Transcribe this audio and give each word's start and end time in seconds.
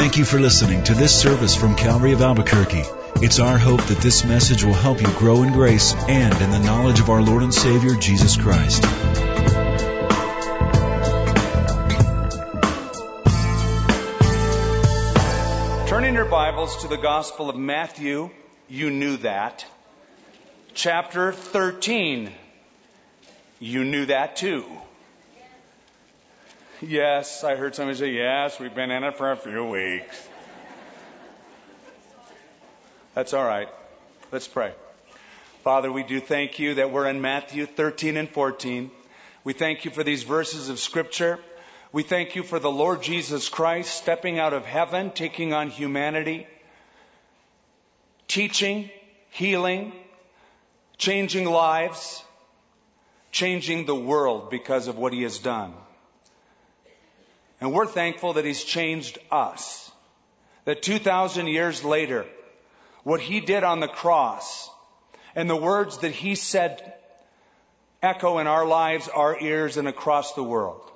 Thank 0.00 0.16
you 0.16 0.24
for 0.24 0.40
listening 0.40 0.82
to 0.84 0.94
this 0.94 1.14
service 1.14 1.54
from 1.54 1.76
Calvary 1.76 2.12
of 2.12 2.22
Albuquerque. 2.22 2.84
It's 3.16 3.38
our 3.38 3.58
hope 3.58 3.82
that 3.82 3.98
this 3.98 4.24
message 4.24 4.64
will 4.64 4.72
help 4.72 5.02
you 5.02 5.06
grow 5.18 5.42
in 5.42 5.52
grace 5.52 5.92
and 5.92 6.40
in 6.40 6.50
the 6.50 6.58
knowledge 6.58 7.00
of 7.00 7.10
our 7.10 7.20
Lord 7.20 7.42
and 7.42 7.52
Savior, 7.52 7.94
Jesus 7.96 8.38
Christ. 8.38 8.82
Turning 15.86 16.14
your 16.14 16.24
Bibles 16.24 16.80
to 16.80 16.88
the 16.88 16.96
Gospel 16.96 17.50
of 17.50 17.56
Matthew, 17.56 18.30
you 18.70 18.90
knew 18.90 19.18
that. 19.18 19.66
Chapter 20.72 21.30
13, 21.30 22.32
you 23.58 23.84
knew 23.84 24.06
that 24.06 24.36
too. 24.36 24.64
Yes, 26.82 27.44
I 27.44 27.56
heard 27.56 27.74
somebody 27.74 27.98
say, 27.98 28.10
yes, 28.12 28.58
we've 28.58 28.74
been 28.74 28.90
in 28.90 29.04
it 29.04 29.18
for 29.18 29.30
a 29.30 29.36
few 29.36 29.66
weeks. 29.66 30.28
That's 33.14 33.34
all 33.34 33.44
right. 33.44 33.68
Let's 34.32 34.48
pray. 34.48 34.72
Father, 35.62 35.92
we 35.92 36.04
do 36.04 36.20
thank 36.20 36.58
you 36.58 36.76
that 36.76 36.90
we're 36.90 37.06
in 37.06 37.20
Matthew 37.20 37.66
13 37.66 38.16
and 38.16 38.30
14. 38.30 38.90
We 39.44 39.52
thank 39.52 39.84
you 39.84 39.90
for 39.90 40.02
these 40.02 40.22
verses 40.22 40.70
of 40.70 40.78
Scripture. 40.78 41.38
We 41.92 42.02
thank 42.02 42.34
you 42.34 42.42
for 42.42 42.58
the 42.58 42.70
Lord 42.70 43.02
Jesus 43.02 43.50
Christ 43.50 43.92
stepping 43.92 44.38
out 44.38 44.54
of 44.54 44.64
heaven, 44.64 45.10
taking 45.10 45.52
on 45.52 45.68
humanity, 45.68 46.46
teaching, 48.26 48.88
healing, 49.28 49.92
changing 50.96 51.44
lives, 51.44 52.24
changing 53.32 53.84
the 53.84 53.94
world 53.94 54.48
because 54.48 54.88
of 54.88 54.96
what 54.96 55.12
he 55.12 55.24
has 55.24 55.38
done. 55.38 55.74
And 57.60 57.72
we're 57.72 57.86
thankful 57.86 58.34
that 58.34 58.44
He's 58.44 58.64
changed 58.64 59.18
us. 59.30 59.90
That 60.64 60.82
2,000 60.82 61.46
years 61.46 61.84
later, 61.84 62.26
what 63.04 63.20
He 63.20 63.40
did 63.40 63.64
on 63.64 63.80
the 63.80 63.88
cross 63.88 64.70
and 65.34 65.48
the 65.48 65.56
words 65.56 65.98
that 65.98 66.12
He 66.12 66.34
said 66.34 66.94
echo 68.02 68.38
in 68.38 68.46
our 68.46 68.66
lives, 68.66 69.08
our 69.08 69.38
ears, 69.38 69.76
and 69.76 69.88
across 69.88 70.34
the 70.34 70.42
world. 70.42 70.90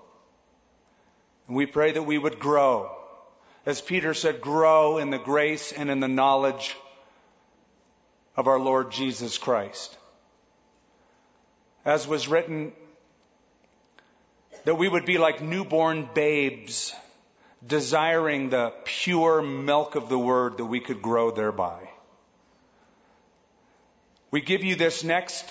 And 1.49 1.57
we 1.57 1.67
pray 1.67 1.93
that 1.93 2.03
we 2.03 2.19
would 2.19 2.39
grow. 2.39 2.91
As 3.67 3.81
Peter 3.81 4.15
said, 4.15 4.41
grow 4.41 4.99
in 4.99 5.11
the 5.11 5.19
grace 5.19 5.73
and 5.73 5.91
in 5.91 6.01
the 6.01 6.09
knowledge 6.09 6.77
of 8.37 8.49
our 8.49 8.59
Lord 8.59 8.91
Jesus 8.91 9.39
Christ. 9.39 9.97
As 11.85 12.07
was 12.07 12.29
written 12.29 12.73
that 14.65 14.77
we 14.77 14.89
would 14.89 15.05
be 15.05 15.19
like 15.19 15.43
newborn 15.43 16.09
babes, 16.15 16.95
desiring 17.67 18.51
the 18.51 18.73
pure 18.85 19.43
milk 19.43 19.95
of 19.95 20.09
the 20.09 20.19
word 20.19 20.59
that 20.59 20.65
we 20.65 20.81
could 20.81 21.03
grow 21.03 21.31
thereby. 21.31 21.89
We 24.31 24.41
give 24.41 24.65
you 24.65 24.75
this 24.75 25.05
next 25.05 25.45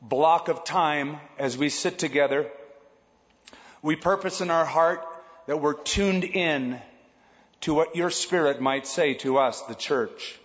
block 0.00 0.48
of 0.48 0.64
time 0.64 1.18
as 1.38 1.56
we 1.56 1.68
sit 1.68 1.98
together. 1.98 2.50
We 3.82 3.96
purpose 3.96 4.40
in 4.40 4.50
our 4.50 4.64
heart 4.64 5.04
that 5.46 5.60
we're 5.60 5.74
tuned 5.74 6.24
in 6.24 6.80
to 7.62 7.74
what 7.74 7.96
your 7.96 8.10
spirit 8.10 8.60
might 8.60 8.86
say 8.86 9.14
to 9.14 9.38
us, 9.38 9.62
the 9.62 9.74
church. 9.74 10.38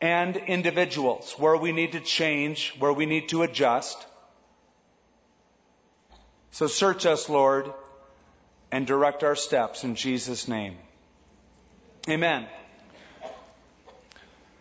And 0.00 0.36
individuals, 0.36 1.34
where 1.38 1.56
we 1.56 1.72
need 1.72 1.92
to 1.92 2.00
change, 2.00 2.74
where 2.78 2.92
we 2.92 3.06
need 3.06 3.30
to 3.30 3.42
adjust. 3.42 4.06
So 6.54 6.68
search 6.68 7.04
us, 7.04 7.28
Lord, 7.28 7.74
and 8.70 8.86
direct 8.86 9.24
our 9.24 9.34
steps 9.34 9.82
in 9.82 9.96
Jesus' 9.96 10.46
name. 10.46 10.76
Amen. 12.08 12.46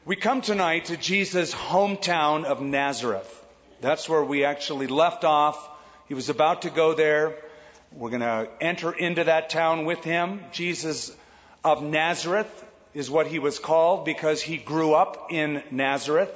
We 0.03 0.15
come 0.15 0.41
tonight 0.41 0.85
to 0.85 0.97
Jesus' 0.97 1.53
hometown 1.53 2.45
of 2.45 2.63
Nazareth. 2.63 3.29
That's 3.79 4.09
where 4.09 4.23
we 4.23 4.43
actually 4.43 4.87
left 4.87 5.23
off. 5.23 5.69
He 6.07 6.15
was 6.15 6.29
about 6.29 6.63
to 6.63 6.71
go 6.71 6.95
there. 6.95 7.35
We're 7.91 8.09
going 8.09 8.21
to 8.21 8.49
enter 8.59 8.91
into 8.91 9.25
that 9.25 9.51
town 9.51 9.85
with 9.85 10.03
him. 10.03 10.39
Jesus 10.51 11.15
of 11.63 11.83
Nazareth 11.83 12.65
is 12.95 13.11
what 13.11 13.27
he 13.27 13.37
was 13.37 13.59
called 13.59 14.03
because 14.03 14.41
he 14.41 14.57
grew 14.57 14.95
up 14.95 15.27
in 15.29 15.61
Nazareth, 15.69 16.33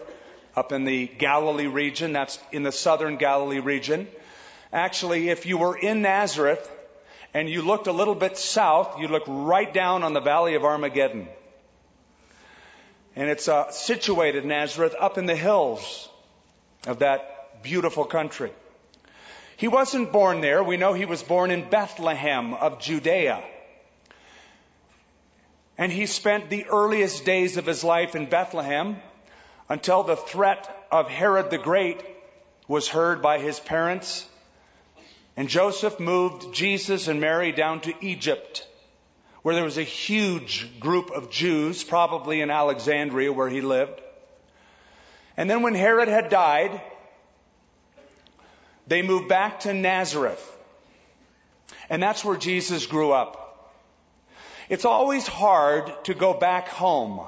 up 0.56 0.72
in 0.72 0.86
the 0.86 1.08
Galilee 1.08 1.66
region. 1.66 2.14
That's 2.14 2.38
in 2.52 2.62
the 2.62 2.72
southern 2.72 3.18
Galilee 3.18 3.58
region. 3.58 4.08
Actually, 4.72 5.30
if 5.30 5.46
you 5.46 5.58
were 5.58 5.78
in 5.78 6.02
Nazareth 6.02 6.70
and 7.34 7.50
you 7.50 7.62
looked 7.62 7.88
a 7.88 7.92
little 7.92 8.16
bit 8.16 8.38
south, 8.38 9.00
you 9.00 9.08
look 9.08 9.24
right 9.28 9.74
down 9.74 10.04
on 10.04 10.14
the 10.14 10.20
valley 10.20 10.56
of 10.56 10.66
Armageddon. 10.66 11.28
And 13.16 13.30
it's 13.30 13.48
uh, 13.48 13.72
situated, 13.72 14.46
Nazareth, 14.46 14.96
up 15.00 15.18
in 15.18 15.26
the 15.26 15.36
hills 15.36 16.10
of 16.86 17.00
that 17.00 17.64
beautiful 17.64 18.06
country. 18.06 18.52
He 19.56 19.68
wasn't 19.68 20.12
born 20.12 20.42
there. 20.42 20.64
We 20.64 20.78
know 20.78 20.94
he 20.94 21.06
was 21.06 21.24
born 21.24 21.50
in 21.50 21.70
Bethlehem 21.70 22.54
of 22.54 22.80
Judea. 22.80 23.44
And 25.78 25.92
he 25.92 26.06
spent 26.06 26.50
the 26.50 26.66
earliest 26.66 27.26
days 27.26 27.58
of 27.58 27.66
his 27.66 27.84
life 27.84 28.16
in 28.16 28.28
Bethlehem 28.28 28.98
until 29.70 30.04
the 30.04 30.16
threat 30.16 30.88
of 30.92 31.10
Herod 31.10 31.50
the 31.50 31.58
Great 31.58 32.04
was 32.68 32.88
heard 32.88 33.22
by 33.22 33.40
his 33.40 33.60
parents 33.60 34.28
and 35.38 35.48
Joseph 35.48 36.00
moved 36.00 36.52
Jesus 36.52 37.08
and 37.08 37.22
Mary 37.22 37.52
down 37.52 37.82
to 37.82 37.94
Egypt, 38.02 38.68
where 39.44 39.54
there 39.54 39.64
was 39.64 39.78
a 39.78 39.84
huge 39.84 40.80
group 40.80 41.12
of 41.12 41.30
Jews, 41.30 41.84
probably 41.84 42.42
in 42.42 42.50
Alexandria 42.50 43.32
where 43.32 43.48
he 43.48 43.62
lived. 43.62 44.02
And 45.38 45.48
then 45.48 45.62
when 45.62 45.76
Herod 45.76 46.08
had 46.08 46.30
died, 46.30 46.82
they 48.88 49.04
moved 49.04 49.30
back 49.30 49.60
to 49.62 49.74
Nazareth. 49.76 50.44
And 51.88 52.02
that's 52.02 52.26
where 52.26 52.38
Jesus 52.38 52.88
grew 52.88 53.12
up. 53.12 53.72
It's 54.70 54.86
always 54.86 55.28
hard 55.28 55.94
to 56.06 56.16
go 56.16 56.34
back 56.34 56.68
home, 56.68 57.22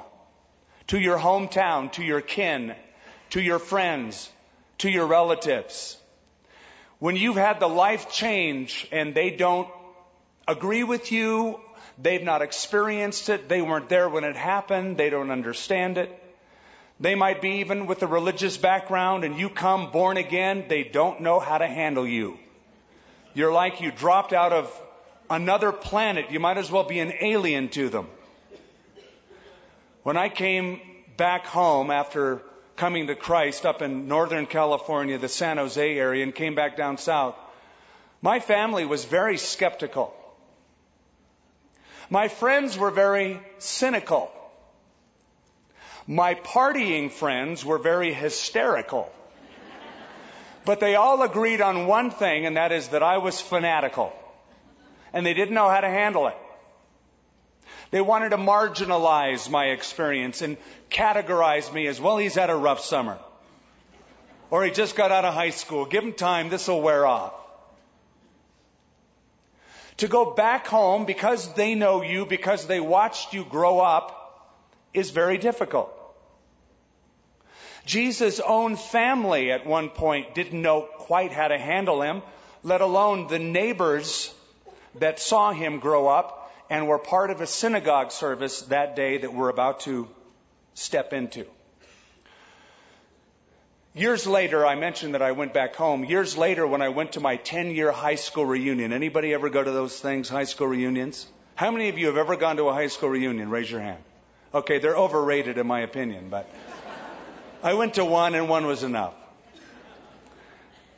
to 0.88 0.98
your 0.98 1.16
hometown, 1.16 1.92
to 1.92 2.02
your 2.02 2.20
kin, 2.20 2.74
to 3.30 3.40
your 3.40 3.60
friends, 3.60 4.28
to 4.78 4.90
your 4.90 5.06
relatives. 5.06 5.96
When 7.00 7.16
you've 7.16 7.36
had 7.36 7.60
the 7.60 7.66
life 7.66 8.12
change 8.12 8.86
and 8.92 9.14
they 9.14 9.30
don't 9.30 9.68
agree 10.46 10.84
with 10.84 11.10
you, 11.10 11.58
they've 11.98 12.22
not 12.22 12.42
experienced 12.42 13.30
it, 13.30 13.48
they 13.48 13.62
weren't 13.62 13.88
there 13.88 14.08
when 14.08 14.22
it 14.24 14.36
happened, 14.36 14.98
they 14.98 15.08
don't 15.08 15.30
understand 15.30 15.96
it. 15.96 16.10
They 17.00 17.14
might 17.14 17.40
be 17.40 17.60
even 17.60 17.86
with 17.86 18.02
a 18.02 18.06
religious 18.06 18.58
background 18.58 19.24
and 19.24 19.38
you 19.38 19.48
come 19.48 19.90
born 19.90 20.18
again, 20.18 20.66
they 20.68 20.84
don't 20.84 21.22
know 21.22 21.40
how 21.40 21.56
to 21.56 21.66
handle 21.66 22.06
you. 22.06 22.38
You're 23.32 23.52
like 23.52 23.80
you 23.80 23.90
dropped 23.90 24.34
out 24.34 24.52
of 24.52 24.70
another 25.30 25.72
planet. 25.72 26.30
You 26.30 26.38
might 26.38 26.58
as 26.58 26.70
well 26.70 26.84
be 26.84 26.98
an 26.98 27.14
alien 27.22 27.70
to 27.70 27.88
them. 27.88 28.08
When 30.02 30.18
I 30.18 30.28
came 30.28 30.80
back 31.16 31.46
home 31.46 31.90
after 31.90 32.42
coming 32.76 33.06
to 33.08 33.14
Christ 33.14 33.66
up 33.66 33.82
in 33.82 34.08
Northern 34.08 34.46
California, 34.46 35.18
the 35.18 35.28
San 35.28 35.56
Jose 35.56 35.98
area, 35.98 36.22
and 36.22 36.34
came 36.34 36.54
back 36.54 36.76
down 36.76 36.98
south, 36.98 37.36
my 38.22 38.40
family 38.40 38.84
was 38.84 39.04
very 39.04 39.38
skeptical. 39.38 40.14
My 42.10 42.28
friends 42.28 42.76
were 42.76 42.90
very 42.90 43.40
cynical. 43.58 44.30
My 46.06 46.34
partying 46.34 47.10
friends 47.10 47.64
were 47.64 47.78
very 47.78 48.12
hysterical. 48.12 49.10
But 50.64 50.80
they 50.80 50.94
all 50.96 51.22
agreed 51.22 51.60
on 51.60 51.86
one 51.86 52.10
thing, 52.10 52.46
and 52.46 52.56
that 52.56 52.72
is 52.72 52.88
that 52.88 53.02
I 53.02 53.18
was 53.18 53.40
fanatical. 53.40 54.12
And 55.12 55.24
they 55.24 55.34
didn't 55.34 55.54
know 55.54 55.68
how 55.68 55.80
to 55.80 55.88
handle 55.88 56.26
it. 56.28 56.36
They 57.90 58.00
wanted 58.00 58.30
to 58.30 58.36
marginalize 58.36 59.50
my 59.50 59.66
experience 59.66 60.42
and 60.42 60.56
categorize 60.90 61.72
me 61.72 61.86
as, 61.86 62.00
well, 62.00 62.18
he's 62.18 62.34
had 62.34 62.50
a 62.50 62.54
rough 62.54 62.80
summer. 62.80 63.18
Or 64.50 64.64
he 64.64 64.70
just 64.70 64.96
got 64.96 65.12
out 65.12 65.24
of 65.24 65.34
high 65.34 65.50
school. 65.50 65.84
Give 65.84 66.04
him 66.04 66.12
time, 66.12 66.48
this 66.48 66.68
will 66.68 66.82
wear 66.82 67.06
off. 67.06 67.34
To 69.98 70.08
go 70.08 70.34
back 70.34 70.66
home 70.66 71.04
because 71.04 71.52
they 71.54 71.74
know 71.74 72.02
you, 72.02 72.26
because 72.26 72.66
they 72.66 72.80
watched 72.80 73.34
you 73.34 73.44
grow 73.44 73.80
up, 73.80 74.16
is 74.94 75.10
very 75.10 75.38
difficult. 75.38 75.92
Jesus' 77.86 78.40
own 78.40 78.76
family 78.76 79.50
at 79.52 79.66
one 79.66 79.88
point 79.88 80.34
didn't 80.34 80.60
know 80.60 80.82
quite 80.82 81.32
how 81.32 81.48
to 81.48 81.58
handle 81.58 82.02
him, 82.02 82.22
let 82.62 82.80
alone 82.80 83.26
the 83.26 83.38
neighbors 83.38 84.32
that 84.96 85.18
saw 85.20 85.52
him 85.52 85.78
grow 85.80 86.08
up 86.08 86.39
and 86.70 86.86
were 86.86 86.98
part 86.98 87.30
of 87.30 87.40
a 87.40 87.46
synagogue 87.46 88.12
service 88.12 88.62
that 88.62 88.94
day 88.94 89.18
that 89.18 89.34
we're 89.34 89.48
about 89.48 89.80
to 89.80 90.08
step 90.74 91.12
into. 91.12 91.44
Years 93.92 94.24
later, 94.24 94.64
I 94.64 94.76
mentioned 94.76 95.14
that 95.14 95.22
I 95.22 95.32
went 95.32 95.52
back 95.52 95.74
home. 95.74 96.04
Years 96.04 96.38
later, 96.38 96.64
when 96.64 96.80
I 96.80 96.90
went 96.90 97.12
to 97.12 97.20
my 97.20 97.36
10 97.36 97.72
year 97.72 97.90
high 97.90 98.14
school 98.14 98.46
reunion, 98.46 98.92
anybody 98.92 99.34
ever 99.34 99.50
go 99.50 99.64
to 99.64 99.70
those 99.72 99.98
things, 99.98 100.28
high 100.28 100.44
school 100.44 100.68
reunions? 100.68 101.26
How 101.56 101.72
many 101.72 101.88
of 101.88 101.98
you 101.98 102.06
have 102.06 102.16
ever 102.16 102.36
gone 102.36 102.56
to 102.56 102.68
a 102.68 102.72
high 102.72 102.86
school 102.86 103.08
reunion? 103.08 103.50
Raise 103.50 103.68
your 103.68 103.80
hand. 103.80 104.02
Okay, 104.54 104.78
they're 104.78 104.96
overrated 104.96 105.58
in 105.58 105.66
my 105.66 105.80
opinion, 105.80 106.28
but 106.30 106.48
I 107.64 107.74
went 107.74 107.94
to 107.94 108.04
one 108.04 108.36
and 108.36 108.48
one 108.48 108.64
was 108.66 108.84
enough. 108.84 109.14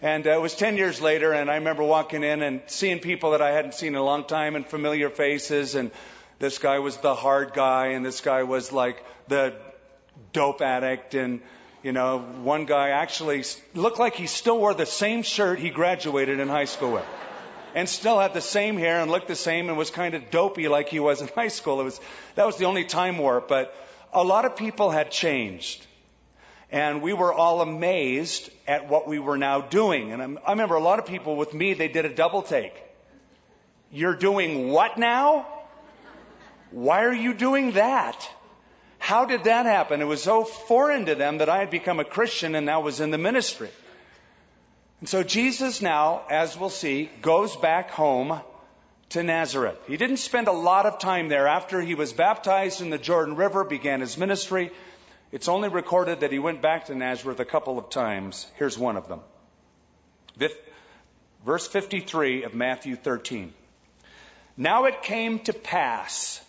And 0.02 0.26
uh, 0.26 0.30
it 0.30 0.40
was 0.40 0.56
10 0.56 0.76
years 0.76 1.00
later, 1.00 1.32
and 1.32 1.48
I 1.48 1.54
remember 1.54 1.84
walking 1.84 2.24
in 2.24 2.42
and 2.42 2.60
seeing 2.66 2.98
people 2.98 3.30
that 3.30 3.40
I 3.40 3.52
hadn't 3.52 3.74
seen 3.74 3.90
in 3.90 3.94
a 3.94 4.04
long 4.04 4.24
time 4.24 4.56
and 4.56 4.66
familiar 4.66 5.08
faces. 5.10 5.76
And 5.76 5.92
this 6.40 6.58
guy 6.58 6.80
was 6.80 6.96
the 6.96 7.14
hard 7.14 7.52
guy, 7.52 7.90
and 7.90 8.04
this 8.04 8.20
guy 8.20 8.42
was 8.42 8.72
like 8.72 9.04
the 9.28 9.54
dope 10.32 10.60
addict. 10.60 11.14
And, 11.14 11.40
you 11.84 11.92
know, 11.92 12.18
one 12.18 12.64
guy 12.66 12.88
actually 12.88 13.44
looked 13.74 14.00
like 14.00 14.16
he 14.16 14.26
still 14.26 14.58
wore 14.58 14.74
the 14.74 14.86
same 14.86 15.22
shirt 15.22 15.60
he 15.60 15.70
graduated 15.70 16.40
in 16.40 16.48
high 16.48 16.64
school 16.64 16.94
with. 16.94 17.06
And 17.76 17.88
still 17.88 18.18
had 18.18 18.34
the 18.34 18.40
same 18.40 18.76
hair 18.76 19.00
and 19.00 19.08
looked 19.08 19.28
the 19.28 19.36
same 19.36 19.68
and 19.68 19.78
was 19.78 19.90
kind 19.90 20.14
of 20.14 20.32
dopey 20.32 20.66
like 20.66 20.88
he 20.88 20.98
was 20.98 21.22
in 21.22 21.28
high 21.28 21.48
school. 21.48 21.80
It 21.80 21.84
was, 21.84 22.00
that 22.34 22.44
was 22.44 22.56
the 22.56 22.64
only 22.64 22.84
time 22.84 23.18
warp. 23.18 23.46
But 23.46 23.72
a 24.12 24.24
lot 24.24 24.46
of 24.46 24.56
people 24.56 24.90
had 24.90 25.12
changed. 25.12 25.86
And 26.72 27.02
we 27.02 27.12
were 27.12 27.32
all 27.32 27.60
amazed 27.60 28.50
at 28.66 28.88
what 28.88 29.06
we 29.06 29.18
were 29.18 29.36
now 29.36 29.60
doing. 29.60 30.10
And 30.10 30.38
I 30.38 30.50
remember 30.52 30.74
a 30.74 30.80
lot 30.80 30.98
of 30.98 31.04
people 31.06 31.36
with 31.36 31.52
me, 31.52 31.74
they 31.74 31.88
did 31.88 32.06
a 32.06 32.14
double 32.14 32.40
take. 32.40 32.74
You're 33.92 34.16
doing 34.16 34.70
what 34.70 34.96
now? 34.96 35.46
Why 36.70 37.04
are 37.04 37.12
you 37.12 37.34
doing 37.34 37.72
that? 37.72 38.26
How 38.98 39.26
did 39.26 39.44
that 39.44 39.66
happen? 39.66 40.00
It 40.00 40.06
was 40.06 40.22
so 40.22 40.44
foreign 40.44 41.04
to 41.06 41.14
them 41.14 41.38
that 41.38 41.50
I 41.50 41.58
had 41.58 41.68
become 41.68 42.00
a 42.00 42.04
Christian 42.04 42.54
and 42.54 42.64
now 42.64 42.80
was 42.80 43.00
in 43.00 43.10
the 43.10 43.18
ministry. 43.18 43.68
And 45.00 45.08
so 45.08 45.22
Jesus 45.22 45.82
now, 45.82 46.22
as 46.30 46.56
we'll 46.56 46.70
see, 46.70 47.10
goes 47.20 47.54
back 47.54 47.90
home 47.90 48.40
to 49.10 49.22
Nazareth. 49.22 49.76
He 49.88 49.98
didn't 49.98 50.18
spend 50.18 50.48
a 50.48 50.52
lot 50.52 50.86
of 50.86 50.98
time 50.98 51.28
there 51.28 51.48
after 51.48 51.82
he 51.82 51.94
was 51.94 52.14
baptized 52.14 52.80
in 52.80 52.88
the 52.88 52.96
Jordan 52.96 53.36
River, 53.36 53.64
began 53.64 54.00
his 54.00 54.16
ministry. 54.16 54.70
It's 55.32 55.48
only 55.48 55.70
recorded 55.70 56.20
that 56.20 56.30
he 56.30 56.38
went 56.38 56.62
back 56.62 56.86
to 56.86 56.94
Nazareth 56.94 57.40
a 57.40 57.44
couple 57.44 57.78
of 57.78 57.90
times. 57.90 58.46
Here's 58.56 58.78
one 58.78 58.96
of 58.96 59.08
them. 59.08 59.20
Verse 61.44 61.66
53 61.66 62.44
of 62.44 62.54
Matthew 62.54 62.94
13. 62.94 63.52
Now 64.56 64.84
it 64.84 65.02
came 65.02 65.40
to 65.40 65.52
pass 65.52 66.40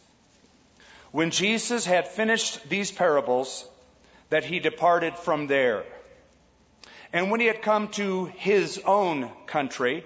when 1.12 1.32
Jesus 1.32 1.86
had 1.86 2.08
finished 2.08 2.70
these 2.70 2.92
parables 2.92 3.68
that 4.30 4.44
he 4.44 4.60
departed 4.60 5.16
from 5.18 5.48
there. 5.48 5.84
And 7.12 7.32
when 7.32 7.40
he 7.40 7.48
had 7.48 7.64
come 7.64 7.88
to 7.90 8.26
his 8.26 8.80
own 8.86 9.32
country, 9.48 10.06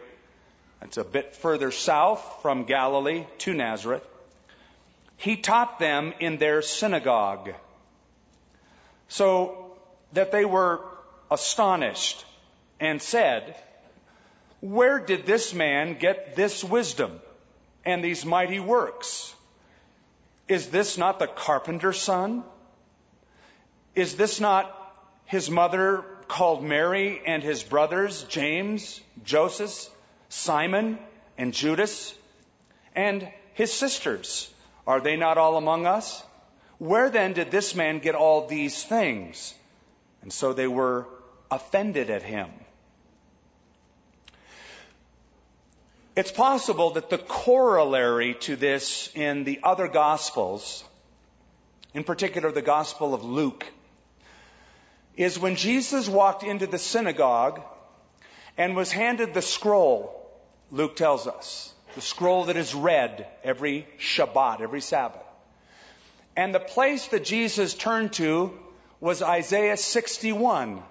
that's 0.79 0.97
a 0.97 1.03
bit 1.03 1.35
further 1.35 1.71
south 1.71 2.41
from 2.41 2.63
Galilee 2.63 3.25
to 3.39 3.53
Nazareth, 3.53 4.07
he 5.17 5.35
taught 5.35 5.79
them 5.79 6.13
in 6.19 6.37
their 6.37 6.61
synagogue 6.61 7.49
so 9.07 9.77
that 10.13 10.31
they 10.31 10.45
were 10.45 10.81
astonished 11.29 12.25
and 12.79 13.01
said, 13.01 13.55
Where 14.61 14.99
did 14.99 15.25
this 15.25 15.53
man 15.53 15.97
get 15.97 16.35
this 16.35 16.63
wisdom 16.63 17.19
and 17.85 18.03
these 18.03 18.25
mighty 18.25 18.59
works? 18.59 19.33
Is 20.47 20.67
this 20.67 20.97
not 20.97 21.19
the 21.19 21.27
carpenter's 21.27 21.99
son? 21.99 22.43
Is 23.95 24.15
this 24.15 24.39
not 24.39 24.73
his 25.25 25.49
mother 25.49 26.05
called 26.27 26.63
Mary 26.63 27.21
and 27.25 27.43
his 27.43 27.63
brothers 27.63 28.23
James, 28.23 29.01
Joseph, 29.23 29.89
Simon, 30.29 30.99
and 31.37 31.53
Judas? 31.53 32.13
And 32.95 33.27
his 33.53 33.73
sisters, 33.73 34.51
are 34.85 35.01
they 35.01 35.17
not 35.17 35.37
all 35.37 35.57
among 35.57 35.85
us? 35.85 36.23
Where 36.79 37.09
then 37.09 37.33
did 37.33 37.51
this 37.51 37.75
man 37.75 37.99
get 37.99 38.15
all 38.15 38.47
these 38.47 38.83
things? 38.83 39.53
And 40.21 40.31
so 40.31 40.53
they 40.53 40.67
were 40.67 41.07
offended 41.49 42.09
at 42.09 42.23
him. 42.23 42.49
It's 46.15 46.31
possible 46.31 46.91
that 46.91 47.09
the 47.11 47.19
corollary 47.19 48.33
to 48.41 48.55
this 48.55 49.09
in 49.13 49.43
the 49.43 49.59
other 49.63 49.87
Gospels, 49.87 50.83
in 51.93 52.03
particular 52.03 52.51
the 52.51 52.63
Gospel 52.63 53.13
of 53.13 53.23
Luke, 53.23 53.65
is 55.15 55.37
when 55.37 55.55
Jesus 55.55 56.09
walked 56.09 56.43
into 56.43 56.65
the 56.65 56.79
synagogue 56.79 57.61
and 58.57 58.75
was 58.75 58.91
handed 58.91 59.35
the 59.35 59.43
scroll, 59.43 60.27
Luke 60.71 60.95
tells 60.95 61.27
us, 61.27 61.71
the 61.93 62.01
scroll 62.01 62.45
that 62.45 62.57
is 62.57 62.73
read 62.73 63.27
every 63.43 63.87
Shabbat, 63.99 64.61
every 64.61 64.81
Sabbath. 64.81 65.26
And 66.37 66.53
the 66.53 66.59
place 66.59 67.07
that 67.07 67.25
Jesus 67.25 67.73
turned 67.73 68.13
to 68.13 68.53
was 68.99 69.23
Isaiah 69.23 69.75
61. 69.75 70.83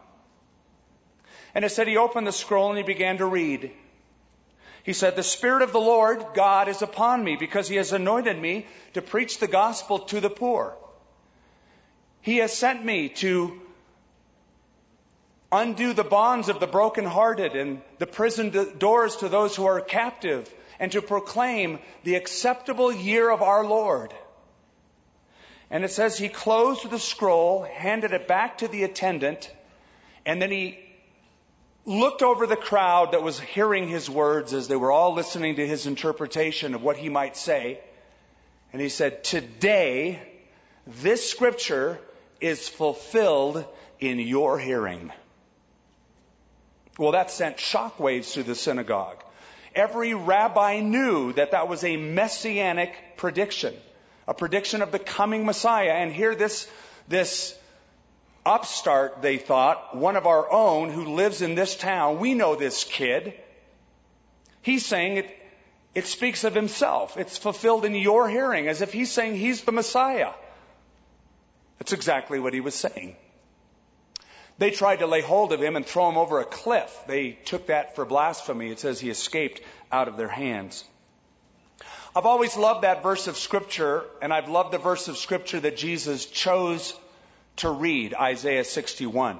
And 1.55 1.65
it 1.65 1.71
said 1.71 1.87
he 1.87 1.97
opened 1.97 2.27
the 2.27 2.33
scroll 2.33 2.71
and 2.71 2.79
he 2.79 2.85
began 2.85 3.19
to 3.19 3.27
read. 3.27 3.71
He 4.83 4.93
said, 4.93 5.15
The 5.15 5.23
Spirit 5.23 5.63
of 5.63 5.73
the 5.73 5.81
Lord 5.81 6.25
God 6.35 6.69
is 6.69 6.83
upon 6.83 7.23
me 7.23 7.37
because 7.37 7.69
he 7.69 7.77
has 7.77 7.93
anointed 7.93 8.37
me 8.37 8.67
to 8.95 9.03
preach 9.03 9.39
the 9.39 9.47
gospel 9.47 10.01
to 10.01 10.21
the 10.21 10.31
poor. 10.31 10.77
He 12.23 12.39
has 12.39 12.53
sent 12.53 12.85
me 12.85 13.11
to 13.21 13.61
undo 15.53 15.93
the 15.93 16.05
bonds 16.05 16.49
of 16.49 16.59
the 16.59 16.67
brokenhearted 16.67 17.55
and 17.55 17.83
the 17.99 18.07
prison 18.07 18.53
doors 18.79 19.15
to 19.17 19.29
those 19.29 19.55
who 19.55 19.67
are 19.67 19.81
captive 19.81 20.53
and 20.81 20.91
to 20.91 21.01
proclaim 21.01 21.79
the 22.03 22.17
acceptable 22.17 22.93
year 22.93 23.31
of 23.31 23.43
our 23.43 23.65
Lord. 23.65 24.13
And 25.71 25.85
it 25.85 25.91
says 25.91 26.17
he 26.17 26.29
closed 26.29 26.89
the 26.89 26.99
scroll, 26.99 27.63
handed 27.63 28.13
it 28.13 28.29
back 28.29 28.59
to 28.59 28.69
the 28.69 28.85
attendant, 28.85 29.51
and 30.25 30.41
then 30.41 30.51
he 30.51 30.79
looked 31.85 32.23
over 32.23 32.47
the 32.47 32.57
crowd 32.57 33.13
that 33.13 33.23
was 33.23 33.39
hearing 33.39 33.89
his 33.89 34.11
words 34.11 34.53
as 34.53 34.69
they 34.69 34.77
were 34.77 34.91
all 34.91 35.15
listening 35.15 35.57
to 35.57 35.67
his 35.67 35.87
interpretation 35.87 36.75
of 36.75 36.83
what 36.83 36.97
he 36.97 37.09
might 37.09 37.37
say. 37.37 37.81
And 38.73 38.83
he 38.83 38.89
said, 38.89 39.25
Today, 39.25 40.21
this 40.87 41.29
scripture 41.31 41.99
is 42.41 42.69
fulfilled 42.69 43.65
in 44.01 44.19
your 44.19 44.59
hearing. 44.59 45.13
Well, 46.99 47.13
that 47.13 47.31
sent 47.31 47.59
shockwaves 47.59 48.33
through 48.33 48.45
the 48.45 48.55
synagogue. 48.55 49.23
Every 49.75 50.15
rabbi 50.15 50.81
knew 50.81 51.33
that 51.35 51.51
that 51.51 51.69
was 51.69 51.85
a 51.85 51.97
messianic 51.97 53.17
prediction 53.17 53.75
a 54.29 54.35
prediction 54.35 54.83
of 54.83 54.93
the 54.93 54.99
coming 54.99 55.45
Messiah. 55.47 55.93
And 55.93 56.13
here 56.13 56.35
this, 56.35 56.69
this 57.09 57.57
upstart, 58.45 59.23
they 59.23 59.39
thought, 59.39 59.97
one 59.97 60.17
of 60.17 60.27
our 60.27 60.51
own 60.51 60.91
who 60.91 61.15
lives 61.15 61.43
in 61.43 61.55
this 61.55 61.77
town, 61.77 62.19
we 62.19 62.35
know 62.35 62.55
this 62.55 62.85
kid. 62.85 63.35
He's 64.63 64.85
saying 64.85 65.19
it, 65.19 65.39
it 65.95 66.07
speaks 66.07 66.45
of 66.45 66.55
himself. 66.55 67.17
It's 67.17 67.39
fulfilled 67.39 67.85
in 67.85 67.95
your 67.95 68.29
hearing 68.29 68.69
as 68.69 68.83
if 68.83 68.93
he's 68.93 69.11
saying 69.11 69.37
he's 69.37 69.63
the 69.63 69.73
Messiah. 69.73 70.33
That's 71.79 71.93
exactly 71.93 72.39
what 72.39 72.55
he 72.55 72.61
was 72.61 72.75
saying. 72.75 73.17
They 74.59 74.71
tried 74.71 75.01
to 75.01 75.07
lay 75.07 75.21
hold 75.21 75.53
of 75.53 75.63
him 75.63 75.77
and 75.77 75.85
throw 75.85 76.09
him 76.09 76.17
over 76.17 76.41
a 76.41 76.45
cliff. 76.45 76.99
They 77.07 77.33
took 77.33 77.67
that 77.67 77.95
for 77.95 78.07
blasphemy. 78.07 78.71
It 78.71 78.81
says 78.81 78.99
he 78.99 79.11
escaped 79.11 79.61
out 79.93 80.09
of 80.09 80.17
their 80.17 80.29
hands. 80.29 80.85
I've 82.17 82.25
always 82.25 82.57
loved 82.57 82.85
that 82.85 83.03
verse 83.03 83.27
of 83.27 83.37
scripture, 83.37 84.03
and 84.23 84.33
I've 84.33 84.49
loved 84.49 84.73
the 84.73 84.79
verse 84.79 85.07
of 85.09 85.19
scripture 85.19 85.61
that 85.61 85.77
Jesus 85.77 86.25
chose 86.25 86.95
to 87.57 87.69
read, 87.69 88.15
Isaiah 88.15 88.65
61. 88.65 89.39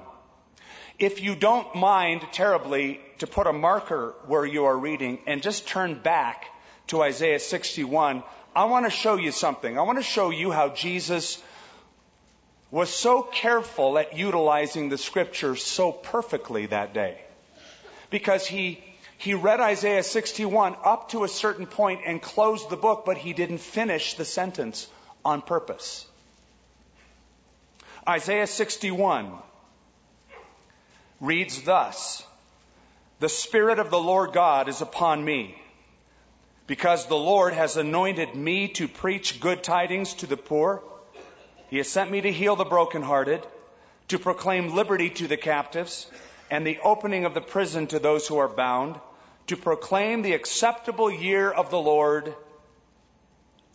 If 0.99 1.19
you 1.19 1.35
don't 1.35 1.73
mind 1.73 2.21
terribly 2.33 3.01
to 3.17 3.25
put 3.25 3.47
a 3.47 3.51
marker 3.51 4.13
where 4.27 4.45
you 4.45 4.65
are 4.65 4.77
reading 4.77 5.17
and 5.25 5.41
just 5.41 5.67
turn 5.67 5.95
back 5.95 6.45
to 6.89 7.01
Isaiah 7.01 7.39
61, 7.39 8.21
I 8.55 8.65
want 8.65 8.85
to 8.85 8.91
show 8.91 9.15
you 9.15 9.31
something. 9.31 9.79
I 9.79 9.81
want 9.81 9.97
to 9.97 10.03
show 10.03 10.29
you 10.29 10.51
how 10.51 10.69
Jesus 10.69 11.41
was 12.69 12.91
so 12.91 13.23
careful 13.23 13.97
at 13.97 14.15
utilizing 14.15 14.89
the 14.89 14.99
scripture 14.99 15.55
so 15.55 15.91
perfectly 15.91 16.67
that 16.67 16.93
day. 16.93 17.21
Because 18.11 18.45
he 18.45 18.83
he 19.17 19.33
read 19.33 19.59
Isaiah 19.59 20.03
61 20.03 20.75
up 20.83 21.09
to 21.09 21.23
a 21.23 21.27
certain 21.27 21.65
point 21.65 22.01
and 22.05 22.21
closed 22.21 22.69
the 22.69 22.77
book, 22.77 23.03
but 23.03 23.17
he 23.17 23.33
didn't 23.33 23.59
finish 23.59 24.13
the 24.13 24.25
sentence 24.25 24.87
on 25.25 25.41
purpose. 25.41 26.05
Isaiah 28.07 28.47
61 28.47 29.33
reads 31.19 31.63
thus 31.63 32.23
The 33.19 33.27
Spirit 33.27 33.79
of 33.79 33.89
the 33.89 33.99
Lord 33.99 34.33
God 34.33 34.69
is 34.69 34.81
upon 34.81 35.25
me, 35.25 35.59
because 36.67 37.07
the 37.07 37.17
Lord 37.17 37.53
has 37.53 37.75
anointed 37.75 38.35
me 38.35 38.67
to 38.69 38.87
preach 38.87 39.39
good 39.39 39.63
tidings 39.63 40.13
to 40.15 40.27
the 40.27 40.37
poor. 40.37 40.83
He 41.69 41.77
has 41.77 41.89
sent 41.89 42.11
me 42.11 42.21
to 42.21 42.31
heal 42.31 42.55
the 42.55 42.65
brokenhearted, 42.65 43.45
to 44.09 44.19
proclaim 44.19 44.75
liberty 44.75 45.09
to 45.09 45.27
the 45.27 45.37
captives, 45.37 46.05
and 46.51 46.65
the 46.65 46.79
opening 46.83 47.25
of 47.25 47.33
the 47.33 47.41
prison 47.41 47.87
to 47.87 47.99
those 47.99 48.27
who 48.27 48.37
are 48.37 48.47
bound 48.47 48.99
to 49.47 49.57
proclaim 49.57 50.21
the 50.21 50.33
acceptable 50.33 51.09
year 51.09 51.49
of 51.49 51.69
the 51.69 51.79
Lord 51.79 52.35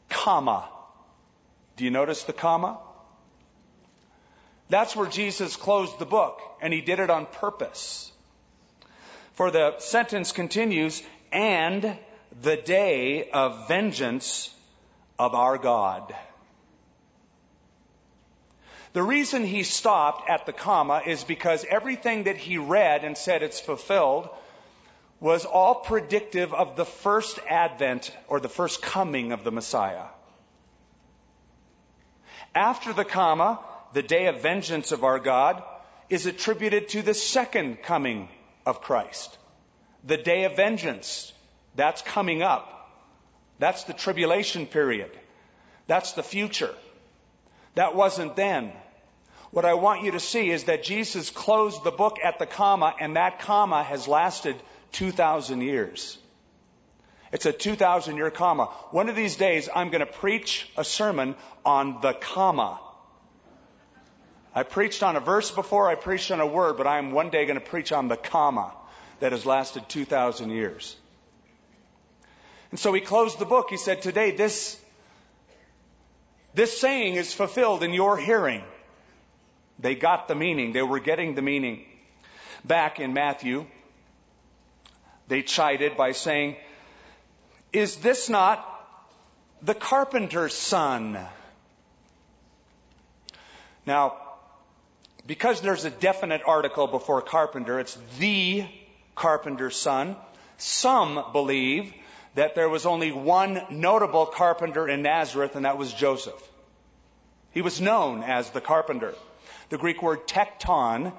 comma. 0.09 0.69
Do 1.77 1.85
you 1.85 1.91
notice 1.91 2.25
the 2.25 2.33
comma? 2.33 2.79
That's 4.69 4.95
where 4.95 5.09
Jesus 5.09 5.57
closed 5.57 5.99
the 5.99 6.07
book, 6.07 6.41
and 6.61 6.73
he 6.73 6.81
did 6.81 6.99
it 6.99 7.11
on 7.11 7.27
purpose. 7.27 8.11
For 9.35 9.51
the 9.51 9.79
sentence 9.79 10.33
continues, 10.33 11.03
and 11.33 11.97
the 12.43 12.57
day 12.57 13.31
of 13.31 13.69
vengeance 13.69 14.55
of 15.19 15.35
our 15.35 15.59
God. 15.59 16.15
The 18.93 19.03
reason 19.03 19.45
he 19.45 19.63
stopped 19.63 20.29
at 20.29 20.45
the 20.45 20.53
comma 20.53 21.03
is 21.07 21.25
because 21.25 21.65
everything 21.69 22.25
that 22.25 22.37
he 22.37 22.59
read 22.59 23.05
and 23.05 23.17
said 23.17 23.43
it's 23.43 23.61
fulfilled 23.61 24.29
was 25.23 25.45
all 25.45 25.77
predictive 25.77 26.53
of 26.53 26.75
the 26.75 26.85
first 26.85 27.39
advent 27.49 28.11
or 28.27 28.41
the 28.41 28.49
first 28.49 28.83
coming 28.83 29.31
of 29.31 29.45
the 29.45 29.53
Messiah. 29.53 30.07
After 32.57 32.93
the 32.93 33.05
comma, 33.05 33.61
the 33.93 34.03
day 34.03 34.27
of 34.27 34.43
vengeance 34.43 34.91
of 34.91 35.05
our 35.05 35.21
God 35.21 35.63
is 36.11 36.27
attributed 36.27 36.89
to 36.89 37.03
the 37.03 37.15
second 37.15 37.85
coming 37.85 38.29
of 38.67 38.81
Christ. 38.81 39.39
The 40.03 40.17
day 40.17 40.43
of 40.43 40.57
vengeance, 40.57 41.33
that's 41.77 42.03
coming 42.03 42.43
up. 42.43 42.91
That's 43.61 43.85
the 43.85 43.93
tribulation 43.93 44.67
period. 44.67 45.13
That's 45.87 46.13
the 46.13 46.25
future. 46.25 46.75
That 47.77 47.95
wasn't 47.95 48.35
then. 48.35 48.73
What 49.53 49.65
I 49.65 49.75
want 49.75 50.03
you 50.03 50.11
to 50.11 50.21
see 50.21 50.51
is 50.51 50.65
that 50.65 50.83
Jesus 50.83 51.31
closed 51.31 51.85
the 51.85 51.93
book 51.93 52.17
at 52.25 52.41
the 52.41 52.47
comma, 52.47 52.93
and 52.99 53.15
that 53.15 53.39
comma 53.39 53.85
has 53.85 54.09
lasted 54.09 54.57
2,000 54.93 55.61
years. 55.61 56.19
It's 57.33 57.47
a 57.47 57.53
2,000 57.53 58.17
year 58.17 58.31
comma. 58.31 58.67
One 58.91 59.09
of 59.09 59.17
these 59.17 59.37
days, 59.37 59.69
I'm 59.75 59.91
going 59.91 60.05
to 60.07 60.13
preach 60.13 60.71
a 60.77 60.85
sermon 60.85 61.35
on 61.65 62.01
the 62.03 62.13
comma. 62.13 62.79
I 64.55 64.65
preached 64.65 65.03
on 65.03 65.17
a 65.17 65.21
verse 65.21 65.51
before, 65.51 65.89
I 65.89 65.95
preached 65.95 66.31
on 66.31 66.41
a 66.41 66.47
word, 66.47 66.77
but 66.77 66.87
I'm 66.87 67.13
one 67.13 67.31
day 67.31 67.47
going 67.47 67.59
to 67.59 67.65
preach 67.65 67.91
on 67.91 68.09
the 68.09 68.19
comma 68.19 68.75
that 69.21 69.33
has 69.33 69.47
lasted 69.47 69.89
2,000 69.89 70.51
years. 70.51 70.95
And 72.71 72.79
so 72.79 72.93
he 72.93 73.01
closed 73.01 73.39
the 73.39 73.47
book. 73.47 73.69
He 73.71 73.79
said, 73.79 74.03
Today, 74.03 74.33
this, 74.33 74.79
this 76.55 76.79
saying 76.79 77.15
is 77.15 77.33
fulfilled 77.33 77.83
in 77.83 77.95
your 77.95 78.19
hearing. 78.19 78.63
They 79.79 79.95
got 79.95 80.29
the 80.29 80.35
meaning. 80.35 80.73
They 80.73 80.83
were 80.83 81.01
getting 81.01 81.35
the 81.35 81.43
meaning. 81.43 81.85
Back 82.65 83.01
in 83.01 83.15
Matthew, 83.15 83.67
they 85.33 85.41
chided 85.41 85.97
by 85.97 86.13
saying, 86.13 86.57
Is 87.73 87.97
this 87.97 88.29
not 88.29 88.69
the 89.63 89.73
carpenter's 89.75 90.53
son? 90.53 91.19
Now, 93.87 94.19
because 95.27 95.63
there's 95.63 95.87
a 95.87 95.91
definite 95.91 96.43
article 96.47 96.87
before 96.87 97.23
carpenter, 97.23 97.81
it's 97.81 97.97
the 98.19 98.67
carpenter's 99.15 99.75
son. 99.75 100.17
Some 100.59 101.25
believe 101.33 101.95
that 102.35 102.55
there 102.55 102.69
was 102.69 102.85
only 102.85 103.11
one 103.11 103.63
notable 103.71 104.27
carpenter 104.27 104.87
in 104.87 105.01
Nazareth, 105.01 105.57
and 105.57 105.65
that 105.65 105.79
was 105.79 105.95
Joseph. 105.95 106.47
He 107.53 107.63
was 107.63 107.81
known 107.81 108.23
as 108.23 108.51
the 108.51 108.61
carpenter. 108.61 109.15
The 109.71 109.79
Greek 109.79 110.03
word 110.03 110.27
tekton, 110.27 111.15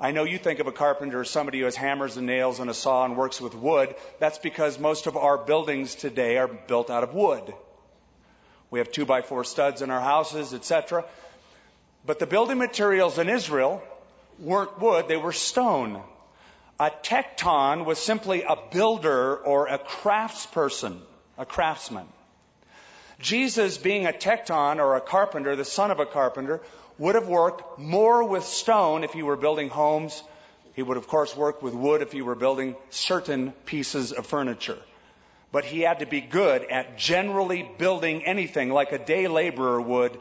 I 0.00 0.10
know 0.10 0.24
you 0.24 0.38
think 0.38 0.58
of 0.58 0.66
a 0.66 0.72
carpenter 0.72 1.20
as 1.20 1.30
somebody 1.30 1.60
who 1.60 1.66
has 1.66 1.76
hammers 1.76 2.16
and 2.16 2.26
nails 2.26 2.58
and 2.58 2.68
a 2.68 2.74
saw 2.74 3.04
and 3.04 3.16
works 3.16 3.40
with 3.40 3.54
wood. 3.54 3.94
That's 4.18 4.38
because 4.38 4.78
most 4.78 5.06
of 5.06 5.16
our 5.16 5.38
buildings 5.38 5.94
today 5.94 6.36
are 6.38 6.48
built 6.48 6.90
out 6.90 7.04
of 7.04 7.14
wood. 7.14 7.54
We 8.70 8.80
have 8.80 8.90
two 8.90 9.06
by 9.06 9.22
four 9.22 9.44
studs 9.44 9.82
in 9.82 9.90
our 9.90 10.00
houses, 10.00 10.52
etc. 10.52 11.04
But 12.04 12.18
the 12.18 12.26
building 12.26 12.58
materials 12.58 13.18
in 13.18 13.28
Israel 13.28 13.82
weren't 14.40 14.80
wood, 14.80 15.06
they 15.06 15.16
were 15.16 15.32
stone. 15.32 16.02
A 16.80 16.90
tekton 16.90 17.84
was 17.84 18.00
simply 18.00 18.42
a 18.42 18.56
builder 18.72 19.36
or 19.36 19.68
a 19.68 19.78
craftsperson, 19.78 20.98
a 21.38 21.46
craftsman. 21.46 22.08
Jesus, 23.20 23.78
being 23.78 24.06
a 24.06 24.12
tekton 24.12 24.78
or 24.78 24.96
a 24.96 25.00
carpenter, 25.00 25.54
the 25.54 25.64
son 25.64 25.92
of 25.92 26.00
a 26.00 26.06
carpenter, 26.06 26.60
would 26.98 27.14
have 27.14 27.28
worked 27.28 27.78
more 27.78 28.24
with 28.24 28.44
stone 28.44 29.04
if 29.04 29.12
he 29.12 29.22
were 29.22 29.36
building 29.36 29.68
homes. 29.68 30.22
He 30.74 30.82
would, 30.82 30.96
of 30.96 31.08
course, 31.08 31.36
work 31.36 31.62
with 31.62 31.74
wood 31.74 32.02
if 32.02 32.12
he 32.12 32.22
were 32.22 32.34
building 32.34 32.76
certain 32.90 33.52
pieces 33.64 34.12
of 34.12 34.26
furniture. 34.26 34.78
But 35.52 35.64
he 35.64 35.80
had 35.80 36.00
to 36.00 36.06
be 36.06 36.20
good 36.20 36.64
at 36.64 36.98
generally 36.98 37.68
building 37.78 38.24
anything 38.24 38.70
like 38.70 38.92
a 38.92 38.98
day 38.98 39.28
laborer 39.28 39.80
would 39.80 40.18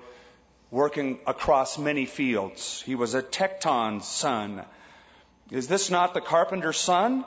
working 0.70 1.20
across 1.26 1.78
many 1.78 2.06
fields. 2.06 2.82
He 2.86 2.96
was 2.96 3.14
a 3.14 3.22
tekton's 3.22 4.08
son. 4.08 4.64
Is 5.52 5.68
this 5.68 5.90
not 5.90 6.14
the 6.14 6.22
carpenter's 6.22 6.78
son? 6.78 7.26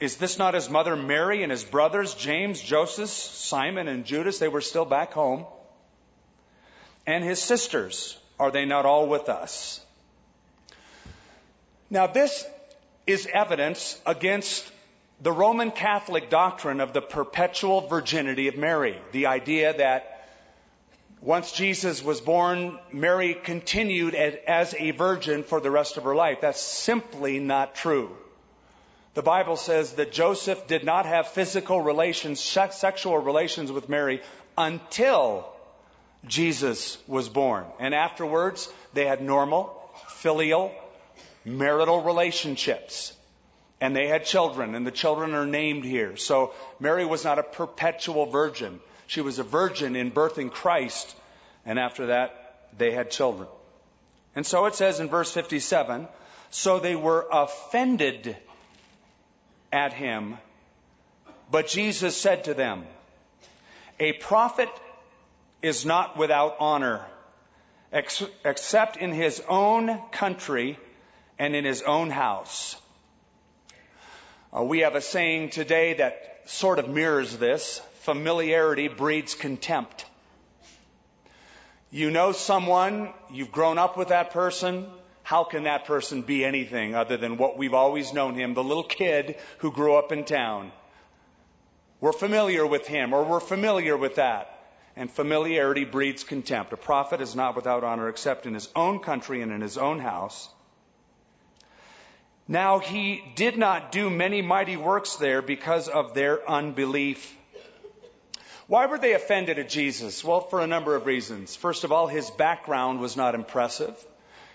Is 0.00 0.16
this 0.16 0.38
not 0.38 0.54
his 0.54 0.70
mother 0.70 0.96
Mary 0.96 1.42
and 1.42 1.50
his 1.50 1.64
brothers, 1.64 2.14
James, 2.14 2.60
Joseph, 2.60 3.08
Simon, 3.10 3.88
and 3.88 4.04
Judas? 4.04 4.38
They 4.38 4.48
were 4.48 4.60
still 4.60 4.84
back 4.84 5.12
home 5.12 5.46
and 7.08 7.24
his 7.24 7.40
sisters, 7.40 8.18
are 8.38 8.50
they 8.50 8.66
not 8.66 8.84
all 8.84 9.08
with 9.08 9.30
us? 9.30 9.80
Now, 11.88 12.06
this 12.06 12.44
is 13.06 13.26
evidence 13.32 13.98
against 14.04 14.70
the 15.22 15.32
Roman 15.32 15.70
Catholic 15.70 16.28
doctrine 16.28 16.82
of 16.82 16.92
the 16.92 17.00
perpetual 17.00 17.80
virginity 17.88 18.48
of 18.48 18.58
Mary. 18.58 18.98
The 19.12 19.28
idea 19.28 19.74
that 19.78 20.28
once 21.22 21.50
Jesus 21.52 22.02
was 22.04 22.20
born, 22.20 22.78
Mary 22.92 23.32
continued 23.32 24.14
as 24.14 24.74
a 24.78 24.90
virgin 24.90 25.44
for 25.44 25.62
the 25.62 25.70
rest 25.70 25.96
of 25.96 26.04
her 26.04 26.14
life. 26.14 26.42
That's 26.42 26.60
simply 26.60 27.38
not 27.38 27.74
true. 27.74 28.14
The 29.14 29.22
Bible 29.22 29.56
says 29.56 29.94
that 29.94 30.12
Joseph 30.12 30.66
did 30.66 30.84
not 30.84 31.06
have 31.06 31.28
physical 31.28 31.80
relations, 31.80 32.38
sexual 32.38 33.16
relations 33.16 33.72
with 33.72 33.88
Mary 33.88 34.20
until 34.58 35.54
Jesus 36.26 36.98
was 37.06 37.28
born. 37.28 37.64
And 37.78 37.94
afterwards, 37.94 38.70
they 38.92 39.06
had 39.06 39.22
normal, 39.22 39.74
filial, 40.08 40.72
marital 41.44 42.02
relationships. 42.02 43.14
And 43.80 43.94
they 43.94 44.08
had 44.08 44.24
children, 44.24 44.74
and 44.74 44.86
the 44.86 44.90
children 44.90 45.34
are 45.34 45.46
named 45.46 45.84
here. 45.84 46.16
So 46.16 46.52
Mary 46.80 47.04
was 47.04 47.24
not 47.24 47.38
a 47.38 47.44
perpetual 47.44 48.26
virgin. 48.26 48.80
She 49.06 49.20
was 49.20 49.38
a 49.38 49.44
virgin 49.44 49.94
in 49.94 50.10
birthing 50.10 50.50
Christ, 50.50 51.14
and 51.64 51.78
after 51.78 52.06
that, 52.06 52.68
they 52.76 52.90
had 52.90 53.12
children. 53.12 53.48
And 54.34 54.44
so 54.44 54.66
it 54.66 54.74
says 54.74 54.98
in 54.98 55.08
verse 55.08 55.32
57 55.32 56.08
so 56.50 56.78
they 56.78 56.96
were 56.96 57.26
offended 57.30 58.36
at 59.72 59.92
him, 59.92 60.38
but 61.50 61.68
Jesus 61.68 62.16
said 62.16 62.44
to 62.44 62.54
them, 62.54 62.86
A 64.00 64.14
prophet 64.14 64.70
is 65.62 65.84
not 65.84 66.16
without 66.16 66.56
honor, 66.60 67.04
ex- 67.92 68.22
except 68.44 68.96
in 68.96 69.12
his 69.12 69.42
own 69.48 69.98
country 70.12 70.78
and 71.38 71.54
in 71.54 71.64
his 71.64 71.82
own 71.82 72.10
house. 72.10 72.76
Uh, 74.56 74.62
we 74.62 74.80
have 74.80 74.94
a 74.94 75.00
saying 75.00 75.50
today 75.50 75.94
that 75.94 76.42
sort 76.46 76.78
of 76.78 76.88
mirrors 76.88 77.36
this 77.36 77.82
familiarity 78.00 78.88
breeds 78.88 79.34
contempt. 79.34 80.06
You 81.90 82.10
know 82.10 82.32
someone, 82.32 83.12
you've 83.30 83.52
grown 83.52 83.78
up 83.78 83.96
with 83.96 84.08
that 84.08 84.30
person. 84.30 84.86
How 85.22 85.44
can 85.44 85.64
that 85.64 85.84
person 85.84 86.22
be 86.22 86.44
anything 86.44 86.94
other 86.94 87.16
than 87.16 87.36
what 87.36 87.58
we've 87.58 87.74
always 87.74 88.14
known 88.14 88.34
him, 88.34 88.54
the 88.54 88.64
little 88.64 88.84
kid 88.84 89.36
who 89.58 89.72
grew 89.72 89.94
up 89.96 90.12
in 90.12 90.24
town? 90.24 90.72
We're 92.00 92.12
familiar 92.12 92.66
with 92.66 92.86
him 92.86 93.12
or 93.12 93.24
we're 93.24 93.40
familiar 93.40 93.96
with 93.96 94.14
that 94.14 94.57
and 94.98 95.08
familiarity 95.08 95.84
breeds 95.84 96.24
contempt. 96.24 96.72
A 96.72 96.76
prophet 96.76 97.20
is 97.20 97.36
not 97.36 97.54
without 97.54 97.84
honor 97.84 98.08
except 98.08 98.46
in 98.46 98.54
his 98.54 98.68
own 98.74 98.98
country 98.98 99.42
and 99.42 99.52
in 99.52 99.60
his 99.60 99.78
own 99.78 100.00
house. 100.00 100.48
Now 102.48 102.80
he 102.80 103.22
did 103.36 103.56
not 103.56 103.92
do 103.92 104.10
many 104.10 104.42
mighty 104.42 104.76
works 104.76 105.14
there 105.14 105.40
because 105.40 105.88
of 105.88 106.14
their 106.14 106.50
unbelief. 106.50 107.36
Why 108.66 108.86
were 108.86 108.98
they 108.98 109.14
offended 109.14 109.60
at 109.60 109.68
Jesus? 109.68 110.24
Well, 110.24 110.40
for 110.40 110.60
a 110.60 110.66
number 110.66 110.96
of 110.96 111.06
reasons. 111.06 111.54
First 111.54 111.84
of 111.84 111.92
all, 111.92 112.08
his 112.08 112.28
background 112.32 112.98
was 112.98 113.16
not 113.16 113.36
impressive. 113.36 113.94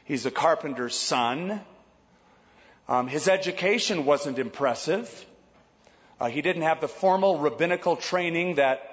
He's 0.04 0.26
a 0.26 0.32
carpenter's 0.32 0.96
son. 0.96 1.62
Um, 2.90 3.08
his 3.08 3.30
education 3.30 4.04
wasn't 4.04 4.40
impressive. 4.40 5.26
Uh, 6.20 6.28
he 6.28 6.42
didn't 6.42 6.64
have 6.64 6.82
the 6.82 6.90
formal 6.90 7.40
rabbinical 7.40 7.96
training 7.96 8.56
that 8.56 8.93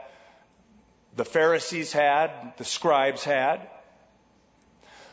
the 1.21 1.25
Pharisees 1.27 1.93
had, 1.93 2.31
the 2.57 2.65
scribes 2.65 3.23
had. 3.23 3.69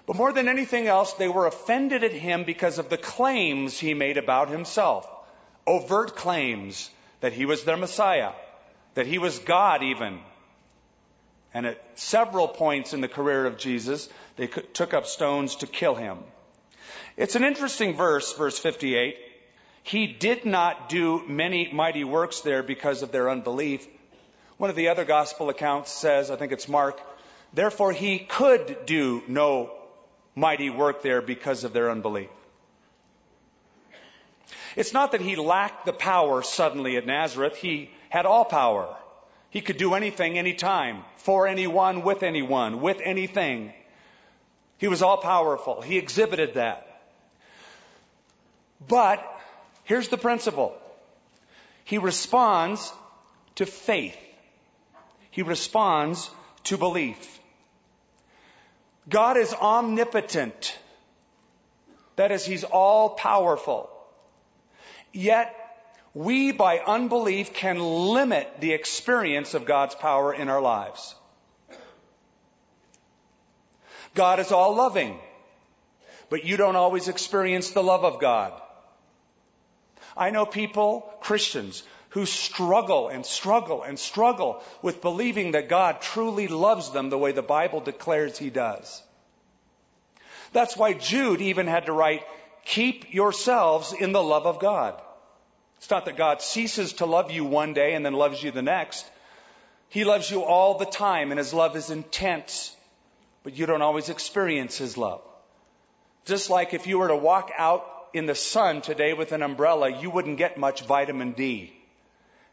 But 0.06 0.16
more 0.16 0.32
than 0.32 0.48
anything 0.48 0.88
else, 0.88 1.12
they 1.12 1.28
were 1.28 1.48
offended 1.48 2.06
at 2.06 2.14
him 2.14 2.46
because 2.46 2.80
of 2.80 2.88
the 2.88 2.98
claims 2.98 3.78
he 3.78 3.94
made 3.94 4.16
about 4.16 4.48
himself. 4.48 5.06
Overt 5.66 6.16
claims 6.16 6.90
that 7.20 7.34
he 7.34 7.46
was 7.46 7.66
their 7.66 7.76
Messiah, 7.76 8.32
that 8.94 9.06
he 9.06 9.18
was 9.18 9.40
God 9.40 9.84
even. 9.84 10.22
And 11.54 11.66
at 11.66 12.00
several 12.00 12.48
points 12.48 12.94
in 12.94 13.02
the 13.02 13.10
career 13.10 13.46
of 13.46 13.58
Jesus, 13.58 14.08
they 14.38 14.48
took 14.48 14.94
up 14.94 15.08
stones 15.08 15.58
to 15.58 15.68
kill 15.68 15.96
him. 15.96 16.20
It's 17.18 17.36
an 17.36 17.44
interesting 17.44 17.98
verse, 17.98 18.32
verse 18.32 18.58
58. 18.58 19.18
He 19.84 20.08
did 20.08 20.46
not 20.46 20.88
do 20.88 21.28
many 21.28 21.70
mighty 21.74 22.06
works 22.06 22.40
there 22.40 22.64
because 22.64 23.04
of 23.04 23.12
their 23.12 23.30
unbelief. 23.30 23.86
One 24.58 24.70
of 24.70 24.76
the 24.76 24.90
other 24.90 25.06
gospel 25.06 25.50
accounts 25.50 25.92
says, 25.92 26.32
I 26.32 26.36
think 26.36 26.52
it's 26.52 26.68
Mark, 26.68 27.00
therefore 27.54 27.92
he 27.92 28.20
could 28.20 28.86
do 28.86 29.22
no 29.28 29.72
mighty 30.36 30.70
work 30.70 31.02
there 31.02 31.22
because 31.22 31.64
of 31.64 31.74
their 31.74 31.92
unbelief. 31.92 32.30
It's 34.76 34.94
not 34.94 35.12
that 35.12 35.22
he 35.22 35.36
lacked 35.36 35.86
the 35.86 35.94
power 35.94 36.44
suddenly 36.44 36.98
at 36.98 37.06
Nazareth. 37.06 37.56
He 37.56 37.90
had 38.10 38.26
all 38.26 38.46
power. 38.46 38.96
He 39.50 39.62
could 39.62 39.78
do 39.78 39.96
anything, 39.96 40.38
anytime, 40.38 41.04
for 41.18 41.48
anyone, 41.48 42.04
with 42.04 42.22
anyone, 42.22 42.82
with 42.82 43.02
anything. 43.04 43.74
He 44.78 44.88
was 44.88 45.02
all 45.02 45.18
powerful. 45.18 45.82
He 45.82 45.98
exhibited 45.98 46.56
that. 46.56 47.02
But 48.88 49.24
here's 49.84 50.10
the 50.10 50.18
principle. 50.18 50.76
He 51.84 51.98
responds 51.98 52.94
to 53.56 53.66
faith. 53.66 54.18
He 55.38 55.44
responds 55.44 56.32
to 56.64 56.78
belief. 56.78 57.40
God 59.08 59.38
is 59.38 59.54
omnipotent. 59.54 60.76
That 62.16 62.32
is, 62.32 62.44
He's 62.44 62.64
all 62.64 63.12
powerful. 63.12 63.88
Yet, 65.14 65.54
we 66.16 66.54
by 66.54 66.80
unbelief 66.80 67.54
can 67.54 67.78
limit 67.80 68.52
the 68.62 68.74
experience 68.74 69.54
of 69.54 69.68
God's 69.68 69.94
power 69.94 70.34
in 70.34 70.50
our 70.50 70.60
lives. 70.60 71.14
God 74.16 74.40
is 74.40 74.52
all 74.52 74.76
loving, 74.76 75.20
but 76.32 76.46
you 76.46 76.58
don't 76.58 76.76
always 76.76 77.10
experience 77.10 77.70
the 77.70 77.84
love 77.84 78.04
of 78.04 78.20
God. 78.20 78.60
I 80.18 80.32
know 80.32 80.48
people, 80.48 81.02
Christians, 81.22 81.84
who 82.10 82.26
struggle 82.26 83.10
and 83.10 83.26
struggle 83.26 83.84
and 83.84 84.00
struggle 84.00 84.64
with 84.82 85.02
believing 85.02 85.52
that 85.52 85.70
God 85.70 86.02
truly 86.02 86.48
loves 86.48 86.92
them 86.92 87.10
the 87.10 87.18
way 87.18 87.32
the 87.32 87.42
Bible 87.42 87.82
declares 87.82 88.38
He 88.38 88.50
does. 88.50 89.02
That's 90.54 90.78
why 90.78 90.94
Jude 90.94 91.42
even 91.42 91.68
had 91.68 91.88
to 91.88 91.94
write, 91.94 92.24
keep 92.66 93.14
yourselves 93.14 93.94
in 93.94 94.14
the 94.14 94.24
love 94.24 94.46
of 94.46 94.60
God. 94.60 95.02
It's 95.78 95.90
not 95.90 96.06
that 96.06 96.18
God 96.18 96.42
ceases 96.42 96.94
to 96.94 97.06
love 97.06 97.32
you 97.32 97.46
one 97.46 97.74
day 97.74 97.94
and 97.94 98.06
then 98.06 98.14
loves 98.14 98.42
you 98.42 98.52
the 98.52 98.62
next. 98.62 99.06
He 99.90 100.04
loves 100.04 100.30
you 100.30 100.44
all 100.44 100.78
the 100.78 100.86
time 100.86 101.32
and 101.32 101.38
His 101.38 101.54
love 101.54 101.76
is 101.76 101.90
intense, 101.90 102.76
but 103.44 103.58
you 103.58 103.66
don't 103.66 103.82
always 103.82 104.10
experience 104.10 104.78
His 104.78 104.98
love. 104.98 105.22
Just 106.26 106.50
like 106.50 106.74
if 106.74 106.88
you 106.88 107.00
were 107.00 107.08
to 107.10 107.16
walk 107.16 107.52
out 107.58 107.86
in 108.14 108.26
the 108.26 108.36
sun 108.36 108.82
today 108.82 109.14
with 109.14 109.32
an 109.32 109.44
umbrella, 109.44 109.90
you 110.02 110.10
wouldn't 110.10 110.38
get 110.38 110.58
much 110.58 110.84
vitamin 110.84 111.34
D. 111.34 111.77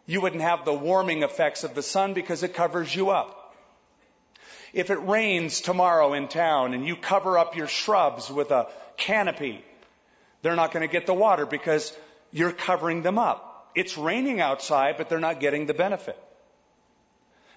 You 0.06 0.20
wouldn't 0.20 0.42
have 0.42 0.64
the 0.64 0.74
warming 0.74 1.22
effects 1.22 1.64
of 1.64 1.74
the 1.74 1.82
sun 1.82 2.14
because 2.14 2.42
it 2.42 2.54
covers 2.54 2.94
you 2.94 3.10
up. 3.10 3.54
If 4.72 4.90
it 4.90 4.96
rains 4.96 5.60
tomorrow 5.60 6.14
in 6.14 6.28
town 6.28 6.74
and 6.74 6.86
you 6.86 6.96
cover 6.96 7.38
up 7.38 7.56
your 7.56 7.68
shrubs 7.68 8.28
with 8.28 8.50
a 8.50 8.66
canopy, 8.96 9.64
they're 10.42 10.56
not 10.56 10.72
going 10.72 10.86
to 10.86 10.92
get 10.92 11.06
the 11.06 11.14
water 11.14 11.46
because 11.46 11.92
you're 12.32 12.52
covering 12.52 13.02
them 13.02 13.18
up. 13.18 13.70
It's 13.74 13.96
raining 13.96 14.40
outside, 14.40 14.96
but 14.98 15.08
they're 15.08 15.20
not 15.20 15.40
getting 15.40 15.66
the 15.66 15.74
benefit. 15.74 16.18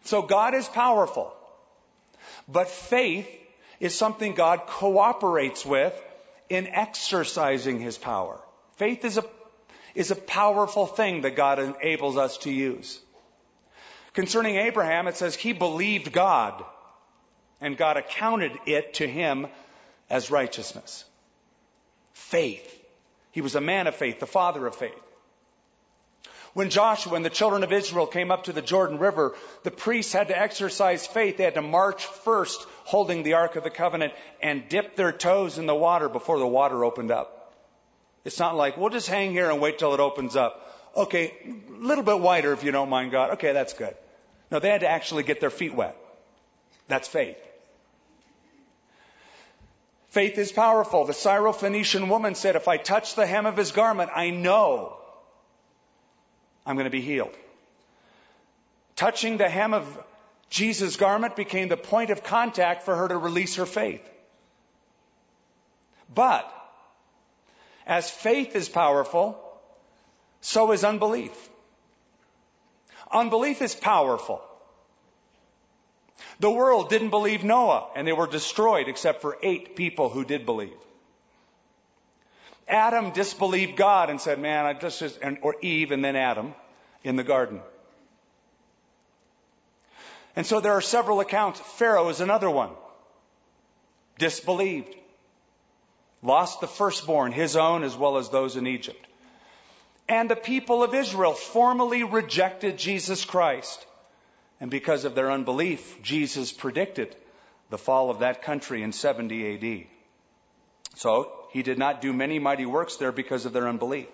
So 0.03 0.21
God 0.21 0.53
is 0.53 0.67
powerful. 0.67 1.33
But 2.47 2.69
faith 2.69 3.27
is 3.79 3.93
something 3.93 4.33
God 4.33 4.67
cooperates 4.67 5.65
with 5.65 5.93
in 6.49 6.67
exercising 6.67 7.79
his 7.79 7.97
power. 7.97 8.39
Faith 8.77 9.03
is 9.03 9.17
a, 9.17 9.25
is 9.97 10.11
a 10.11 10.15
powerful 10.15 10.85
thing 10.85 11.21
that 11.21 11.35
God 11.35 11.57
enables 11.57 12.17
us 12.17 12.37
to 12.39 12.51
use. 12.51 12.99
Concerning 14.13 14.55
Abraham, 14.55 15.07
it 15.07 15.17
says 15.17 15.35
he 15.35 15.53
believed 15.53 16.11
God 16.11 16.63
and 17.59 17.75
God 17.75 17.97
accounted 17.97 18.51
it 18.67 18.93
to 18.95 19.07
him 19.07 19.47
as 20.07 20.29
righteousness. 20.29 21.03
Faith. 22.13 22.73
He 23.31 23.41
was 23.41 23.55
a 23.55 23.61
man 23.61 23.87
of 23.87 23.95
faith, 23.95 24.19
the 24.19 24.27
father 24.27 24.67
of 24.67 24.75
faith. 24.75 24.93
When 26.53 26.69
Joshua 26.69 27.15
and 27.15 27.25
the 27.25 27.31
children 27.31 27.63
of 27.63 27.73
Israel 27.73 28.05
came 28.05 28.29
up 28.29 28.43
to 28.43 28.53
the 28.53 28.61
Jordan 28.61 28.99
River, 28.99 29.35
the 29.63 29.71
priests 29.71 30.13
had 30.13 30.27
to 30.27 30.39
exercise 30.39 31.07
faith. 31.07 31.37
They 31.37 31.43
had 31.43 31.55
to 31.55 31.61
march 31.63 32.05
first 32.05 32.63
holding 32.83 33.23
the 33.23 33.33
Ark 33.33 33.55
of 33.55 33.63
the 33.63 33.71
Covenant 33.71 34.13
and 34.43 34.69
dip 34.69 34.95
their 34.95 35.11
toes 35.11 35.57
in 35.57 35.65
the 35.65 35.75
water 35.75 36.07
before 36.07 36.37
the 36.37 36.47
water 36.47 36.85
opened 36.85 37.09
up. 37.09 37.36
It's 38.25 38.39
not 38.39 38.55
like, 38.55 38.77
we'll 38.77 38.89
just 38.89 39.07
hang 39.07 39.31
here 39.31 39.49
and 39.49 39.61
wait 39.61 39.79
till 39.79 39.93
it 39.93 39.99
opens 39.99 40.35
up. 40.35 40.63
Okay, 40.95 41.33
a 41.69 41.85
little 41.85 42.03
bit 42.03 42.19
wider 42.19 42.53
if 42.53 42.63
you 42.63 42.71
don't 42.71 42.89
mind, 42.89 43.11
God. 43.11 43.31
Okay, 43.31 43.53
that's 43.53 43.73
good. 43.73 43.95
No, 44.51 44.59
they 44.59 44.69
had 44.69 44.81
to 44.81 44.87
actually 44.87 45.23
get 45.23 45.39
their 45.39 45.49
feet 45.49 45.73
wet. 45.73 45.95
That's 46.87 47.07
faith. 47.07 47.37
Faith 50.09 50.37
is 50.37 50.51
powerful. 50.51 51.05
The 51.05 51.13
Syrophoenician 51.13 52.09
woman 52.09 52.33
said, 52.33 52.55
if 52.55 52.67
I 52.67 52.77
touch 52.77 53.15
the 53.15 53.27
hem 53.27 53.45
of 53.45 53.57
his 53.57 53.71
garment, 53.71 54.09
I 54.15 54.29
know 54.29 54.97
I'm 56.65 56.75
going 56.75 56.85
to 56.85 56.89
be 56.89 57.01
healed. 57.01 57.35
Touching 58.95 59.37
the 59.37 59.47
hem 59.47 59.73
of 59.73 59.85
Jesus' 60.49 60.95
garment 60.95 61.35
became 61.35 61.67
the 61.67 61.77
point 61.77 62.09
of 62.09 62.23
contact 62.23 62.83
for 62.83 62.95
her 62.95 63.07
to 63.07 63.17
release 63.17 63.57
her 63.57 63.65
faith. 63.65 64.01
But, 66.13 66.51
as 67.87 68.11
faith 68.11 68.55
is 68.55 68.69
powerful, 68.69 69.41
so 70.41 70.71
is 70.73 70.83
unbelief. 70.83 71.31
Unbelief 73.11 73.61
is 73.61 73.73
powerful. 73.73 74.41
The 76.39 76.51
world 76.51 76.89
didn't 76.89 77.09
believe 77.09 77.43
Noah, 77.43 77.87
and 77.95 78.05
they 78.07 78.13
were 78.13 78.27
destroyed 78.27 78.89
except 78.89 79.21
for 79.21 79.37
eight 79.41 79.75
people 79.75 80.09
who 80.09 80.25
did 80.25 80.45
believe. 80.45 80.77
Adam 82.67 83.11
disbelieved 83.11 83.77
God 83.77 84.09
and 84.09 84.19
said, 84.19 84.39
man, 84.39 84.65
I 84.65 84.73
just, 84.73 84.99
just 84.99 85.19
or 85.41 85.55
Eve 85.61 85.91
and 85.91 86.03
then 86.03 86.17
Adam 86.17 86.53
in 87.03 87.15
the 87.15 87.23
garden. 87.23 87.61
And 90.35 90.45
so 90.45 90.59
there 90.59 90.73
are 90.73 90.81
several 90.81 91.21
accounts. 91.21 91.59
Pharaoh 91.59 92.09
is 92.09 92.19
another 92.19 92.49
one. 92.49 92.71
Disbelieved. 94.19 94.93
Lost 96.23 96.61
the 96.61 96.67
firstborn, 96.67 97.31
his 97.31 97.55
own 97.55 97.83
as 97.83 97.95
well 97.95 98.17
as 98.17 98.29
those 98.29 98.55
in 98.55 98.67
Egypt. 98.67 99.05
And 100.09 100.29
the 100.29 100.35
people 100.35 100.83
of 100.83 100.93
Israel 100.93 101.33
formally 101.33 102.03
rejected 102.03 102.77
Jesus 102.77 103.25
Christ. 103.25 103.85
And 104.59 104.71
because 104.71 105.05
of 105.05 105.15
their 105.15 105.31
unbelief, 105.31 106.01
Jesus 106.01 106.51
predicted 106.51 107.15
the 107.69 107.77
fall 107.77 108.09
of 108.09 108.19
that 108.19 108.41
country 108.41 108.81
in 108.81 108.91
70 108.91 109.53
AD. 109.53 109.87
So 110.95 111.31
he 111.51 111.61
did 111.61 111.77
not 111.77 112.01
do 112.01 112.13
many 112.13 112.39
mighty 112.39 112.65
works 112.65 112.95
there 112.95 113.11
because 113.11 113.45
of 113.45 113.53
their 113.53 113.67
unbelief. 113.67 114.07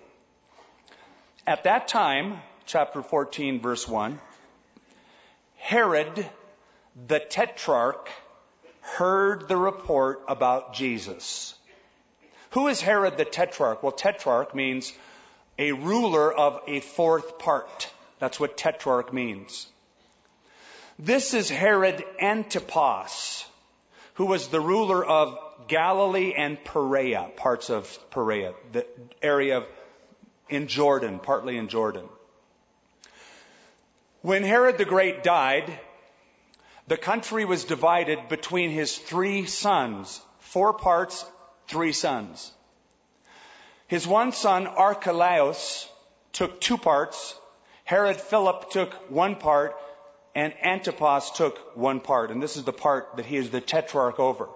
At 1.46 1.64
that 1.64 1.88
time, 1.88 2.40
chapter 2.66 3.02
14, 3.02 3.60
verse 3.60 3.86
1, 3.88 4.18
Herod 5.56 6.28
the 7.06 7.20
Tetrarch 7.20 8.08
heard 8.80 9.48
the 9.48 9.56
report 9.56 10.22
about 10.28 10.74
Jesus. 10.74 11.54
Who 12.54 12.68
is 12.68 12.80
Herod 12.80 13.16
the 13.16 13.24
Tetrarch? 13.24 13.82
Well, 13.82 13.90
Tetrarch 13.90 14.54
means 14.54 14.92
a 15.58 15.72
ruler 15.72 16.32
of 16.32 16.60
a 16.68 16.78
fourth 16.78 17.36
part. 17.40 17.90
That's 18.20 18.38
what 18.38 18.56
Tetrarch 18.56 19.12
means. 19.12 19.66
This 20.96 21.34
is 21.34 21.50
Herod 21.50 22.04
Antipas, 22.20 23.44
who 24.14 24.26
was 24.26 24.46
the 24.46 24.60
ruler 24.60 25.04
of 25.04 25.36
Galilee 25.66 26.32
and 26.36 26.62
Perea, 26.62 27.32
parts 27.34 27.70
of 27.70 27.98
Perea, 28.10 28.54
the 28.70 28.86
area 29.20 29.56
of, 29.56 29.66
in 30.48 30.68
Jordan, 30.68 31.18
partly 31.18 31.56
in 31.56 31.66
Jordan. 31.66 32.08
When 34.22 34.44
Herod 34.44 34.78
the 34.78 34.84
Great 34.84 35.24
died, 35.24 35.76
the 36.86 36.96
country 36.96 37.44
was 37.44 37.64
divided 37.64 38.28
between 38.28 38.70
his 38.70 38.96
three 38.96 39.46
sons, 39.46 40.20
four 40.38 40.72
parts, 40.72 41.24
three 41.68 41.92
sons. 41.92 42.52
His 43.86 44.06
one 44.06 44.32
son, 44.32 44.66
Archelaus, 44.66 45.88
took 46.32 46.60
two 46.60 46.78
parts. 46.78 47.34
Herod 47.84 48.16
Philip 48.16 48.70
took 48.70 48.92
one 49.10 49.36
part, 49.36 49.76
and 50.34 50.52
Antipas 50.62 51.30
took 51.30 51.76
one 51.76 52.00
part, 52.00 52.30
and 52.30 52.42
this 52.42 52.56
is 52.56 52.64
the 52.64 52.72
part 52.72 53.16
that 53.16 53.26
he 53.26 53.36
is 53.36 53.50
the 53.50 53.60
tetrarch 53.60 54.18
over. 54.18 54.48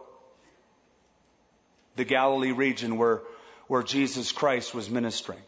The 1.96 2.04
Galilee 2.04 2.52
region 2.52 2.96
where, 2.96 3.20
where 3.66 3.82
Jesus 3.82 4.32
Christ 4.32 4.74
was 4.74 4.88
ministering. 4.88 5.40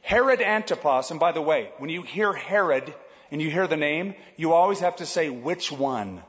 Herod 0.00 0.40
Antipas, 0.40 1.10
and 1.10 1.20
by 1.20 1.32
the 1.32 1.42
way, 1.42 1.70
when 1.78 1.90
you 1.90 2.02
hear 2.02 2.32
Herod 2.32 2.92
and 3.30 3.40
you 3.40 3.50
hear 3.50 3.66
the 3.66 3.76
name, 3.76 4.14
you 4.36 4.52
always 4.52 4.80
have 4.80 4.96
to 4.96 5.06
say 5.06 5.30
which 5.30 5.72
one. 5.72 6.22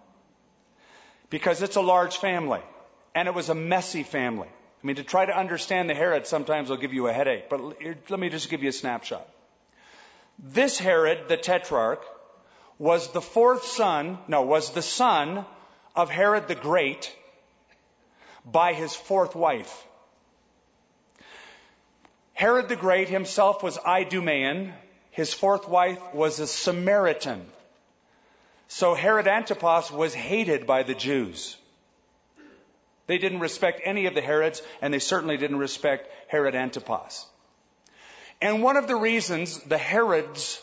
Because 1.30 1.62
it's 1.62 1.75
a 1.75 1.82
large 1.82 2.17
family. 2.17 2.62
And 3.15 3.28
it 3.28 3.34
was 3.34 3.49
a 3.49 3.56
messy 3.56 4.04
family. 4.04 4.49
I 4.49 4.88
mean, 4.88 4.97
to 4.97 5.04
try 5.04 5.25
to 5.25 5.36
understand 5.36 5.89
the 5.89 5.95
Herod 5.95 6.28
sometimes 6.28 6.69
will 6.69 6.78
give 6.78 6.93
you 6.93 7.08
a 7.08 7.13
headache, 7.13 7.49
but 7.49 7.60
let 8.10 8.19
me 8.19 8.30
just 8.30 8.49
give 8.51 8.62
you 8.62 8.69
a 8.69 8.73
snapshot. 8.73 9.28
This 10.38 10.78
Herod, 10.78 11.28
the 11.28 11.38
Tetrarch, 11.38 12.04
was 12.78 13.12
the 13.13 13.21
fourth 13.21 13.65
son, 13.65 14.19
no, 14.28 14.41
was 14.43 14.71
the 14.71 14.82
son 14.82 15.45
of 15.95 16.10
Herod 16.12 16.47
the 16.47 16.56
Great 16.56 17.15
by 18.45 18.73
his 18.73 18.93
fourth 18.93 19.34
wife. 19.34 19.88
Herod 22.34 22.67
the 22.67 22.75
Great 22.75 23.08
himself 23.08 23.63
was 23.63 23.80
Idumean. 23.88 24.73
His 25.12 25.34
fourth 25.34 25.69
wife 25.69 26.13
was 26.13 26.39
a 26.41 26.47
Samaritan. 26.47 27.45
So 28.67 28.93
Herod 28.93 29.28
Antipas 29.28 29.89
was 29.89 30.13
hated 30.13 30.67
by 30.67 30.84
the 30.84 30.95
Jews. 30.95 31.56
They 33.08 33.18
didn't 33.18 33.39
respect 33.39 33.82
any 33.84 34.08
of 34.08 34.15
the 34.15 34.22
Herods, 34.22 34.62
and 34.82 34.94
they 34.94 35.00
certainly 35.00 35.38
didn't 35.38 35.58
respect 35.58 36.10
Herod 36.28 36.56
Antipas. 36.56 37.26
And 38.41 38.63
one 38.63 38.78
of 38.78 38.88
the 38.88 38.96
reasons 38.96 39.60
the 39.60 39.78
Herods 39.78 40.62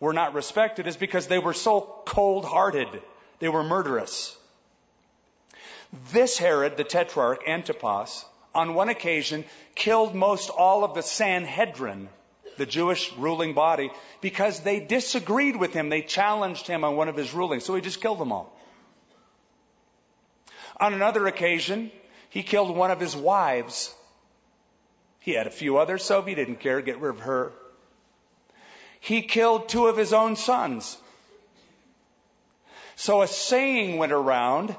were 0.00 0.12
not 0.12 0.34
respected 0.34 0.86
is 0.86 0.96
because 0.96 1.26
they 1.26 1.38
were 1.38 1.54
so 1.54 1.80
cold 2.04 2.44
hearted. 2.44 2.88
They 3.38 3.48
were 3.48 3.62
murderous. 3.62 4.36
This 6.12 6.36
Herod, 6.38 6.76
the 6.76 6.84
Tetrarch, 6.84 7.48
Antipas, 7.48 8.24
on 8.54 8.74
one 8.74 8.88
occasion 8.88 9.44
killed 9.74 10.14
most 10.14 10.50
all 10.50 10.84
of 10.84 10.94
the 10.94 11.02
Sanhedrin, 11.02 12.08
the 12.56 12.66
Jewish 12.66 13.12
ruling 13.12 13.54
body, 13.54 13.90
because 14.20 14.60
they 14.60 14.80
disagreed 14.80 15.56
with 15.56 15.72
him. 15.72 15.88
They 15.88 16.02
challenged 16.02 16.66
him 16.66 16.84
on 16.84 16.96
one 16.96 17.08
of 17.08 17.16
his 17.16 17.32
rulings. 17.32 17.64
So 17.64 17.74
he 17.74 17.80
just 17.80 18.00
killed 18.00 18.18
them 18.18 18.32
all. 18.32 18.55
On 20.78 20.92
another 20.92 21.26
occasion, 21.26 21.90
he 22.28 22.42
killed 22.42 22.74
one 22.76 22.90
of 22.90 23.00
his 23.00 23.16
wives. 23.16 23.94
He 25.20 25.32
had 25.32 25.46
a 25.46 25.50
few 25.50 25.78
others, 25.78 26.04
so 26.04 26.22
he 26.22 26.34
didn't 26.34 26.60
care, 26.60 26.76
to 26.76 26.82
get 26.82 27.00
rid 27.00 27.10
of 27.10 27.20
her. 27.20 27.52
He 29.00 29.22
killed 29.22 29.68
two 29.68 29.86
of 29.86 29.96
his 29.96 30.12
own 30.12 30.36
sons. 30.36 30.98
So 32.96 33.22
a 33.22 33.26
saying 33.26 33.98
went 33.98 34.12
around 34.12 34.74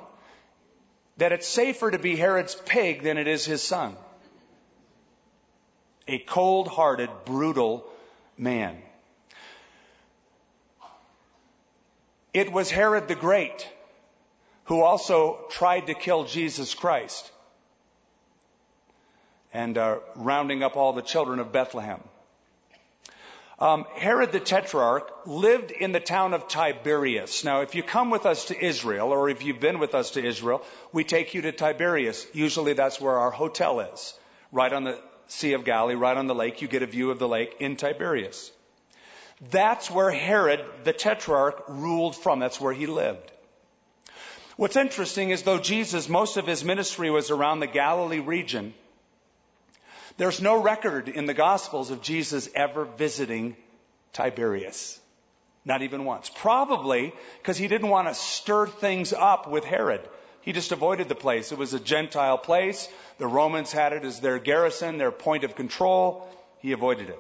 that 1.18 1.32
it's 1.32 1.48
safer 1.48 1.90
to 1.90 2.00
be 2.00 2.16
Herod's 2.16 2.56
pig 2.56 3.04
than 3.04 3.18
it 3.18 3.28
is 3.28 3.46
his 3.46 3.62
son. 3.62 3.96
A 6.08 6.20
cold 6.20 6.68
hearted, 6.68 7.10
brutal 7.26 7.86
man. 8.38 8.82
It 12.34 12.52
was 12.52 12.70
Herod 12.70 13.08
the 13.08 13.16
Great 13.16 13.68
who 14.68 14.82
also 14.82 15.40
tried 15.50 15.88
to 15.88 15.94
kill 15.94 16.26
Jesus 16.26 16.74
Christ 16.74 17.32
and 19.54 19.78
uh, 19.78 19.98
rounding 20.16 20.62
up 20.62 20.76
all 20.76 20.94
the 20.94 21.02
children 21.02 21.40
of 21.40 21.52
Bethlehem. 21.52 22.02
Um, 23.60 23.86
Herod 23.96 24.32
the 24.32 24.40
Tetrarch 24.40 25.10
lived 25.26 25.72
in 25.72 25.92
the 25.92 26.00
town 26.00 26.36
of 26.36 26.48
Tiberias. 26.48 27.44
Now, 27.44 27.62
if 27.62 27.74
you 27.74 27.82
come 27.82 28.12
with 28.12 28.28
us 28.28 28.46
to 28.46 28.66
Israel, 28.66 29.12
or 29.12 29.30
if 29.30 29.44
you've 29.44 29.60
been 29.60 29.80
with 29.80 29.96
us 29.96 30.12
to 30.12 30.24
Israel, 30.24 30.64
we 30.92 31.04
take 31.04 31.34
you 31.34 31.42
to 31.42 31.52
Tiberias. 31.52 32.28
Usually 32.34 32.74
that's 32.74 33.02
where 33.02 33.18
our 33.18 33.32
hotel 33.32 33.80
is, 33.80 34.14
right 34.52 34.72
on 34.72 34.84
the 34.84 35.02
Sea 35.28 35.54
of 35.54 35.66
Galilee, 35.66 35.96
right 35.96 36.16
on 36.16 36.28
the 36.28 36.36
lake. 36.36 36.62
You 36.62 36.68
get 36.68 36.84
a 36.84 36.88
view 36.88 37.10
of 37.10 37.18
the 37.18 37.28
lake 37.28 37.56
in 37.60 37.78
Tiberias. 37.78 38.52
That's 39.50 39.90
where 39.90 40.12
Herod 40.12 40.64
the 40.84 40.94
Tetrarch 40.94 41.64
ruled 41.68 42.16
from. 42.16 42.40
That's 42.40 42.62
where 42.62 42.74
he 42.74 42.86
lived. 42.86 43.32
What's 44.58 44.76
interesting 44.76 45.30
is 45.30 45.44
though 45.44 45.60
Jesus, 45.60 46.10
most 46.10 46.36
of 46.38 46.48
his 46.48 46.64
ministry 46.64 47.12
was 47.12 47.30
around 47.30 47.60
the 47.60 47.68
Galilee 47.68 48.20
region, 48.20 48.74
there's 50.18 50.42
no 50.42 50.60
record 50.60 51.10
in 51.10 51.28
the 51.28 51.36
Gospels 51.36 51.92
of 51.92 52.02
Jesus 52.02 52.50
ever 52.56 52.86
visiting 52.86 53.56
Tiberias. 54.14 55.00
Not 55.64 55.84
even 55.84 56.06
once. 56.06 56.32
Probably 56.34 57.14
because 57.40 57.58
he 57.58 57.68
didn't 57.68 57.90
want 57.90 58.08
to 58.08 58.16
stir 58.16 58.66
things 58.66 59.14
up 59.14 59.48
with 59.48 59.64
Herod. 59.64 60.02
He 60.42 60.54
just 60.54 60.72
avoided 60.72 61.08
the 61.08 61.14
place. 61.14 61.52
It 61.52 61.60
was 61.60 61.76
a 61.76 61.80
Gentile 61.80 62.40
place. 62.40 62.90
The 63.20 63.28
Romans 63.28 63.72
had 63.72 63.94
it 63.94 64.06
as 64.06 64.22
their 64.22 64.40
garrison, 64.40 64.98
their 64.98 65.12
point 65.12 65.44
of 65.44 65.56
control. 65.56 66.28
He 66.62 66.72
avoided 66.72 67.10
it. 67.10 67.20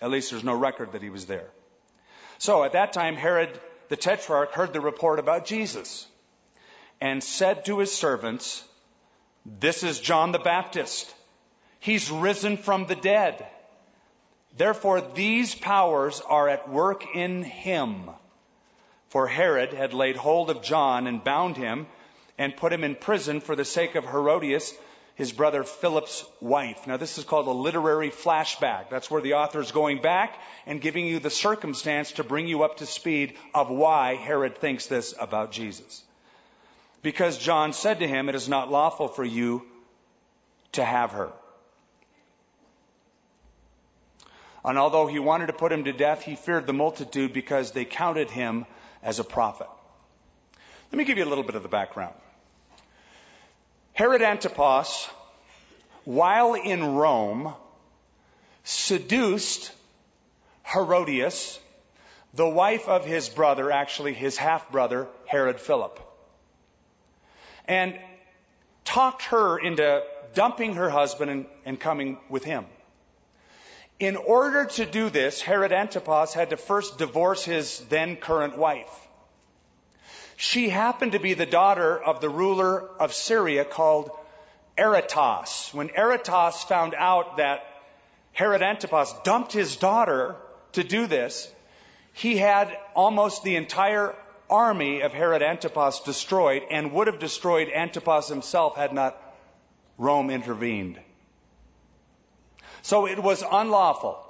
At 0.00 0.10
least 0.10 0.32
there's 0.32 0.42
no 0.42 0.54
record 0.54 0.92
that 0.92 1.02
he 1.02 1.10
was 1.10 1.26
there. 1.26 1.50
So 2.38 2.64
at 2.64 2.72
that 2.72 2.92
time, 2.92 3.14
Herod 3.14 3.60
the 3.90 3.96
Tetrarch 3.96 4.52
heard 4.52 4.72
the 4.72 4.80
report 4.80 5.20
about 5.20 5.44
Jesus 5.44 6.08
and 7.04 7.22
said 7.22 7.66
to 7.66 7.80
his 7.80 7.92
servants, 7.92 8.64
This 9.44 9.82
is 9.82 10.00
John 10.00 10.32
the 10.32 10.38
Baptist. 10.38 11.14
He's 11.78 12.10
risen 12.10 12.56
from 12.56 12.86
the 12.86 12.94
dead. 12.94 13.46
Therefore, 14.56 15.02
these 15.02 15.54
powers 15.54 16.22
are 16.26 16.48
at 16.48 16.70
work 16.70 17.04
in 17.14 17.42
him. 17.42 18.08
For 19.08 19.26
Herod 19.26 19.74
had 19.74 19.92
laid 19.92 20.16
hold 20.16 20.48
of 20.48 20.62
John 20.62 21.06
and 21.06 21.22
bound 21.22 21.58
him 21.58 21.88
and 22.38 22.56
put 22.56 22.72
him 22.72 22.84
in 22.84 22.94
prison 22.94 23.42
for 23.42 23.54
the 23.54 23.66
sake 23.66 23.96
of 23.96 24.06
Herodias, 24.06 24.72
his 25.14 25.30
brother 25.30 25.62
Philip's 25.62 26.24
wife. 26.40 26.86
Now, 26.86 26.96
this 26.96 27.18
is 27.18 27.24
called 27.24 27.48
a 27.48 27.50
literary 27.50 28.12
flashback. 28.12 28.88
That's 28.88 29.10
where 29.10 29.20
the 29.20 29.34
author 29.34 29.60
is 29.60 29.72
going 29.72 30.00
back 30.00 30.38
and 30.64 30.80
giving 30.80 31.06
you 31.06 31.18
the 31.18 31.28
circumstance 31.28 32.12
to 32.12 32.24
bring 32.24 32.48
you 32.48 32.62
up 32.62 32.78
to 32.78 32.86
speed 32.86 33.34
of 33.52 33.68
why 33.68 34.14
Herod 34.14 34.56
thinks 34.56 34.86
this 34.86 35.14
about 35.20 35.52
Jesus. 35.52 36.02
Because 37.04 37.36
John 37.36 37.74
said 37.74 37.98
to 37.98 38.08
him, 38.08 38.30
It 38.30 38.34
is 38.34 38.48
not 38.48 38.72
lawful 38.72 39.08
for 39.08 39.22
you 39.22 39.62
to 40.72 40.82
have 40.82 41.10
her. 41.12 41.30
And 44.64 44.78
although 44.78 45.06
he 45.06 45.18
wanted 45.18 45.48
to 45.48 45.52
put 45.52 45.70
him 45.70 45.84
to 45.84 45.92
death, 45.92 46.22
he 46.22 46.34
feared 46.34 46.66
the 46.66 46.72
multitude 46.72 47.34
because 47.34 47.72
they 47.72 47.84
counted 47.84 48.30
him 48.30 48.64
as 49.02 49.18
a 49.18 49.24
prophet. 49.24 49.66
Let 50.90 50.96
me 50.96 51.04
give 51.04 51.18
you 51.18 51.24
a 51.24 51.28
little 51.28 51.44
bit 51.44 51.56
of 51.56 51.62
the 51.62 51.68
background. 51.68 52.14
Herod 53.92 54.22
Antipas, 54.22 55.06
while 56.04 56.54
in 56.54 56.94
Rome, 56.94 57.52
seduced 58.62 59.70
Herodias, 60.64 61.60
the 62.32 62.48
wife 62.48 62.88
of 62.88 63.04
his 63.04 63.28
brother, 63.28 63.70
actually 63.70 64.14
his 64.14 64.38
half 64.38 64.72
brother, 64.72 65.06
Herod 65.26 65.60
Philip, 65.60 66.00
and 67.66 67.98
talked 68.84 69.22
her 69.24 69.58
into 69.58 70.02
dumping 70.34 70.74
her 70.74 70.90
husband 70.90 71.30
and, 71.30 71.46
and 71.64 71.80
coming 71.80 72.18
with 72.28 72.44
him. 72.44 72.66
In 74.00 74.16
order 74.16 74.66
to 74.66 74.86
do 74.86 75.08
this, 75.08 75.40
Herod 75.40 75.72
Antipas 75.72 76.34
had 76.34 76.50
to 76.50 76.56
first 76.56 76.98
divorce 76.98 77.44
his 77.44 77.78
then 77.88 78.16
current 78.16 78.58
wife. 78.58 78.90
She 80.36 80.68
happened 80.68 81.12
to 81.12 81.20
be 81.20 81.34
the 81.34 81.46
daughter 81.46 81.96
of 81.96 82.20
the 82.20 82.28
ruler 82.28 82.88
of 82.98 83.14
Syria 83.14 83.64
called 83.64 84.10
Aretas. 84.76 85.70
When 85.72 85.90
Aretas 85.96 86.64
found 86.64 86.94
out 86.94 87.36
that 87.36 87.64
Herod 88.32 88.62
Antipas 88.62 89.14
dumped 89.22 89.52
his 89.52 89.76
daughter 89.76 90.34
to 90.72 90.82
do 90.82 91.06
this, 91.06 91.50
he 92.12 92.36
had 92.36 92.76
almost 92.94 93.44
the 93.44 93.54
entire 93.54 94.14
army 94.48 95.02
of 95.02 95.12
Herod 95.12 95.42
Antipas 95.42 96.00
destroyed 96.00 96.62
and 96.70 96.92
would 96.92 97.06
have 97.06 97.18
destroyed 97.18 97.68
Antipas 97.68 98.28
himself 98.28 98.76
had 98.76 98.92
not 98.92 99.20
Rome 99.98 100.30
intervened. 100.30 100.98
So 102.82 103.06
it 103.06 103.18
was 103.18 103.42
unlawful. 103.48 104.20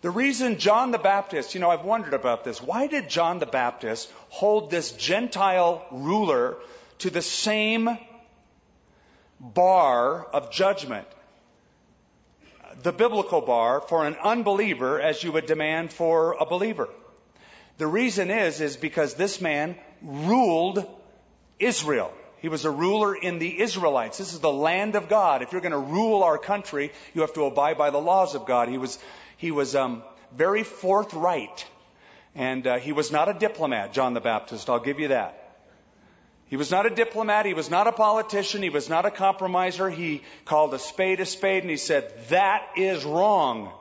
The 0.00 0.10
reason 0.10 0.58
John 0.58 0.90
the 0.92 0.98
Baptist, 0.98 1.54
you 1.54 1.60
know, 1.60 1.70
I've 1.70 1.84
wondered 1.84 2.14
about 2.14 2.44
this. 2.44 2.62
Why 2.62 2.86
did 2.86 3.08
John 3.08 3.38
the 3.38 3.46
Baptist 3.46 4.12
hold 4.28 4.70
this 4.70 4.92
Gentile 4.92 5.84
ruler 5.90 6.56
to 6.98 7.10
the 7.10 7.22
same 7.22 7.98
bar 9.40 10.24
of 10.24 10.52
judgment? 10.52 11.06
The 12.82 12.92
biblical 12.92 13.40
bar 13.40 13.80
for 13.80 14.06
an 14.06 14.16
unbeliever 14.22 15.00
as 15.00 15.24
you 15.24 15.32
would 15.32 15.46
demand 15.46 15.92
for 15.92 16.36
a 16.38 16.46
believer. 16.46 16.88
The 17.78 17.86
reason 17.86 18.30
is, 18.30 18.60
is 18.60 18.76
because 18.76 19.14
this 19.14 19.40
man 19.40 19.76
ruled 20.02 20.84
Israel. 21.58 22.12
He 22.40 22.48
was 22.48 22.64
a 22.64 22.70
ruler 22.70 23.14
in 23.14 23.38
the 23.38 23.60
Israelites. 23.60 24.18
This 24.18 24.32
is 24.32 24.40
the 24.40 24.52
land 24.52 24.94
of 24.94 25.08
God. 25.08 25.42
If 25.42 25.52
you're 25.52 25.60
going 25.60 25.72
to 25.72 25.78
rule 25.78 26.22
our 26.22 26.38
country, 26.38 26.92
you 27.14 27.22
have 27.22 27.32
to 27.34 27.44
abide 27.44 27.78
by 27.78 27.90
the 27.90 27.98
laws 27.98 28.34
of 28.34 28.46
God. 28.46 28.68
He 28.68 28.78
was, 28.78 28.98
he 29.36 29.50
was 29.50 29.74
um, 29.74 30.02
very 30.36 30.62
forthright. 30.62 31.66
And 32.34 32.66
uh, 32.66 32.78
he 32.78 32.92
was 32.92 33.10
not 33.10 33.28
a 33.28 33.34
diplomat, 33.34 33.92
John 33.92 34.14
the 34.14 34.20
Baptist. 34.20 34.70
I'll 34.70 34.78
give 34.78 35.00
you 35.00 35.08
that. 35.08 35.48
He 36.46 36.56
was 36.56 36.70
not 36.70 36.86
a 36.86 36.90
diplomat. 36.90 37.44
He 37.46 37.54
was 37.54 37.70
not 37.70 37.86
a 37.86 37.92
politician. 37.92 38.62
He 38.62 38.70
was 38.70 38.88
not 38.88 39.04
a 39.04 39.10
compromiser. 39.10 39.90
He 39.90 40.22
called 40.44 40.72
a 40.74 40.78
spade 40.78 41.20
a 41.20 41.26
spade 41.26 41.62
and 41.62 41.70
he 41.70 41.76
said, 41.76 42.12
that 42.28 42.70
is 42.76 43.04
wrong. 43.04 43.72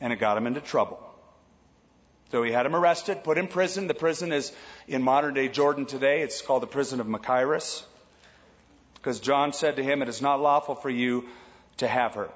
And 0.00 0.12
it 0.12 0.16
got 0.16 0.36
him 0.36 0.46
into 0.46 0.60
trouble. 0.60 1.05
So 2.32 2.42
he 2.42 2.52
had 2.52 2.66
him 2.66 2.74
arrested, 2.74 3.22
put 3.22 3.38
in 3.38 3.46
prison. 3.46 3.86
The 3.86 3.94
prison 3.94 4.32
is 4.32 4.52
in 4.88 5.02
modern 5.02 5.34
day 5.34 5.48
Jordan 5.48 5.86
today. 5.86 6.22
It's 6.22 6.42
called 6.42 6.62
the 6.62 6.66
prison 6.66 7.00
of 7.00 7.06
Machaerus. 7.06 7.84
Because 8.94 9.20
John 9.20 9.52
said 9.52 9.76
to 9.76 9.84
him, 9.84 10.02
It 10.02 10.08
is 10.08 10.20
not 10.20 10.40
lawful 10.40 10.74
for 10.74 10.90
you 10.90 11.28
to 11.78 11.86
have 11.86 12.14
her. 12.14 12.28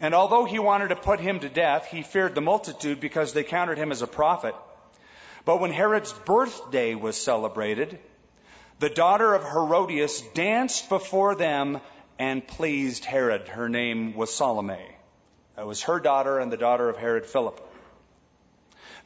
And 0.00 0.14
although 0.14 0.44
he 0.44 0.58
wanted 0.58 0.88
to 0.88 0.96
put 0.96 1.20
him 1.20 1.40
to 1.40 1.48
death, 1.48 1.86
he 1.86 2.02
feared 2.02 2.34
the 2.34 2.42
multitude 2.42 3.00
because 3.00 3.32
they 3.32 3.44
counted 3.44 3.78
him 3.78 3.92
as 3.92 4.02
a 4.02 4.06
prophet. 4.06 4.54
But 5.46 5.60
when 5.60 5.70
Herod's 5.70 6.12
birthday 6.12 6.94
was 6.94 7.16
celebrated, 7.16 7.98
the 8.78 8.90
daughter 8.90 9.32
of 9.32 9.42
Herodias 9.42 10.20
danced 10.34 10.90
before 10.90 11.34
them 11.34 11.80
and 12.18 12.46
pleased 12.46 13.06
Herod. 13.06 13.48
Her 13.48 13.68
name 13.70 14.14
was 14.14 14.34
Salome. 14.34 14.76
That 15.54 15.66
was 15.66 15.82
her 15.84 16.00
daughter 16.00 16.38
and 16.38 16.52
the 16.52 16.58
daughter 16.58 16.90
of 16.90 16.98
Herod 16.98 17.24
Philip. 17.24 17.58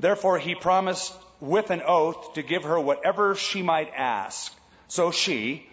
Therefore, 0.00 0.38
he 0.38 0.54
promised 0.54 1.14
with 1.40 1.70
an 1.70 1.82
oath 1.82 2.34
to 2.34 2.42
give 2.42 2.64
her 2.64 2.80
whatever 2.80 3.34
she 3.34 3.62
might 3.62 3.92
ask. 3.94 4.52
So 4.88 5.10
she, 5.10 5.66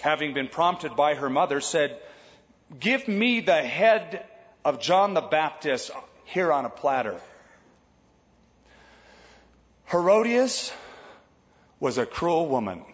having 0.00 0.32
been 0.32 0.48
prompted 0.48 0.94
by 0.94 1.14
her 1.14 1.28
mother, 1.28 1.60
said, 1.60 1.98
Give 2.78 3.06
me 3.08 3.40
the 3.40 3.62
head 3.62 4.24
of 4.64 4.80
John 4.80 5.14
the 5.14 5.20
Baptist 5.20 5.90
here 6.24 6.52
on 6.52 6.64
a 6.64 6.70
platter. 6.70 7.20
Herodias 9.90 10.72
was 11.80 11.98
a 11.98 12.06
cruel 12.06 12.46
woman. 12.46 12.84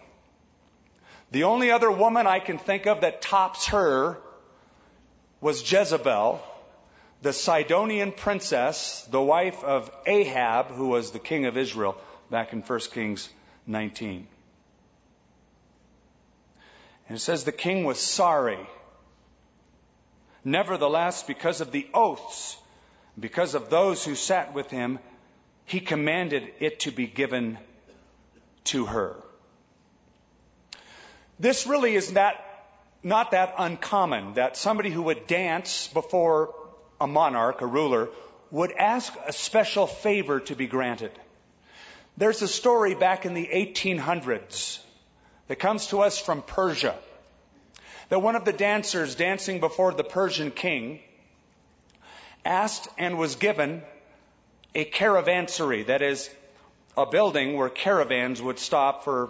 The 1.29 1.43
only 1.43 1.71
other 1.71 1.91
woman 1.91 2.25
I 2.25 2.39
can 2.39 2.57
think 2.57 2.87
of 2.87 3.01
that 3.01 3.21
tops 3.21 3.67
her 3.67 4.17
was 5.39 5.71
Jezebel, 5.71 6.41
the 7.21 7.33
Sidonian 7.33 8.11
princess, 8.11 9.07
the 9.11 9.21
wife 9.21 9.63
of 9.63 9.91
Ahab, 10.05 10.67
who 10.67 10.87
was 10.87 11.11
the 11.11 11.19
king 11.19 11.45
of 11.45 11.55
Israel 11.55 11.95
back 12.31 12.51
in 12.51 12.61
1 12.61 12.79
Kings 12.91 13.29
19. 13.67 14.27
And 17.07 17.17
it 17.17 17.21
says 17.21 17.43
the 17.43 17.51
king 17.51 17.83
was 17.83 17.99
sorry. 17.99 18.59
Nevertheless, 20.43 21.23
because 21.23 21.61
of 21.61 21.71
the 21.71 21.87
oaths, 21.93 22.57
because 23.19 23.53
of 23.53 23.69
those 23.69 24.03
who 24.03 24.15
sat 24.15 24.53
with 24.53 24.71
him, 24.71 24.97
he 25.65 25.79
commanded 25.79 26.51
it 26.59 26.79
to 26.81 26.91
be 26.91 27.05
given 27.05 27.59
to 28.63 28.85
her. 28.85 29.15
This 31.39 31.67
really 31.67 31.95
is 31.95 32.11
not, 32.11 32.35
not 33.03 33.31
that 33.31 33.53
uncommon 33.57 34.35
that 34.35 34.57
somebody 34.57 34.89
who 34.89 35.03
would 35.03 35.27
dance 35.27 35.87
before 35.89 36.55
a 37.01 37.07
monarch, 37.07 37.61
a 37.61 37.65
ruler, 37.65 38.09
would 38.51 38.71
ask 38.71 39.13
a 39.25 39.33
special 39.33 39.87
favor 39.87 40.39
to 40.39 40.55
be 40.55 40.67
granted. 40.67 41.11
There's 42.15 42.41
a 42.41 42.47
story 42.47 42.93
back 42.93 43.25
in 43.25 43.33
the 43.33 43.49
1800s 43.51 44.79
that 45.47 45.55
comes 45.55 45.87
to 45.87 46.01
us 46.01 46.19
from 46.19 46.43
Persia 46.43 46.95
that 48.09 48.21
one 48.21 48.35
of 48.35 48.45
the 48.45 48.53
dancers 48.53 49.15
dancing 49.15 49.59
before 49.59 49.93
the 49.93 50.03
Persian 50.03 50.51
king 50.51 50.99
asked 52.43 52.87
and 52.97 53.17
was 53.17 53.35
given 53.35 53.81
a 54.75 54.85
caravansary, 54.85 55.87
that 55.87 56.01
is, 56.01 56.29
a 56.97 57.05
building 57.05 57.55
where 57.55 57.69
caravans 57.69 58.41
would 58.41 58.59
stop 58.59 59.05
for 59.05 59.29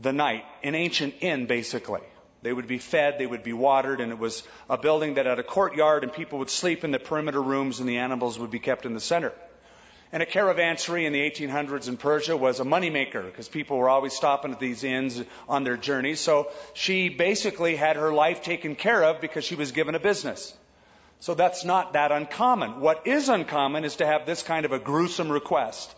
the 0.00 0.12
night, 0.12 0.44
an 0.62 0.74
ancient 0.74 1.14
inn 1.20 1.46
basically. 1.46 2.02
They 2.42 2.52
would 2.52 2.66
be 2.66 2.78
fed, 2.78 3.18
they 3.18 3.26
would 3.26 3.44
be 3.44 3.52
watered, 3.52 4.00
and 4.00 4.10
it 4.10 4.18
was 4.18 4.42
a 4.68 4.76
building 4.76 5.14
that 5.14 5.26
had 5.26 5.38
a 5.38 5.44
courtyard 5.44 6.02
and 6.02 6.12
people 6.12 6.40
would 6.40 6.50
sleep 6.50 6.82
in 6.82 6.90
the 6.90 6.98
perimeter 6.98 7.40
rooms 7.40 7.78
and 7.78 7.88
the 7.88 7.98
animals 7.98 8.38
would 8.38 8.50
be 8.50 8.58
kept 8.58 8.84
in 8.84 8.94
the 8.94 9.00
center. 9.00 9.32
And 10.10 10.22
a 10.22 10.26
caravansary 10.26 11.06
in 11.06 11.14
the 11.14 11.20
1800s 11.20 11.88
in 11.88 11.96
Persia 11.96 12.36
was 12.36 12.60
a 12.60 12.64
moneymaker 12.64 13.24
because 13.24 13.48
people 13.48 13.78
were 13.78 13.88
always 13.88 14.12
stopping 14.12 14.52
at 14.52 14.60
these 14.60 14.84
inns 14.84 15.22
on 15.48 15.64
their 15.64 15.78
journeys. 15.78 16.20
So 16.20 16.50
she 16.74 17.08
basically 17.08 17.76
had 17.76 17.96
her 17.96 18.12
life 18.12 18.42
taken 18.42 18.76
care 18.76 19.02
of 19.04 19.22
because 19.22 19.44
she 19.44 19.54
was 19.54 19.72
given 19.72 19.94
a 19.94 20.00
business. 20.00 20.52
So 21.20 21.34
that's 21.34 21.64
not 21.64 21.94
that 21.94 22.12
uncommon. 22.12 22.80
What 22.80 23.06
is 23.06 23.28
uncommon 23.30 23.84
is 23.84 23.96
to 23.96 24.06
have 24.06 24.26
this 24.26 24.42
kind 24.42 24.66
of 24.66 24.72
a 24.72 24.78
gruesome 24.78 25.30
request. 25.30 25.94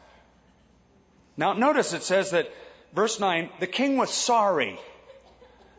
Now 1.37 1.55
notice 1.55 1.93
it 1.93 2.03
says 2.05 2.31
that, 2.31 2.53
verse 2.93 3.19
9, 3.19 3.49
the 3.59 3.67
king 3.67 3.97
was 3.97 4.11
sorry. 4.11 4.79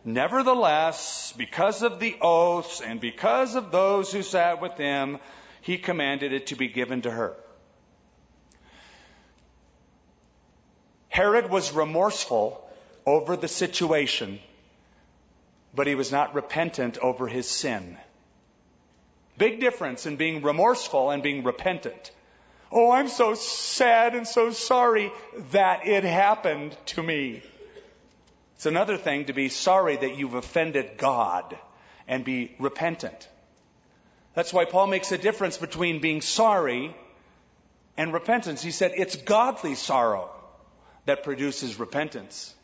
Nevertheless, 0.06 1.34
because 1.36 1.82
of 1.82 2.00
the 2.00 2.16
oaths 2.22 2.80
and 2.80 3.02
because 3.02 3.56
of 3.56 3.72
those 3.72 4.12
who 4.12 4.22
sat 4.22 4.62
with 4.62 4.78
him, 4.78 5.18
he 5.62 5.80
commanded 5.80 6.32
it 6.32 6.48
to 6.48 6.56
be 6.56 6.68
given 6.68 7.02
to 7.02 7.12
her. 7.12 7.36
Herod 11.10 11.50
was 11.50 11.72
remorseful 11.72 12.64
over 13.04 13.36
the 13.36 13.48
situation, 13.48 14.40
but 15.74 15.88
he 15.88 15.96
was 15.96 16.12
not 16.12 16.36
repentant 16.36 17.00
over 17.00 17.28
his 17.28 17.50
sin. 17.50 17.98
Big 19.40 19.60
difference 19.60 20.06
in 20.06 20.18
being 20.18 20.44
remorseful 20.44 21.10
and 21.10 21.24
being 21.24 21.44
repentant. 21.44 22.12
Oh, 22.72 22.92
I'm 22.92 23.08
so 23.08 23.34
sad 23.34 24.14
and 24.14 24.28
so 24.28 24.52
sorry 24.52 25.12
that 25.52 25.88
it 25.88 26.04
happened 26.04 26.78
to 26.88 27.02
me. 27.02 27.42
It's 28.66 28.72
another 28.72 28.98
thing 28.98 29.26
to 29.26 29.34
be 29.34 29.50
sorry 29.50 29.96
that 29.96 30.18
you've 30.18 30.34
offended 30.34 30.98
God 30.98 31.56
and 32.08 32.26
be 32.26 32.56
repentant. 32.58 33.30
That's 34.34 34.52
why 34.52 34.66
Paul 34.66 34.88
makes 34.88 35.12
a 35.12 35.20
difference 35.20 35.56
between 35.56 36.02
being 36.02 36.22
sorry 36.22 36.96
and 37.96 38.12
repentance. 38.12 38.64
He 38.64 38.72
said 38.72 38.94
it's 38.96 39.18
godly 39.18 39.76
sorrow 39.76 40.32
that 41.06 41.22
produces 41.22 41.78
repentance. 41.78 42.56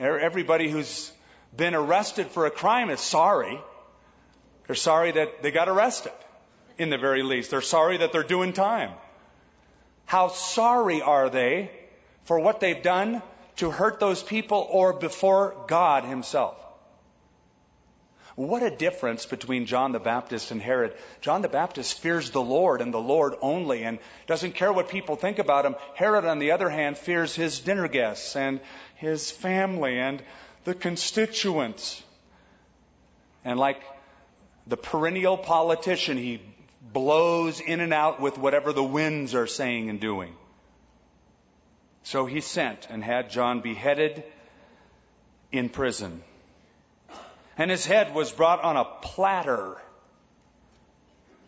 Everybody 0.00 0.70
who's 0.70 1.12
been 1.54 1.74
arrested 1.74 2.28
for 2.28 2.46
a 2.46 2.50
crime 2.50 2.88
is 2.88 3.00
sorry. 3.00 3.60
They're 4.66 4.76
sorry 4.76 5.12
that 5.12 5.42
they 5.42 5.50
got 5.50 5.68
arrested, 5.68 6.14
in 6.78 6.88
the 6.88 6.96
very 6.96 7.22
least. 7.22 7.50
They're 7.50 7.60
sorry 7.60 7.98
that 7.98 8.12
they're 8.12 8.22
doing 8.22 8.54
time. 8.54 8.92
How 10.06 10.28
sorry 10.28 11.02
are 11.02 11.28
they 11.28 11.70
for 12.24 12.40
what 12.40 12.60
they've 12.60 12.82
done 12.82 13.20
to 13.56 13.70
hurt 13.70 14.00
those 14.00 14.22
people 14.22 14.66
or 14.70 14.92
before 14.92 15.56
God 15.68 16.04
Himself? 16.04 16.56
What 18.34 18.62
a 18.62 18.70
difference 18.70 19.24
between 19.24 19.64
John 19.64 19.92
the 19.92 19.98
Baptist 19.98 20.50
and 20.50 20.60
Herod. 20.60 20.94
John 21.22 21.40
the 21.40 21.48
Baptist 21.48 21.98
fears 22.00 22.30
the 22.30 22.42
Lord 22.42 22.82
and 22.82 22.92
the 22.92 22.98
Lord 22.98 23.34
only 23.40 23.82
and 23.82 23.98
doesn't 24.26 24.54
care 24.54 24.70
what 24.70 24.90
people 24.90 25.16
think 25.16 25.38
about 25.38 25.64
him. 25.64 25.74
Herod, 25.94 26.26
on 26.26 26.38
the 26.38 26.50
other 26.50 26.68
hand, 26.68 26.98
fears 26.98 27.34
his 27.34 27.60
dinner 27.60 27.88
guests 27.88 28.36
and 28.36 28.60
his 28.96 29.30
family 29.30 29.98
and 29.98 30.22
the 30.64 30.74
constituents. 30.74 32.02
And 33.42 33.58
like 33.58 33.80
the 34.66 34.76
perennial 34.76 35.36
politician. 35.36 36.16
He 36.16 36.40
blows 36.92 37.60
in 37.60 37.80
and 37.80 37.92
out 37.92 38.20
with 38.20 38.38
whatever 38.38 38.72
the 38.72 38.84
winds 38.84 39.34
are 39.34 39.46
saying 39.46 39.90
and 39.90 40.00
doing. 40.00 40.34
So 42.06 42.24
he 42.24 42.40
sent 42.40 42.86
and 42.88 43.02
had 43.02 43.30
John 43.30 43.62
beheaded 43.62 44.22
in 45.50 45.68
prison. 45.68 46.22
And 47.58 47.68
his 47.68 47.84
head 47.84 48.14
was 48.14 48.30
brought 48.30 48.62
on 48.62 48.76
a 48.76 48.84
platter 48.84 49.76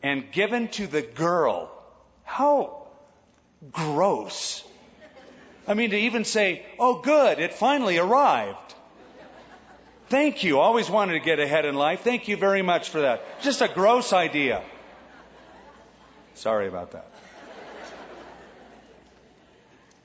and 0.02 0.32
given 0.32 0.66
to 0.70 0.88
the 0.88 1.00
girl. 1.00 1.70
How 2.24 2.88
gross. 3.70 4.64
I 5.68 5.74
mean, 5.74 5.90
to 5.90 5.96
even 5.96 6.24
say, 6.24 6.66
oh, 6.76 7.02
good, 7.02 7.38
it 7.38 7.54
finally 7.54 7.98
arrived. 7.98 8.74
Thank 10.08 10.42
you. 10.42 10.58
Always 10.58 10.90
wanted 10.90 11.12
to 11.12 11.20
get 11.20 11.38
ahead 11.38 11.66
in 11.66 11.76
life. 11.76 12.00
Thank 12.00 12.26
you 12.26 12.36
very 12.36 12.62
much 12.62 12.88
for 12.88 13.02
that. 13.02 13.22
Just 13.42 13.62
a 13.62 13.68
gross 13.68 14.12
idea. 14.12 14.64
Sorry 16.34 16.66
about 16.66 16.90
that. 16.92 17.08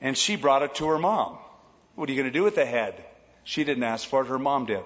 And 0.04 0.18
she 0.18 0.36
brought 0.36 0.62
it 0.62 0.74
to 0.76 0.86
her 0.88 0.98
mom. 0.98 1.38
What 1.94 2.10
are 2.10 2.12
you 2.12 2.20
going 2.20 2.30
to 2.30 2.38
do 2.38 2.44
with 2.44 2.56
the 2.56 2.66
head? 2.66 3.02
She 3.42 3.64
didn't 3.64 3.84
ask 3.84 4.06
for 4.06 4.20
it, 4.20 4.26
her 4.26 4.38
mom 4.38 4.66
did. 4.66 4.82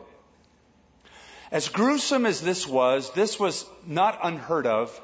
As 1.51 1.69
gruesome 1.69 2.25
as 2.25 2.41
this 2.41 2.69
was, 2.69 3.11
this 3.15 3.39
was 3.39 3.67
not 3.85 4.21
unheard 4.23 4.69
of. 4.69 5.01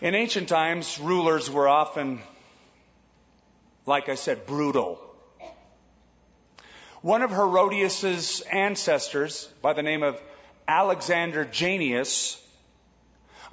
In 0.00 0.16
ancient 0.16 0.48
times, 0.48 0.98
rulers 0.98 1.48
were 1.48 1.68
often, 1.68 2.20
like 3.86 4.08
I 4.08 4.16
said, 4.16 4.46
brutal. 4.46 5.00
One 7.00 7.22
of 7.22 7.30
Herodias' 7.30 8.40
ancestors, 8.40 9.48
by 9.62 9.74
the 9.74 9.82
name 9.84 10.02
of 10.02 10.20
Alexander 10.66 11.44
Jannaeus, 11.44 12.42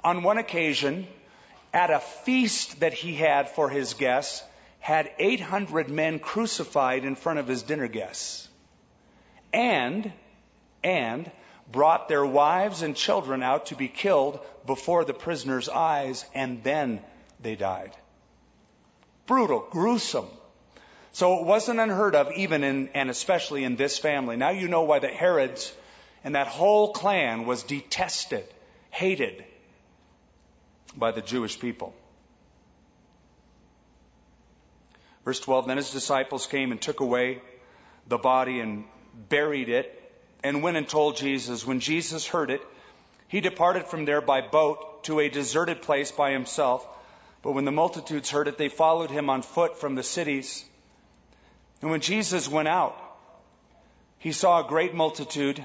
on 0.02 0.24
one 0.24 0.38
occasion, 0.38 1.06
at 1.72 1.90
a 1.90 2.00
feast 2.00 2.80
that 2.80 2.94
he 2.94 3.14
had 3.14 3.48
for 3.50 3.68
his 3.68 3.94
guests, 3.94 4.42
had 4.86 5.10
800 5.18 5.90
men 5.90 6.20
crucified 6.20 7.04
in 7.04 7.16
front 7.16 7.40
of 7.40 7.48
his 7.48 7.64
dinner 7.64 7.88
guests. 7.88 8.48
And, 9.52 10.12
and, 10.84 11.28
brought 11.72 12.08
their 12.08 12.24
wives 12.24 12.82
and 12.82 12.94
children 12.94 13.42
out 13.42 13.66
to 13.66 13.74
be 13.74 13.88
killed 13.88 14.38
before 14.64 15.04
the 15.04 15.12
prisoners' 15.12 15.68
eyes, 15.68 16.24
and 16.36 16.62
then 16.62 17.00
they 17.40 17.56
died. 17.56 17.96
Brutal, 19.26 19.66
gruesome. 19.70 20.28
So 21.10 21.40
it 21.40 21.46
wasn't 21.46 21.80
unheard 21.80 22.14
of, 22.14 22.30
even 22.36 22.62
in, 22.62 22.88
and 22.94 23.10
especially 23.10 23.64
in 23.64 23.74
this 23.74 23.98
family. 23.98 24.36
Now 24.36 24.50
you 24.50 24.68
know 24.68 24.82
why 24.82 25.00
the 25.00 25.08
Herods 25.08 25.74
and 26.22 26.36
that 26.36 26.46
whole 26.46 26.92
clan 26.92 27.44
was 27.44 27.64
detested, 27.64 28.44
hated 28.90 29.44
by 30.96 31.10
the 31.10 31.22
Jewish 31.22 31.58
people. 31.58 31.92
Verse 35.26 35.40
12 35.40 35.66
Then 35.66 35.76
his 35.76 35.90
disciples 35.90 36.46
came 36.46 36.70
and 36.70 36.80
took 36.80 37.00
away 37.00 37.42
the 38.06 38.16
body 38.16 38.60
and 38.60 38.84
buried 39.28 39.68
it 39.68 39.92
and 40.42 40.62
went 40.62 40.76
and 40.76 40.88
told 40.88 41.16
Jesus. 41.16 41.66
When 41.66 41.80
Jesus 41.80 42.26
heard 42.26 42.50
it, 42.50 42.62
he 43.26 43.40
departed 43.40 43.86
from 43.86 44.04
there 44.04 44.20
by 44.20 44.40
boat 44.40 45.02
to 45.04 45.18
a 45.18 45.28
deserted 45.28 45.82
place 45.82 46.12
by 46.12 46.30
himself. 46.30 46.86
But 47.42 47.52
when 47.52 47.64
the 47.64 47.72
multitudes 47.72 48.30
heard 48.30 48.46
it, 48.46 48.56
they 48.56 48.68
followed 48.68 49.10
him 49.10 49.28
on 49.28 49.42
foot 49.42 49.80
from 49.80 49.96
the 49.96 50.04
cities. 50.04 50.64
And 51.82 51.90
when 51.90 52.00
Jesus 52.00 52.48
went 52.48 52.68
out, 52.68 52.96
he 54.18 54.30
saw 54.30 54.64
a 54.64 54.68
great 54.68 54.94
multitude, 54.94 55.64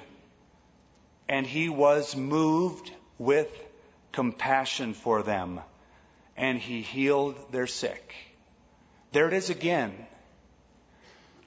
and 1.30 1.46
he 1.46 1.70
was 1.70 2.16
moved 2.16 2.92
with 3.20 3.48
compassion 4.12 4.96
for 4.96 5.22
them, 5.22 5.60
and 6.36 6.58
he 6.58 6.82
healed 6.82 7.36
their 7.52 7.68
sick. 7.68 8.31
There 9.12 9.28
it 9.28 9.34
is 9.34 9.50
again. 9.50 9.94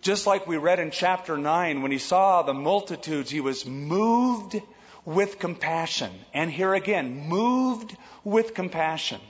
Just 0.02 0.26
like 0.26 0.46
we 0.46 0.58
read 0.58 0.80
in 0.80 0.90
chapter 0.90 1.38
9, 1.38 1.80
when 1.80 1.90
he 1.90 1.98
saw 1.98 2.42
the 2.42 2.52
multitudes, 2.52 3.30
he 3.30 3.40
was 3.40 3.64
moved 3.64 4.60
with 5.06 5.38
compassion. 5.38 6.12
And 6.34 6.50
here 6.50 6.74
again, 6.74 7.26
moved 7.28 7.96
with 8.22 8.52
compassion. 8.52 9.20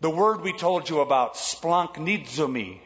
The 0.00 0.10
word 0.10 0.42
we 0.42 0.52
told 0.52 0.88
you 0.88 1.00
about, 1.00 1.34
splanchnizomai, 1.34 2.78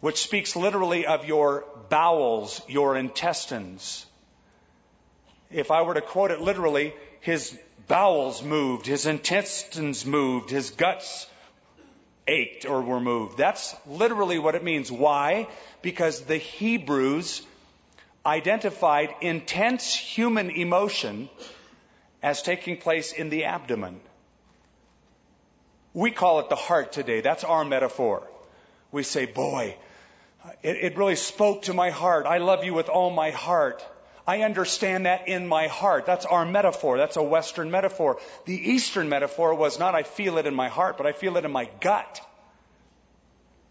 which 0.00 0.22
speaks 0.22 0.54
literally 0.54 1.06
of 1.06 1.24
your 1.24 1.64
bowels, 1.88 2.60
your 2.68 2.96
intestines. 2.96 4.04
If 5.50 5.70
I 5.70 5.82
were 5.82 5.94
to 5.94 6.02
quote 6.02 6.32
it 6.32 6.40
literally, 6.42 6.92
his 7.20 7.58
bowels 7.88 8.42
moved, 8.42 8.84
his 8.84 9.06
intestines 9.06 10.04
moved, 10.04 10.50
his 10.50 10.70
guts 10.70 11.26
ached 12.26 12.66
or 12.66 12.82
were 12.82 13.00
moved. 13.00 13.36
That's 13.36 13.74
literally 13.86 14.38
what 14.38 14.54
it 14.54 14.64
means. 14.64 14.90
Why? 14.90 15.48
Because 15.82 16.22
the 16.22 16.36
Hebrews 16.36 17.42
identified 18.24 19.14
intense 19.20 19.94
human 19.94 20.50
emotion 20.50 21.28
as 22.22 22.42
taking 22.42 22.78
place 22.78 23.12
in 23.12 23.28
the 23.28 23.44
abdomen. 23.44 24.00
We 25.92 26.10
call 26.10 26.40
it 26.40 26.48
the 26.48 26.56
heart 26.56 26.92
today. 26.92 27.20
That's 27.20 27.44
our 27.44 27.64
metaphor. 27.64 28.26
We 28.90 29.02
say, 29.02 29.26
boy, 29.26 29.76
it, 30.62 30.76
it, 30.76 30.96
really 30.96 31.16
spoke 31.16 31.62
to 31.62 31.74
my 31.74 31.90
heart. 31.90 32.26
I 32.26 32.38
love 32.38 32.64
you 32.64 32.74
with 32.74 32.88
all 32.88 33.10
my 33.10 33.30
heart. 33.30 33.84
I 34.26 34.42
understand 34.42 35.06
that 35.06 35.28
in 35.28 35.46
my 35.46 35.66
heart. 35.66 36.06
That's 36.06 36.24
our 36.24 36.46
metaphor. 36.46 36.96
That's 36.96 37.16
a 37.16 37.22
Western 37.22 37.70
metaphor. 37.70 38.18
The 38.46 38.54
Eastern 38.54 39.08
metaphor 39.08 39.54
was 39.54 39.78
not 39.78 39.94
I 39.94 40.02
feel 40.02 40.38
it 40.38 40.46
in 40.46 40.54
my 40.54 40.68
heart, 40.68 40.96
but 40.96 41.06
I 41.06 41.12
feel 41.12 41.36
it 41.36 41.44
in 41.44 41.52
my 41.52 41.68
gut. 41.80 42.20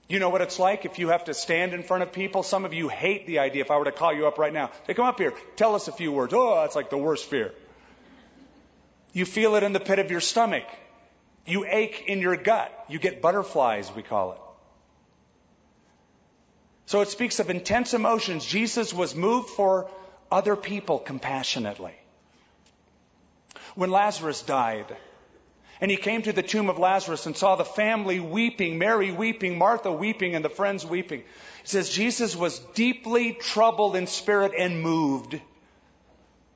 You 0.07 0.19
know 0.19 0.29
what 0.29 0.41
it's 0.41 0.59
like 0.59 0.85
if 0.85 0.99
you 0.99 1.07
have 1.09 1.23
to 1.25 1.33
stand 1.33 1.73
in 1.73 1.81
front 1.81 2.03
of 2.03 2.11
people? 2.11 2.43
Some 2.43 2.65
of 2.65 2.73
you 2.73 2.87
hate 2.87 3.25
the 3.25 3.39
idea 3.39 3.61
if 3.61 3.71
I 3.71 3.77
were 3.77 3.85
to 3.85 3.91
call 3.91 4.13
you 4.13 4.27
up 4.27 4.37
right 4.37 4.53
now. 4.53 4.69
Say, 4.85 4.93
come 4.93 5.05
up 5.05 5.17
here. 5.17 5.33
Tell 5.55 5.73
us 5.73 5.87
a 5.87 5.91
few 5.91 6.11
words. 6.11 6.33
Oh, 6.35 6.55
that's 6.61 6.75
like 6.75 6.91
the 6.91 6.97
worst 6.97 7.25
fear. 7.25 7.51
You 9.11 9.25
feel 9.25 9.55
it 9.55 9.63
in 9.63 9.73
the 9.73 9.79
pit 9.79 9.97
of 9.97 10.11
your 10.11 10.19
stomach. 10.19 10.65
You 11.45 11.65
ache 11.65 12.03
in 12.07 12.19
your 12.19 12.35
gut. 12.35 12.71
You 12.89 12.99
get 12.99 13.21
butterflies, 13.21 13.91
we 13.95 14.03
call 14.03 14.33
it. 14.33 14.37
So 16.85 17.01
it 17.01 17.07
speaks 17.07 17.39
of 17.39 17.49
intense 17.49 17.93
emotions. 17.93 18.45
Jesus 18.45 18.93
was 18.93 19.15
moved 19.15 19.49
for 19.49 19.89
other 20.33 20.55
people 20.55 20.97
compassionately. 20.97 21.93
When 23.75 23.91
Lazarus 23.91 24.41
died, 24.41 24.97
and 25.79 25.91
he 25.91 25.97
came 25.97 26.23
to 26.23 26.33
the 26.33 26.41
tomb 26.41 26.69
of 26.69 26.79
Lazarus 26.79 27.27
and 27.27 27.37
saw 27.37 27.55
the 27.55 27.65
family 27.65 28.19
weeping, 28.19 28.79
Mary 28.79 29.11
weeping, 29.11 29.57
Martha 29.57 29.91
weeping, 29.91 30.33
and 30.33 30.43
the 30.43 30.49
friends 30.49 30.85
weeping. 30.85 31.19
It 31.19 31.69
says 31.69 31.89
Jesus 31.89 32.35
was 32.35 32.57
deeply 32.73 33.33
troubled 33.33 33.95
in 33.95 34.07
spirit 34.07 34.53
and 34.57 34.81
moved. 34.81 35.39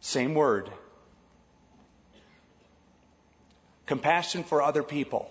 Same 0.02 0.34
word. 0.34 0.72
Compassion 3.86 4.44
for 4.44 4.62
other 4.62 4.84
people 4.84 5.30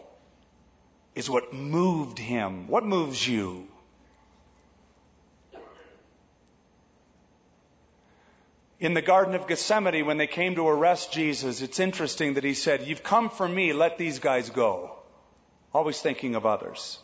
is 1.15 1.29
what 1.29 1.53
moved 1.53 2.19
him. 2.19 2.69
What 2.69 2.85
moves 2.85 3.27
you? 3.27 3.67
In 8.79 8.93
the 8.93 9.03
Garden 9.03 9.35
of 9.35 9.47
Gethsemane, 9.47 10.05
when 10.05 10.19
they 10.19 10.27
came 10.27 10.57
to 10.57 10.69
arrest 10.69 11.13
Jesus, 11.13 11.63
it's 11.63 11.81
interesting 11.81 12.35
that 12.35 12.45
he 12.45 12.53
said, 12.53 12.87
You've 12.87 13.03
come 13.03 13.31
for 13.31 13.49
me, 13.49 13.73
let 13.73 13.97
these 13.97 14.19
guys 14.19 14.51
go. 14.51 14.91
Always 15.73 16.01
thinking 16.01 16.35
of 16.35 16.45
others. 16.45 16.99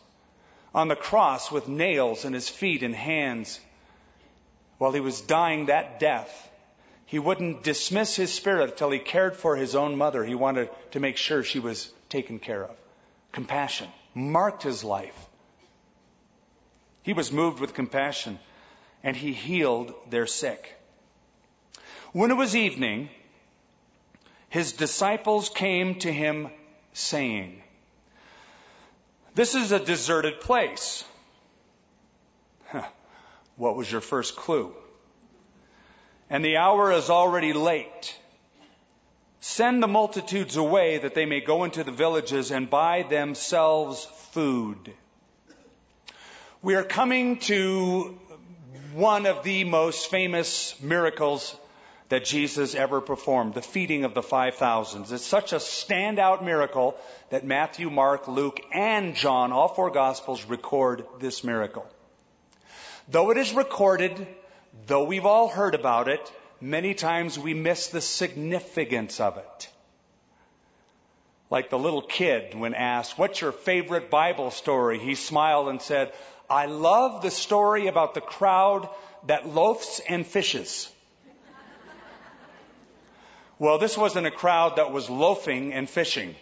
On 0.75 0.87
the 0.87 0.95
cross 0.95 1.51
with 1.51 1.67
nails 1.67 2.25
in 2.25 2.33
his 2.33 2.47
feet 2.47 2.83
and 2.83 2.95
hands, 2.95 3.59
while 4.77 4.91
he 4.91 4.99
was 4.99 5.21
dying 5.21 5.67
that 5.67 5.99
death, 5.99 6.49
he 7.05 7.19
wouldn't 7.19 7.63
dismiss 7.63 8.15
his 8.15 8.33
spirit 8.33 8.71
until 8.71 8.91
he 8.91 8.99
cared 8.99 9.35
for 9.35 9.55
his 9.55 9.75
own 9.75 9.97
mother. 9.97 10.23
He 10.23 10.35
wanted 10.35 10.69
to 10.91 10.99
make 10.99 11.17
sure 11.17 11.43
she 11.43 11.59
was 11.59 11.91
taken 12.09 12.39
care 12.39 12.63
of. 12.63 12.75
Compassion 13.31 13.87
marked 14.13 14.63
his 14.63 14.83
life. 14.83 15.17
He 17.01 17.13
was 17.13 17.31
moved 17.31 17.59
with 17.59 17.73
compassion 17.73 18.39
and 19.03 19.15
he 19.15 19.33
healed 19.33 19.93
their 20.09 20.27
sick. 20.27 20.79
When 22.13 22.29
it 22.29 22.35
was 22.35 22.55
evening, 22.55 23.09
his 24.49 24.73
disciples 24.73 25.49
came 25.49 25.95
to 25.99 26.13
him 26.13 26.49
saying, 26.93 27.63
This 29.33 29.55
is 29.55 29.71
a 29.71 29.79
deserted 29.79 30.39
place. 30.39 31.03
Huh. 32.67 32.83
What 33.55 33.75
was 33.75 33.91
your 33.91 34.01
first 34.01 34.35
clue? 34.35 34.73
And 36.27 36.43
the 36.43 36.57
hour 36.57 36.91
is 36.91 37.11
already 37.11 37.53
late. 37.53 38.17
Send 39.41 39.83
the 39.83 39.87
multitudes 39.87 40.55
away 40.55 40.97
that 40.97 41.13
they 41.13 41.27
may 41.27 41.39
go 41.39 41.63
into 41.63 41.83
the 41.83 41.91
villages 41.91 42.49
and 42.49 42.67
buy 42.67 43.03
themselves 43.03 44.05
food. 44.31 44.91
We 46.63 46.73
are 46.73 46.83
coming 46.83 47.37
to 47.41 48.17
one 48.93 49.27
of 49.27 49.43
the 49.43 49.65
most 49.65 50.09
famous 50.09 50.75
miracles 50.81 51.55
that 52.13 52.25
Jesus 52.25 52.75
ever 52.75 53.01
performed, 53.01 53.55
the 53.55 53.61
feeding 53.63 54.03
of 54.03 54.13
the 54.13 54.21
5,000. 54.21 55.11
It's 55.11 55.25
such 55.25 55.51
a 55.51 55.55
standout 55.55 56.43
miracle 56.43 56.95
that 57.31 57.43
Matthew, 57.43 57.89
Mark, 57.89 58.27
Luke, 58.27 58.59
and 58.71 59.15
John, 59.15 59.51
all 59.51 59.67
four 59.67 59.89
Gospels, 59.89 60.45
record 60.45 61.07
this 61.17 61.43
miracle. 61.43 61.87
Though 63.07 63.31
it 63.31 63.37
is 63.37 63.53
recorded, 63.53 64.27
though 64.85 65.05
we've 65.05 65.25
all 65.25 65.47
heard 65.47 65.73
about 65.73 66.07
it, 66.07 66.31
many 66.61 66.93
times 66.93 67.39
we 67.39 67.55
miss 67.55 67.87
the 67.87 67.99
significance 67.99 69.19
of 69.19 69.37
it. 69.37 69.69
Like 71.49 71.71
the 71.71 71.79
little 71.79 72.03
kid 72.03 72.53
when 72.53 72.75
asked, 72.75 73.17
What's 73.17 73.41
your 73.41 73.51
favorite 73.51 74.11
Bible 74.11 74.51
story? 74.51 74.99
He 74.99 75.15
smiled 75.15 75.67
and 75.67 75.81
said, 75.81 76.13
I 76.47 76.67
love 76.67 77.23
the 77.23 77.31
story 77.31 77.87
about 77.87 78.13
the 78.13 78.21
crowd 78.21 78.87
that 79.25 79.47
loafs 79.47 79.99
and 80.07 80.27
fishes. 80.27 80.91
Well, 83.59 83.77
this 83.77 83.97
wasn't 83.97 84.27
a 84.27 84.31
crowd 84.31 84.77
that 84.77 84.91
was 84.91 85.09
loafing 85.09 85.73
and 85.73 85.89
fishing. 85.89 86.35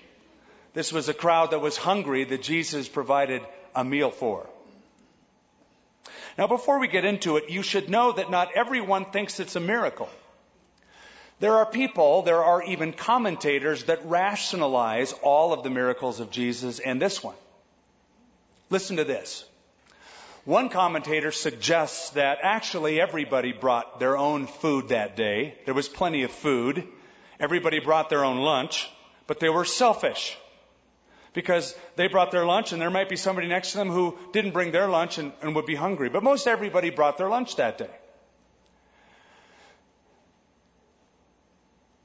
This 0.73 0.93
was 0.93 1.09
a 1.09 1.13
crowd 1.13 1.51
that 1.51 1.59
was 1.59 1.77
hungry 1.77 2.23
that 2.23 2.41
Jesus 2.41 2.87
provided 2.87 3.41
a 3.75 3.83
meal 3.83 4.11
for. 4.11 4.47
Now, 6.37 6.47
before 6.47 6.79
we 6.79 6.87
get 6.87 7.05
into 7.05 7.37
it, 7.37 7.49
you 7.49 7.61
should 7.61 7.89
know 7.89 8.13
that 8.13 8.31
not 8.31 8.53
everyone 8.55 9.05
thinks 9.05 9.39
it's 9.39 9.55
a 9.55 9.59
miracle. 9.59 10.09
There 11.41 11.55
are 11.55 11.65
people, 11.65 12.21
there 12.21 12.43
are 12.43 12.63
even 12.63 12.93
commentators 12.93 13.85
that 13.85 14.05
rationalize 14.05 15.13
all 15.23 15.53
of 15.53 15.63
the 15.63 15.69
miracles 15.69 16.19
of 16.19 16.31
Jesus 16.31 16.79
and 16.79 17.01
this 17.01 17.23
one. 17.23 17.35
Listen 18.69 18.97
to 18.97 19.03
this. 19.03 19.43
One 20.45 20.69
commentator 20.69 21.31
suggests 21.31 22.11
that 22.11 22.39
actually 22.41 23.01
everybody 23.01 23.51
brought 23.51 23.99
their 23.99 24.17
own 24.17 24.47
food 24.47 24.89
that 24.89 25.15
day. 25.15 25.55
There 25.65 25.73
was 25.73 25.89
plenty 25.89 26.23
of 26.23 26.31
food. 26.31 26.87
Everybody 27.41 27.79
brought 27.79 28.09
their 28.11 28.23
own 28.23 28.37
lunch, 28.37 28.87
but 29.25 29.39
they 29.39 29.49
were 29.49 29.65
selfish 29.65 30.37
because 31.33 31.75
they 31.95 32.07
brought 32.07 32.29
their 32.29 32.45
lunch 32.45 32.71
and 32.71 32.79
there 32.79 32.91
might 32.91 33.09
be 33.09 33.15
somebody 33.15 33.47
next 33.47 33.71
to 33.71 33.77
them 33.79 33.89
who 33.89 34.15
didn't 34.31 34.51
bring 34.51 34.71
their 34.71 34.87
lunch 34.87 35.17
and, 35.17 35.33
and 35.41 35.55
would 35.55 35.65
be 35.65 35.73
hungry. 35.73 36.07
But 36.09 36.21
most 36.21 36.45
everybody 36.45 36.91
brought 36.91 37.17
their 37.17 37.29
lunch 37.29 37.55
that 37.55 37.79
day. 37.79 37.89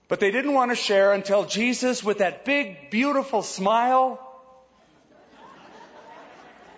But 0.08 0.20
they 0.20 0.30
didn't 0.30 0.54
want 0.54 0.70
to 0.70 0.76
share 0.76 1.12
until 1.12 1.44
Jesus, 1.44 2.02
with 2.02 2.18
that 2.18 2.46
big, 2.46 2.90
beautiful 2.90 3.42
smile, 3.42 4.22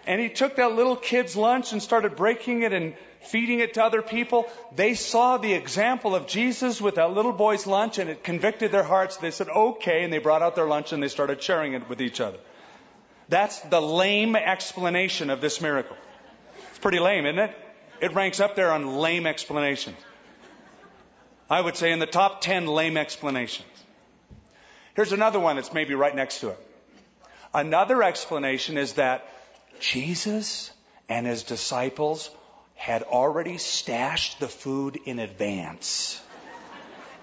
and 0.04 0.20
he 0.20 0.30
took 0.30 0.56
that 0.56 0.72
little 0.72 0.96
kid's 0.96 1.36
lunch 1.36 1.72
and 1.72 1.80
started 1.80 2.16
breaking 2.16 2.62
it 2.62 2.72
and 2.72 2.94
feeding 3.22 3.60
it 3.60 3.74
to 3.74 3.84
other 3.84 4.02
people. 4.02 4.46
They 4.74 4.94
saw 4.94 5.36
the 5.36 5.52
example 5.52 6.14
of 6.14 6.26
Jesus 6.26 6.80
with 6.80 6.96
that 6.96 7.12
little 7.12 7.32
boy's 7.32 7.66
lunch 7.66 7.98
and 7.98 8.10
it 8.10 8.24
convicted 8.24 8.72
their 8.72 8.82
hearts. 8.82 9.16
They 9.16 9.30
said, 9.30 9.48
okay, 9.48 10.04
and 10.04 10.12
they 10.12 10.18
brought 10.18 10.42
out 10.42 10.54
their 10.54 10.66
lunch 10.66 10.92
and 10.92 11.02
they 11.02 11.08
started 11.08 11.42
sharing 11.42 11.74
it 11.74 11.88
with 11.88 12.00
each 12.00 12.20
other. 12.20 12.38
That's 13.28 13.60
the 13.60 13.80
lame 13.80 14.36
explanation 14.36 15.30
of 15.30 15.40
this 15.40 15.60
miracle. 15.60 15.96
It's 16.70 16.78
pretty 16.78 16.98
lame, 16.98 17.26
isn't 17.26 17.38
it? 17.38 17.56
It 18.00 18.14
ranks 18.14 18.40
up 18.40 18.54
there 18.54 18.72
on 18.72 18.98
lame 18.98 19.26
explanations. 19.26 19.96
I 21.50 21.60
would 21.60 21.76
say 21.76 21.92
in 21.92 21.98
the 21.98 22.06
top 22.06 22.40
10 22.40 22.66
lame 22.66 22.96
explanations. 22.96 23.68
Here's 24.94 25.12
another 25.12 25.40
one 25.40 25.56
that's 25.56 25.72
maybe 25.72 25.94
right 25.94 26.14
next 26.14 26.40
to 26.40 26.50
it. 26.50 26.58
Another 27.54 28.02
explanation 28.02 28.76
is 28.76 28.94
that 28.94 29.26
Jesus 29.80 30.70
and 31.08 31.26
his 31.26 31.44
disciples 31.44 32.30
had 32.78 33.02
already 33.02 33.58
stashed 33.58 34.38
the 34.38 34.48
food 34.48 34.98
in 35.04 35.18
advance. 35.18 36.22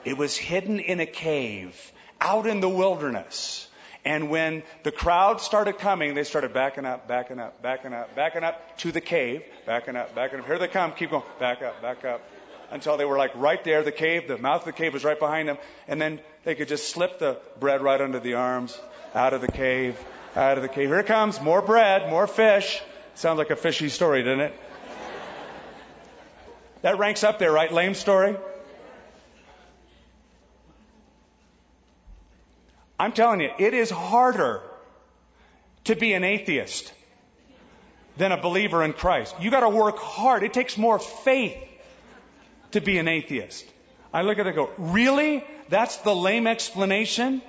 It 0.04 0.18
was 0.18 0.38
hidden 0.38 0.80
in 0.80 1.00
a 1.00 1.06
cave 1.06 1.94
out 2.20 2.46
in 2.46 2.60
the 2.60 2.70
wilderness. 2.70 3.68
And 4.04 4.30
when 4.30 4.64
the 4.84 4.92
crowd 4.92 5.42
started 5.42 5.80
coming, 5.80 6.14
they 6.14 6.26
started 6.26 6.54
backing 6.54 6.86
up, 6.86 7.08
backing 7.08 7.40
up, 7.40 7.62
backing 7.62 7.94
up, 7.94 8.14
backing 8.16 8.44
up 8.44 8.78
to 8.80 8.92
the 8.92 9.02
cave, 9.02 9.44
backing 9.66 9.96
up, 9.96 10.14
backing 10.14 10.42
up. 10.42 10.46
Here 10.46 10.60
they 10.60 10.68
come, 10.68 10.92
keep 10.92 11.10
going, 11.10 11.24
back 11.40 11.64
up, 11.64 11.82
back 11.82 12.04
up. 12.04 12.22
Until 12.70 12.98
they 12.98 13.06
were 13.06 13.18
like 13.18 13.32
right 13.36 13.64
there, 13.64 13.82
the 13.82 13.94
cave, 13.94 14.28
the 14.28 14.38
mouth 14.38 14.62
of 14.62 14.66
the 14.66 14.74
cave 14.74 14.94
was 14.94 15.06
right 15.06 15.18
behind 15.18 15.48
them. 15.48 15.58
And 15.88 16.02
then 16.02 16.20
they 16.44 16.56
could 16.56 16.68
just 16.68 16.90
slip 16.90 17.18
the 17.18 17.40
bread 17.60 17.82
right 17.82 18.02
under 18.02 18.20
the 18.20 18.34
arms, 18.34 18.78
out 19.16 19.34
of 19.34 19.42
the 19.42 19.52
cave, 19.52 19.98
out 20.36 20.58
of 20.58 20.64
the 20.64 20.70
cave. 20.70 20.90
Here 20.90 21.00
it 21.00 21.08
comes, 21.08 21.42
more 21.42 21.62
bread, 21.62 22.10
more 22.10 22.28
fish. 22.28 22.82
Sounds 23.16 23.38
like 23.38 23.50
a 23.50 23.56
fishy 23.56 23.88
story, 23.88 24.22
doesn't 24.22 24.42
it? 24.42 24.54
That 26.86 27.00
ranks 27.00 27.24
up 27.24 27.40
there, 27.40 27.52
right? 27.52 27.74
Lame 27.74 27.96
story. 27.96 28.38
I'm 33.00 33.12
telling 33.12 33.42
you, 33.42 33.50
it 33.58 33.74
is 33.74 33.90
harder 33.90 34.62
to 35.86 35.96
be 35.96 36.14
an 36.14 36.24
atheist 36.24 36.94
than 38.18 38.32
a 38.32 38.40
believer 38.40 38.84
in 38.84 38.94
Christ. 38.94 39.34
You 39.42 39.50
gotta 39.50 39.68
work 39.68 39.98
hard. 39.98 40.44
It 40.44 40.54
takes 40.54 40.78
more 40.78 41.00
faith 41.00 41.58
to 42.74 42.82
be 42.82 43.00
an 43.00 43.08
atheist. 43.08 43.66
I 44.14 44.22
look 44.22 44.38
at 44.38 44.46
it 44.46 44.50
and 44.50 44.56
go, 44.56 44.70
really? 44.78 45.44
That's 45.70 45.98
the 45.98 46.16
lame 46.16 46.46
explanation? 46.46 47.42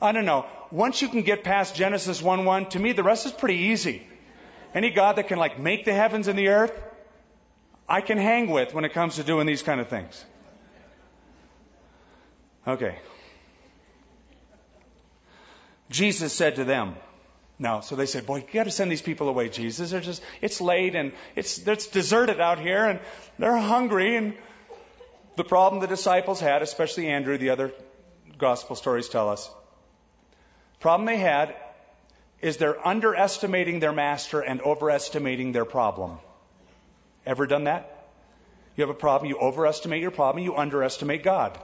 I 0.00 0.12
don't 0.12 0.24
know. 0.24 0.46
Once 0.70 1.02
you 1.02 1.08
can 1.08 1.24
get 1.24 1.44
past 1.44 1.76
Genesis 1.76 2.22
1-1, 2.22 2.70
to 2.70 2.78
me 2.78 2.92
the 2.92 3.02
rest 3.02 3.26
is 3.26 3.32
pretty 3.32 3.64
easy. 3.64 4.02
Any 4.72 4.88
God 4.88 5.16
that 5.16 5.28
can 5.28 5.38
like 5.38 5.58
make 5.58 5.84
the 5.84 5.92
heavens 5.92 6.26
and 6.26 6.38
the 6.38 6.48
earth, 6.48 6.72
I 7.90 8.02
can 8.02 8.18
hang 8.18 8.48
with 8.48 8.72
when 8.72 8.84
it 8.84 8.92
comes 8.92 9.16
to 9.16 9.24
doing 9.24 9.48
these 9.48 9.64
kind 9.64 9.80
of 9.80 9.88
things. 9.88 10.24
Okay. 12.64 12.96
Jesus 15.90 16.32
said 16.32 16.54
to 16.56 16.64
them, 16.64 16.94
no. 17.58 17.80
So 17.80 17.96
they 17.96 18.06
said, 18.06 18.26
boy, 18.26 18.36
you 18.36 18.44
got 18.52 18.64
to 18.64 18.70
send 18.70 18.92
these 18.92 19.02
people 19.02 19.28
away, 19.28 19.48
Jesus. 19.48 19.90
They're 19.90 20.00
just, 20.00 20.22
it's 20.40 20.60
late 20.60 20.94
and 20.94 21.12
it's, 21.34 21.58
it's 21.66 21.88
deserted 21.88 22.40
out 22.40 22.60
here 22.60 22.84
and 22.84 23.00
they're 23.40 23.56
hungry. 23.56 24.16
And 24.16 24.34
the 25.34 25.44
problem 25.44 25.80
the 25.80 25.88
disciples 25.88 26.38
had, 26.38 26.62
especially 26.62 27.08
Andrew, 27.08 27.38
the 27.38 27.50
other 27.50 27.72
gospel 28.38 28.76
stories 28.76 29.08
tell 29.08 29.28
us, 29.28 29.50
problem 30.78 31.06
they 31.06 31.18
had 31.18 31.56
is 32.40 32.56
they're 32.56 32.86
underestimating 32.86 33.80
their 33.80 33.92
master 33.92 34.40
and 34.40 34.60
overestimating 34.62 35.50
their 35.50 35.64
problem. 35.64 36.20
Ever 37.26 37.46
done 37.46 37.64
that? 37.64 37.96
You 38.76 38.82
have 38.82 38.90
a 38.90 38.98
problem, 38.98 39.28
you 39.28 39.36
overestimate 39.36 40.00
your 40.00 40.10
problem, 40.10 40.42
you 40.44 40.56
underestimate 40.56 41.22
God. 41.22 41.58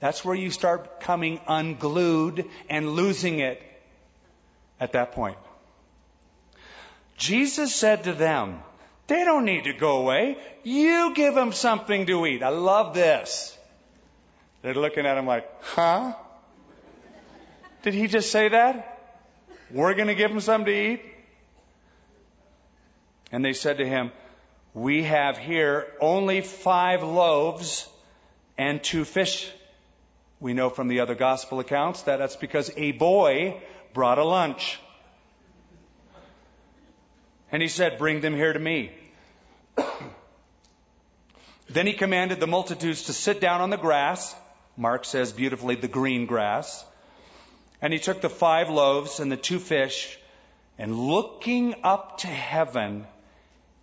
That's 0.00 0.24
where 0.24 0.34
you 0.34 0.50
start 0.50 1.00
coming 1.00 1.40
unglued 1.48 2.46
and 2.68 2.90
losing 2.90 3.40
it 3.40 3.60
at 4.78 4.92
that 4.92 5.12
point. 5.12 5.38
Jesus 7.16 7.74
said 7.74 8.04
to 8.04 8.12
them, 8.12 8.62
they 9.08 9.24
don't 9.24 9.44
need 9.44 9.64
to 9.64 9.72
go 9.72 9.98
away. 9.98 10.36
You 10.62 11.14
give 11.14 11.34
them 11.34 11.52
something 11.52 12.06
to 12.06 12.26
eat. 12.26 12.42
I 12.42 12.50
love 12.50 12.94
this. 12.94 13.56
They're 14.62 14.74
looking 14.74 15.06
at 15.06 15.16
him 15.16 15.26
like, 15.26 15.50
huh? 15.62 16.14
Did 17.82 17.94
he 17.94 18.06
just 18.06 18.30
say 18.30 18.50
that? 18.50 19.00
We're 19.70 19.94
going 19.94 20.08
to 20.08 20.14
give 20.14 20.30
them 20.30 20.40
something 20.40 20.66
to 20.66 20.92
eat? 20.92 21.02
And 23.30 23.44
they 23.44 23.52
said 23.52 23.78
to 23.78 23.86
him, 23.86 24.10
we 24.74 25.02
have 25.04 25.38
here 25.38 25.86
only 26.00 26.40
five 26.40 27.02
loaves 27.02 27.88
and 28.56 28.82
two 28.82 29.04
fish. 29.04 29.50
We 30.40 30.54
know 30.54 30.70
from 30.70 30.88
the 30.88 31.00
other 31.00 31.14
gospel 31.14 31.58
accounts 31.60 32.02
that 32.02 32.18
that's 32.18 32.36
because 32.36 32.70
a 32.76 32.92
boy 32.92 33.60
brought 33.92 34.18
a 34.18 34.24
lunch. 34.24 34.78
And 37.50 37.62
he 37.62 37.68
said, 37.68 37.98
bring 37.98 38.20
them 38.20 38.34
here 38.34 38.52
to 38.52 38.58
me. 38.58 38.92
then 41.68 41.86
he 41.86 41.94
commanded 41.94 42.40
the 42.40 42.46
multitudes 42.46 43.04
to 43.04 43.12
sit 43.12 43.40
down 43.40 43.60
on 43.60 43.70
the 43.70 43.78
grass. 43.78 44.34
Mark 44.76 45.04
says 45.04 45.32
beautifully, 45.32 45.74
the 45.74 45.88
green 45.88 46.26
grass. 46.26 46.84
And 47.80 47.92
he 47.92 47.98
took 47.98 48.20
the 48.20 48.28
five 48.28 48.70
loaves 48.70 49.18
and 49.18 49.32
the 49.32 49.36
two 49.36 49.58
fish, 49.58 50.18
and 50.78 50.96
looking 50.96 51.74
up 51.84 52.18
to 52.18 52.26
heaven, 52.26 53.06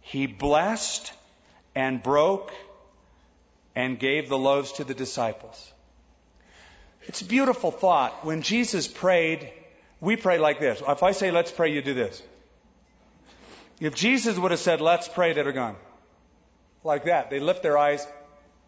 he 0.05 0.27
blessed 0.27 1.11
and 1.73 2.01
broke 2.01 2.53
and 3.75 3.97
gave 3.97 4.29
the 4.29 4.37
loaves 4.37 4.73
to 4.73 4.83
the 4.83 4.93
disciples. 4.93 5.71
It's 7.07 7.21
a 7.21 7.25
beautiful 7.25 7.71
thought. 7.71 8.23
When 8.23 8.43
Jesus 8.43 8.87
prayed, 8.87 9.49
we 9.99 10.15
pray 10.15 10.37
like 10.37 10.59
this. 10.59 10.79
If 10.87 11.01
I 11.01 11.11
say, 11.11 11.31
let's 11.31 11.51
pray, 11.51 11.73
you 11.73 11.81
do 11.81 11.95
this. 11.95 12.21
If 13.79 13.95
Jesus 13.95 14.37
would 14.37 14.51
have 14.51 14.59
said, 14.59 14.79
let's 14.79 15.07
pray, 15.07 15.33
they'd 15.33 15.47
have 15.47 15.55
gone. 15.55 15.75
Like 16.83 17.05
that. 17.05 17.31
They 17.31 17.39
lift 17.39 17.63
their 17.63 17.77
eyes 17.77 18.05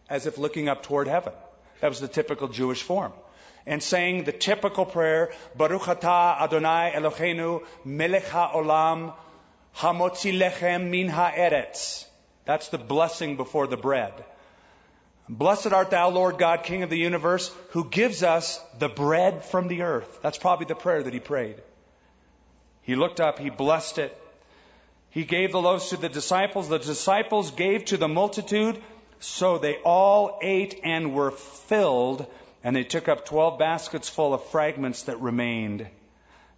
as 0.09 0.25
if 0.25 0.39
looking 0.39 0.69
up 0.69 0.81
toward 0.81 1.07
heaven. 1.07 1.33
That 1.81 1.89
was 1.89 1.99
the 1.99 2.07
typical 2.07 2.47
Jewish 2.47 2.81
form. 2.81 3.13
And 3.67 3.83
saying 3.83 4.23
the 4.23 4.31
typical 4.31 4.85
prayer, 4.85 5.31
Baruch 5.55 5.83
atah 5.83 6.41
Adonai 6.41 6.93
Eloheinu 6.95 7.63
melech 7.85 8.25
haolam 8.25 9.13
hamotzi 9.77 10.37
lechem 10.37 10.89
min 10.89 11.09
haaretz. 11.09 12.05
That's 12.45 12.69
the 12.69 12.77
blessing 12.77 13.35
before 13.35 13.67
the 13.67 13.77
bread. 13.77 14.13
Blessed 15.29 15.73
art 15.73 15.89
thou, 15.89 16.09
Lord 16.09 16.37
God, 16.37 16.63
King 16.63 16.83
of 16.83 16.89
the 16.89 16.97
universe, 16.97 17.53
who 17.71 17.89
gives 17.89 18.23
us 18.23 18.61
the 18.79 18.87
bread 18.87 19.43
from 19.43 19.67
the 19.67 19.81
earth. 19.81 20.19
That's 20.21 20.37
probably 20.37 20.67
the 20.67 20.75
prayer 20.75 21.03
that 21.03 21.13
he 21.13 21.19
prayed. 21.19 21.61
He 22.83 22.95
looked 22.95 23.19
up, 23.19 23.37
he 23.37 23.49
blessed 23.49 23.97
it. 23.97 24.17
He 25.09 25.25
gave 25.25 25.51
the 25.51 25.61
loaves 25.61 25.89
to 25.89 25.97
the 25.97 26.09
disciples. 26.09 26.69
The 26.69 26.79
disciples 26.79 27.51
gave 27.51 27.85
to 27.85 27.97
the 27.97 28.07
multitude. 28.07 28.81
So 29.19 29.57
they 29.57 29.77
all 29.77 30.39
ate 30.41 30.79
and 30.83 31.13
were 31.13 31.31
filled, 31.31 32.25
and 32.63 32.75
they 32.75 32.83
took 32.83 33.09
up 33.09 33.25
twelve 33.25 33.59
baskets 33.59 34.07
full 34.07 34.33
of 34.33 34.43
fragments 34.45 35.03
that 35.03 35.19
remained. 35.19 35.87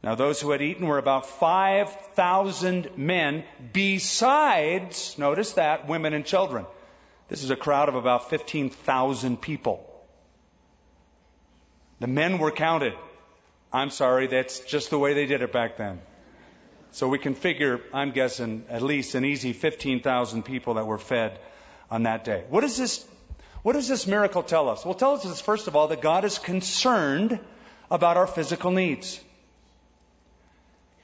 Now 0.01 0.15
those 0.15 0.39
who 0.39 0.51
had 0.51 0.61
eaten 0.61 0.87
were 0.87 0.97
about 0.97 1.25
5,000 1.25 2.97
men, 2.97 3.43
besides, 3.73 5.17
notice 5.17 5.53
that, 5.53 5.87
women 5.87 6.13
and 6.13 6.25
children. 6.25 6.65
This 7.27 7.43
is 7.43 7.51
a 7.51 7.55
crowd 7.55 7.89
of 7.89 7.95
about 7.95 8.29
15,000 8.29 9.41
people. 9.41 9.85
The 11.99 12.07
men 12.07 12.37
were 12.37 12.51
counted. 12.51 12.93
I'm 13.73 13.89
sorry, 13.89 14.27
that's 14.27 14.61
just 14.61 14.89
the 14.89 14.97
way 14.97 15.13
they 15.13 15.25
did 15.25 15.41
it 15.41 15.51
back 15.51 15.77
then. 15.77 15.99
So 16.91 17.07
we 17.07 17.19
can 17.19 17.35
figure, 17.35 17.81
I'm 17.93 18.11
guessing, 18.11 18.65
at 18.69 18.81
least 18.81 19.13
an 19.15 19.25
easy 19.25 19.53
15,000 19.53 20.43
people 20.43 20.75
that 20.75 20.87
were 20.87 20.97
fed 20.97 21.37
on 21.91 22.03
that 22.03 22.23
day. 22.23 22.45
What 22.49 22.61
does 22.61 22.77
this, 22.77 23.05
what 23.61 23.73
does 23.73 23.87
this 23.87 24.07
miracle 24.07 24.43
tell 24.43 24.69
us? 24.69 24.85
Well, 24.85 24.95
it 24.95 24.99
tells 24.99 25.25
us, 25.25 25.41
first 25.41 25.67
of 25.67 25.75
all, 25.75 25.89
that 25.89 26.01
God 26.01 26.25
is 26.25 26.39
concerned 26.39 27.39
about 27.91 28.17
our 28.17 28.27
physical 28.27 28.71
needs. 28.71 29.19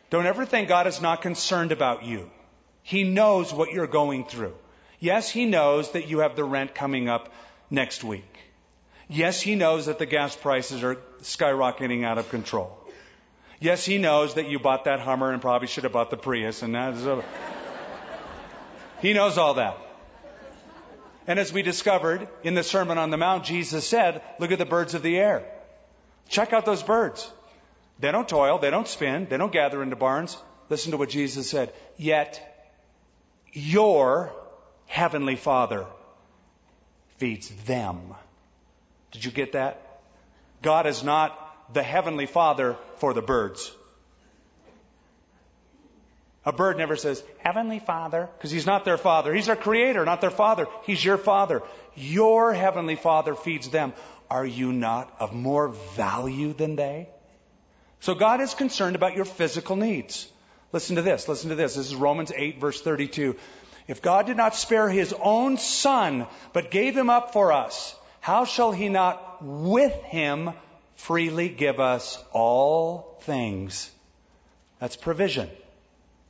Don't 0.09 0.25
ever 0.25 0.45
think 0.45 0.67
God 0.67 0.87
is 0.87 1.01
not 1.01 1.21
concerned 1.21 1.71
about 1.71 2.05
you. 2.05 2.29
He 2.83 3.03
knows 3.03 3.53
what 3.53 3.71
you're 3.71 3.87
going 3.87 4.25
through. 4.25 4.53
Yes, 4.99 5.29
he 5.29 5.45
knows 5.45 5.91
that 5.91 6.07
you 6.07 6.19
have 6.19 6.35
the 6.35 6.43
rent 6.43 6.75
coming 6.75 7.09
up 7.09 7.33
next 7.69 8.03
week. 8.03 8.37
Yes, 9.07 9.41
he 9.41 9.55
knows 9.55 9.87
that 9.87 9.99
the 9.99 10.05
gas 10.05 10.35
prices 10.35 10.83
are 10.83 10.95
skyrocketing 11.21 12.03
out 12.03 12.17
of 12.17 12.29
control. 12.29 12.77
Yes, 13.59 13.85
he 13.85 13.97
knows 13.97 14.35
that 14.35 14.47
you 14.47 14.59
bought 14.59 14.85
that 14.85 14.99
Hummer 14.99 15.31
and 15.31 15.41
probably 15.41 15.67
should 15.67 15.83
have 15.83 15.93
bought 15.93 16.09
the 16.09 16.17
Prius 16.17 16.61
and 16.61 16.75
that 16.75 16.93
is 16.93 17.05
a... 17.05 17.23
He 19.01 19.13
knows 19.13 19.37
all 19.37 19.55
that. 19.55 19.77
And 21.27 21.39
as 21.39 21.51
we 21.51 21.61
discovered 21.61 22.27
in 22.43 22.53
the 22.53 22.63
Sermon 22.63 22.97
on 22.97 23.09
the 23.09 23.17
Mount, 23.17 23.43
Jesus 23.43 23.87
said, 23.87 24.21
look 24.39 24.51
at 24.51 24.59
the 24.59 24.65
birds 24.65 24.93
of 24.93 25.01
the 25.01 25.17
air. 25.17 25.45
Check 26.29 26.53
out 26.53 26.65
those 26.65 26.83
birds. 26.83 27.31
They 27.99 28.11
don't 28.11 28.27
toil, 28.27 28.59
they 28.59 28.71
don't 28.71 28.87
spin, 28.87 29.27
they 29.29 29.37
don't 29.37 29.51
gather 29.51 29.81
into 29.81 29.95
barns. 29.95 30.37
listen 30.69 30.91
to 30.91 30.97
what 30.97 31.09
Jesus 31.09 31.49
said. 31.49 31.73
Yet 31.97 32.41
your 33.53 34.33
heavenly 34.85 35.35
Father 35.35 35.85
feeds 37.17 37.49
them. 37.65 38.13
Did 39.11 39.23
you 39.23 39.31
get 39.31 39.53
that? 39.53 40.01
God 40.61 40.87
is 40.87 41.03
not 41.03 41.73
the 41.73 41.83
heavenly 41.83 42.25
Father 42.25 42.75
for 42.97 43.13
the 43.13 43.21
birds. 43.21 43.71
A 46.45 46.51
bird 46.51 46.77
never 46.77 46.95
says, 46.95 47.23
Heavenly 47.39 47.79
Father, 47.79 48.29
because 48.37 48.51
he's 48.51 48.67
not 48.67 48.85
their 48.85 48.99
father. 48.99 49.33
He's 49.33 49.47
their 49.47 49.55
creator, 49.55 50.05
not 50.05 50.21
their 50.21 50.29
father. 50.29 50.67
He's 50.83 51.03
your 51.03 51.17
father. 51.17 51.63
Your 51.95 52.53
heavenly 52.53 52.95
Father 52.95 53.33
feeds 53.33 53.69
them. 53.69 53.93
Are 54.29 54.45
you 54.45 54.71
not 54.71 55.11
of 55.19 55.33
more 55.33 55.69
value 55.95 56.53
than 56.53 56.75
they? 56.75 57.09
So 58.05 58.13
God 58.13 58.39
is 58.39 58.53
concerned 58.53 58.95
about 58.95 59.15
your 59.15 59.25
physical 59.25 59.75
needs. 59.75 60.31
Listen 60.71 60.97
to 60.97 61.01
this. 61.01 61.27
Listen 61.27 61.49
to 61.49 61.55
this. 61.55 61.73
This 61.73 61.87
is 61.87 61.95
Romans 61.95 62.31
8 62.31 62.61
verse 62.61 62.79
32. 62.79 63.35
If 63.87 64.03
God 64.03 64.27
did 64.27 64.37
not 64.37 64.55
spare 64.55 64.87
his 64.87 65.11
own 65.19 65.57
son, 65.57 66.27
but 66.53 66.69
gave 66.69 66.95
him 66.95 67.09
up 67.09 67.33
for 67.33 67.51
us, 67.51 67.95
how 68.21 68.45
shall 68.45 68.71
he 68.71 68.89
not 68.89 69.43
with 69.43 69.91
him 70.03 70.51
freely 70.97 71.49
give 71.49 71.79
us 71.79 72.23
all 72.31 73.17
things? 73.21 73.89
That's 74.77 74.95
provision. 74.95 75.49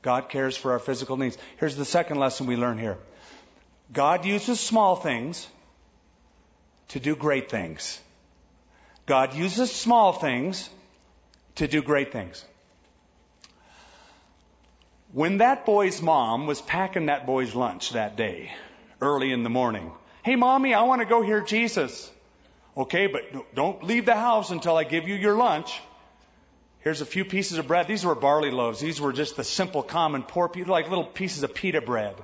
God 0.02 0.30
cares 0.30 0.56
for 0.56 0.72
our 0.72 0.80
physical 0.80 1.18
needs. 1.18 1.38
Here's 1.58 1.76
the 1.76 1.84
second 1.84 2.20
lesson 2.20 2.48
we 2.48 2.56
learn 2.56 2.78
here. 2.78 2.98
God 3.92 4.24
uses 4.24 4.62
small 4.62 4.96
things 4.96 5.46
to 6.90 7.02
do 7.02 7.18
great 7.18 7.52
things. 7.52 8.00
God 9.06 9.34
uses 9.34 9.74
small 9.74 10.14
things 10.14 10.70
to 11.56 11.68
do 11.68 11.82
great 11.82 12.12
things. 12.12 12.44
When 15.12 15.38
that 15.38 15.66
boy's 15.66 16.02
mom 16.02 16.46
was 16.46 16.62
packing 16.62 17.06
that 17.06 17.26
boy's 17.26 17.56
lunch 17.56 17.92
that 17.92 18.18
day, 18.18 18.52
early 19.02 19.32
in 19.32 19.44
the 19.44 19.50
morning, 19.50 19.92
hey 20.24 20.36
mommy, 20.36 20.74
I 20.74 20.84
want 20.84 21.02
to 21.02 21.06
go 21.06 21.22
hear 21.22 21.42
Jesus. 21.42 22.12
Okay, 22.78 23.08
but 23.08 23.56
don't 23.56 23.82
leave 23.84 24.06
the 24.06 24.16
house 24.16 24.52
until 24.52 24.76
I 24.76 24.84
give 24.84 25.08
you 25.08 25.16
your 25.16 25.36
lunch. 25.36 25.80
Here's 26.80 27.00
a 27.02 27.06
few 27.06 27.24
pieces 27.24 27.58
of 27.58 27.68
bread. 27.68 27.88
These 27.88 28.06
were 28.06 28.14
barley 28.14 28.52
loaves. 28.52 28.80
These 28.80 29.00
were 29.00 29.14
just 29.14 29.38
the 29.38 29.44
simple, 29.44 29.82
common, 29.82 30.24
poor 30.24 30.50
people, 30.50 30.74
like 30.74 30.90
little 30.90 31.06
pieces 31.06 31.44
of 31.44 31.56
pita 31.56 31.82
bread. 31.82 32.16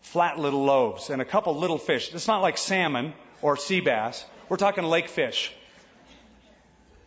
Flat 0.00 0.38
little 0.38 0.64
loaves 0.64 1.10
and 1.10 1.20
a 1.20 1.24
couple 1.24 1.56
little 1.56 1.78
fish. 1.78 2.12
It's 2.14 2.26
not 2.26 2.40
like 2.40 2.56
salmon 2.56 3.12
or 3.42 3.56
sea 3.56 3.80
bass. 3.80 4.24
We're 4.48 4.56
talking 4.56 4.84
lake 4.84 5.08
fish. 5.08 5.52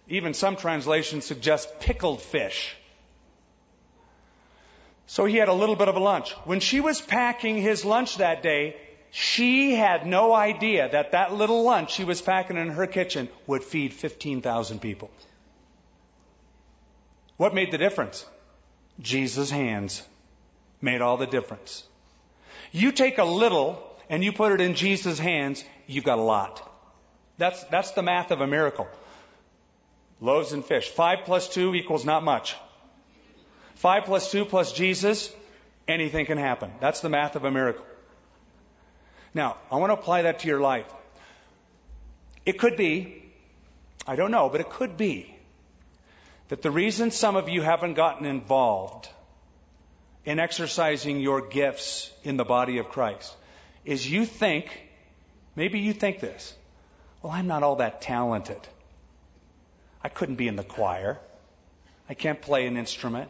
Even 0.09 0.33
some 0.33 0.55
translations 0.55 1.25
suggest 1.25 1.79
pickled 1.79 2.21
fish. 2.21 2.75
So 5.05 5.25
he 5.25 5.37
had 5.37 5.47
a 5.47 5.53
little 5.53 5.75
bit 5.75 5.87
of 5.87 5.95
a 5.95 5.99
lunch. 5.99 6.33
When 6.45 6.59
she 6.59 6.81
was 6.81 7.01
packing 7.01 7.57
his 7.57 7.85
lunch 7.85 8.17
that 8.17 8.43
day, 8.43 8.75
she 9.11 9.73
had 9.73 10.05
no 10.05 10.33
idea 10.33 10.89
that 10.89 11.13
that 11.13 11.33
little 11.33 11.63
lunch 11.63 11.93
she 11.93 12.03
was 12.03 12.21
packing 12.21 12.57
in 12.57 12.69
her 12.69 12.87
kitchen 12.87 13.29
would 13.47 13.63
feed 13.63 13.93
15,000 13.93 14.79
people. 14.79 15.09
What 17.37 17.53
made 17.53 17.71
the 17.71 17.77
difference? 17.77 18.25
Jesus' 18.99 19.49
hands 19.49 20.03
made 20.81 21.01
all 21.01 21.17
the 21.17 21.27
difference. 21.27 21.83
You 22.71 22.91
take 22.91 23.17
a 23.17 23.23
little 23.23 23.81
and 24.09 24.23
you 24.23 24.31
put 24.31 24.51
it 24.51 24.61
in 24.61 24.75
Jesus' 24.75 25.19
hands, 25.19 25.63
you've 25.87 26.03
got 26.03 26.19
a 26.19 26.23
lot. 26.23 26.67
That's, 27.37 27.63
that's 27.65 27.91
the 27.91 28.03
math 28.03 28.31
of 28.31 28.41
a 28.41 28.47
miracle. 28.47 28.87
Loaves 30.21 30.51
and 30.51 30.65
fish. 30.65 30.89
Five 30.89 31.19
plus 31.25 31.47
two 31.47 31.73
equals 31.75 32.05
not 32.05 32.23
much. 32.23 32.55
Five 33.75 34.05
plus 34.05 34.31
two 34.31 34.43
plus 34.45 34.73
Jesus, 34.73 35.31
anything 35.87 36.25
can 36.25 36.37
happen. 36.37 36.71
That's 36.79 36.99
the 36.99 37.09
math 37.09 37.35
of 37.35 37.45
a 37.45 37.51
miracle. 37.51 37.85
Now, 39.33 39.57
I 39.71 39.77
want 39.77 39.91
to 39.91 39.93
apply 39.93 40.23
that 40.23 40.39
to 40.39 40.47
your 40.47 40.59
life. 40.59 40.91
It 42.45 42.59
could 42.59 42.75
be, 42.75 43.23
I 44.07 44.15
don't 44.15 44.31
know, 44.31 44.49
but 44.49 44.59
it 44.59 44.69
could 44.69 44.97
be 44.97 45.33
that 46.49 46.61
the 46.61 46.71
reason 46.71 47.11
some 47.11 47.35
of 47.35 47.47
you 47.47 47.61
haven't 47.61 47.93
gotten 47.93 48.25
involved 48.25 49.07
in 50.25 50.39
exercising 50.39 51.19
your 51.19 51.47
gifts 51.47 52.11
in 52.23 52.37
the 52.37 52.43
body 52.43 52.79
of 52.79 52.89
Christ 52.89 53.33
is 53.85 54.09
you 54.09 54.25
think, 54.25 54.81
maybe 55.55 55.79
you 55.79 55.93
think 55.93 56.19
this, 56.19 56.53
well, 57.21 57.31
I'm 57.31 57.47
not 57.47 57.63
all 57.63 57.77
that 57.77 58.01
talented. 58.01 58.59
I 60.03 60.09
couldn't 60.09 60.35
be 60.35 60.47
in 60.47 60.55
the 60.55 60.63
choir. 60.63 61.19
I 62.07 62.13
can't 62.13 62.41
play 62.41 62.65
an 62.65 62.77
instrument. 62.77 63.29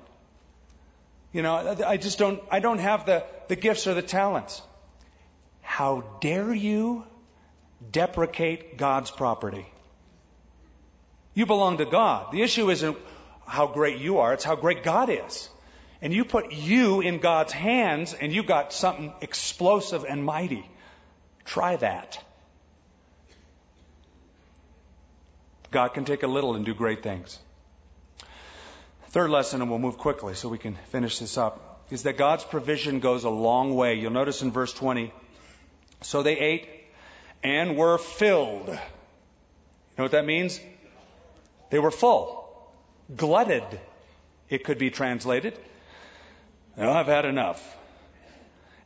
You 1.34 1.42
know, 1.42 1.78
I 1.86 1.98
just 1.98 2.18
don't, 2.18 2.42
I 2.50 2.60
don't 2.60 2.80
have 2.80 3.06
the, 3.06 3.24
the 3.48 3.56
gifts 3.56 3.86
or 3.88 3.94
the 3.94 4.02
talents. 4.02 4.62
How 5.62 6.04
dare 6.22 6.54
you 6.54 7.04
deprecate 7.92 8.78
God's 8.78 9.12
property? 9.12 9.66
You 11.36 11.46
belong 11.46 11.78
to 11.78 11.86
God. 11.86 12.32
The 12.32 12.42
issue 12.42 12.70
isn't 12.70 12.98
how 13.46 13.68
great 13.68 14.00
you 14.00 14.20
are, 14.20 14.34
it's 14.34 14.44
how 14.44 14.56
great 14.56 14.84
God 14.84 15.10
is. 15.10 15.50
And 16.02 16.14
you 16.14 16.24
put 16.24 16.54
you 16.54 17.02
in 17.02 17.20
God's 17.20 17.52
hands 17.52 18.14
and 18.14 18.32
you 18.32 18.44
got 18.44 18.74
something 18.74 19.14
explosive 19.22 20.06
and 20.06 20.24
mighty. 20.24 20.66
Try 21.46 21.76
that. 21.76 22.24
God 25.72 25.90
can 25.94 26.06
take 26.06 26.24
a 26.24 26.28
little 26.28 26.56
and 26.56 26.66
do 26.66 26.74
great 26.74 27.04
things. 27.04 27.38
Third 29.10 29.30
lesson, 29.30 29.62
and 29.62 29.70
we'll 29.70 29.80
move 29.80 29.98
quickly 29.98 30.36
so 30.36 30.50
we 30.50 30.58
can 30.58 30.76
finish 30.92 31.20
this 31.20 31.38
up, 31.38 31.84
is 31.90 32.04
that 32.04 32.18
God's 32.18 32.44
provision 32.44 33.00
goes 33.00 33.24
a 33.24 33.30
long 33.30 33.76
way. 33.76 33.96
You'll 33.96 34.12
notice 34.12 34.42
in 34.42 34.52
verse 34.52 34.74
20, 34.74 35.12
so 36.02 36.22
they 36.22 36.38
ate 36.38 36.68
and 37.44 37.76
were 37.76 37.98
filled. 37.98 38.68
You 38.68 38.74
know 39.98 40.04
what 40.04 40.12
that 40.12 40.26
means? 40.26 40.60
They 41.72 41.80
were 41.80 41.92
full. 41.92 42.38
Glutted, 43.16 43.64
it 44.50 44.64
could 44.64 44.78
be 44.78 44.92
translated. 44.92 45.58
I've 46.78 47.08
had 47.08 47.26
enough. 47.26 47.78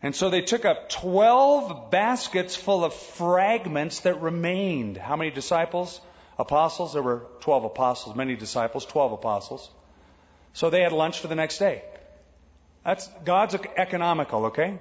And 0.01 0.15
so 0.15 0.29
they 0.29 0.41
took 0.41 0.65
up 0.65 0.89
12 0.89 1.91
baskets 1.91 2.55
full 2.55 2.83
of 2.83 2.93
fragments 2.93 4.01
that 4.01 4.21
remained. 4.21 4.97
How 4.97 5.15
many 5.15 5.31
disciples? 5.31 6.01
Apostles? 6.37 6.93
There 6.93 7.03
were 7.03 7.25
12 7.41 7.65
apostles, 7.65 8.15
many 8.15 8.35
disciples, 8.35 8.85
12 8.85 9.13
apostles. 9.13 9.69
So 10.53 10.69
they 10.69 10.81
had 10.81 10.91
lunch 10.91 11.19
for 11.19 11.27
the 11.27 11.35
next 11.35 11.57
day. 11.57 11.83
That's 12.83 13.07
God's 13.23 13.55
economical, 13.77 14.45
okay? 14.47 14.79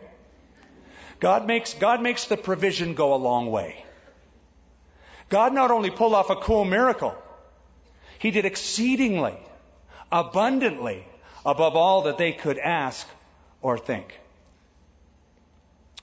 God 1.21 1.47
makes, 1.47 1.75
God 1.75 2.03
makes 2.03 2.27
the 2.27 2.37
provision 2.37 2.95
go 2.95 3.15
a 3.15 3.17
long 3.17 3.51
way. 3.51 3.85
God 5.29 5.55
not 5.55 5.71
only 5.71 5.91
pulled 5.91 6.15
off 6.15 6.31
a 6.31 6.37
cool 6.37 6.65
miracle, 6.65 7.15
He 8.19 8.31
did 8.31 8.45
exceedingly, 8.45 9.37
abundantly, 10.11 11.07
above 11.47 11.77
all 11.77 12.03
that 12.03 12.19
they 12.19 12.33
could 12.33 12.59
ask 12.59 13.07
or 13.61 13.79
think. 13.79 14.19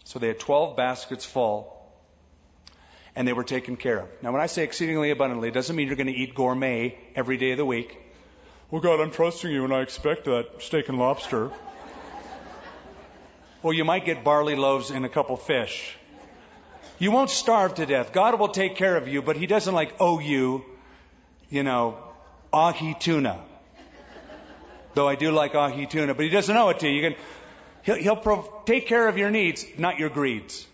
So 0.05 0.19
they 0.19 0.27
had 0.27 0.39
12 0.39 0.75
baskets 0.75 1.25
full 1.25 1.78
and 3.15 3.27
they 3.27 3.33
were 3.33 3.43
taken 3.43 3.75
care 3.75 3.99
of. 3.99 4.09
Now, 4.21 4.31
when 4.31 4.41
I 4.41 4.45
say 4.47 4.63
exceedingly 4.63 5.11
abundantly, 5.11 5.49
it 5.49 5.53
doesn't 5.53 5.75
mean 5.75 5.87
you're 5.87 5.95
going 5.95 6.07
to 6.07 6.13
eat 6.13 6.35
gourmet 6.35 6.97
every 7.15 7.37
day 7.37 7.51
of 7.51 7.57
the 7.57 7.65
week. 7.65 7.97
Well, 8.71 8.81
God, 8.81 8.99
I'm 8.99 9.11
trusting 9.11 9.51
you 9.51 9.63
and 9.63 9.73
I 9.73 9.81
expect 9.81 10.25
that 10.25 10.61
steak 10.61 10.89
and 10.89 10.99
lobster. 10.99 11.51
well, 13.63 13.73
you 13.73 13.83
might 13.83 14.05
get 14.05 14.23
barley 14.23 14.55
loaves 14.55 14.91
and 14.91 15.05
a 15.05 15.09
couple 15.09 15.37
fish. 15.37 15.95
You 16.99 17.11
won't 17.11 17.29
starve 17.29 17.75
to 17.75 17.85
death. 17.85 18.13
God 18.13 18.39
will 18.39 18.49
take 18.49 18.75
care 18.75 18.95
of 18.97 19.07
you, 19.07 19.21
but 19.21 19.37
He 19.37 19.47
doesn't 19.47 19.73
like 19.73 19.95
owe 19.99 20.19
you, 20.19 20.65
you 21.49 21.63
know, 21.63 21.97
ahi 22.53 22.95
tuna. 22.99 23.41
Though 24.93 25.07
I 25.07 25.15
do 25.15 25.31
like 25.31 25.55
ahi 25.55 25.85
tuna, 25.85 26.13
but 26.13 26.23
He 26.23 26.29
doesn't 26.29 26.55
owe 26.55 26.69
it 26.69 26.79
to 26.79 26.87
you. 26.87 26.95
You 26.95 27.09
can, 27.09 27.19
He'll, 27.83 27.95
he'll 27.95 28.15
pro- 28.17 28.61
take 28.65 28.87
care 28.87 29.07
of 29.07 29.17
your 29.17 29.31
needs, 29.31 29.65
not 29.77 29.97
your 29.97 30.09
greeds. 30.09 30.67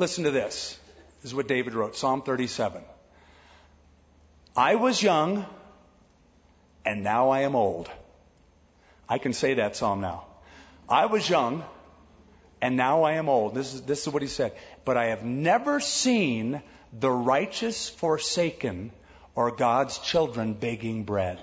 Listen 0.00 0.24
to 0.24 0.30
this. 0.30 0.78
This 1.20 1.30
is 1.30 1.34
what 1.34 1.46
David 1.46 1.74
wrote, 1.74 1.94
Psalm 1.94 2.22
37. 2.22 2.80
I 4.56 4.76
was 4.76 5.02
young, 5.02 5.44
and 6.86 7.04
now 7.04 7.28
I 7.28 7.40
am 7.40 7.54
old. 7.54 7.90
I 9.06 9.18
can 9.18 9.34
say 9.34 9.52
that 9.54 9.76
psalm 9.76 10.00
now. 10.00 10.24
I 10.88 11.04
was 11.04 11.28
young, 11.28 11.64
and 12.62 12.78
now 12.78 13.02
I 13.02 13.16
am 13.16 13.28
old. 13.28 13.54
This 13.54 13.74
is, 13.74 13.82
this 13.82 14.06
is 14.06 14.08
what 14.10 14.22
he 14.22 14.28
said. 14.28 14.54
But 14.86 14.96
I 14.96 15.08
have 15.08 15.22
never 15.22 15.80
seen 15.80 16.62
the 16.98 17.10
righteous 17.10 17.90
forsaken 17.90 18.92
or 19.34 19.50
God's 19.50 19.98
children 19.98 20.54
begging 20.54 21.04
bread. 21.04 21.38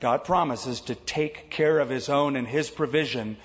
God 0.00 0.24
promises 0.24 0.80
to 0.80 0.96
take 0.96 1.48
care 1.48 1.78
of 1.78 1.88
his 1.88 2.08
own 2.08 2.34
and 2.34 2.48
his 2.48 2.70
provision 2.70 3.36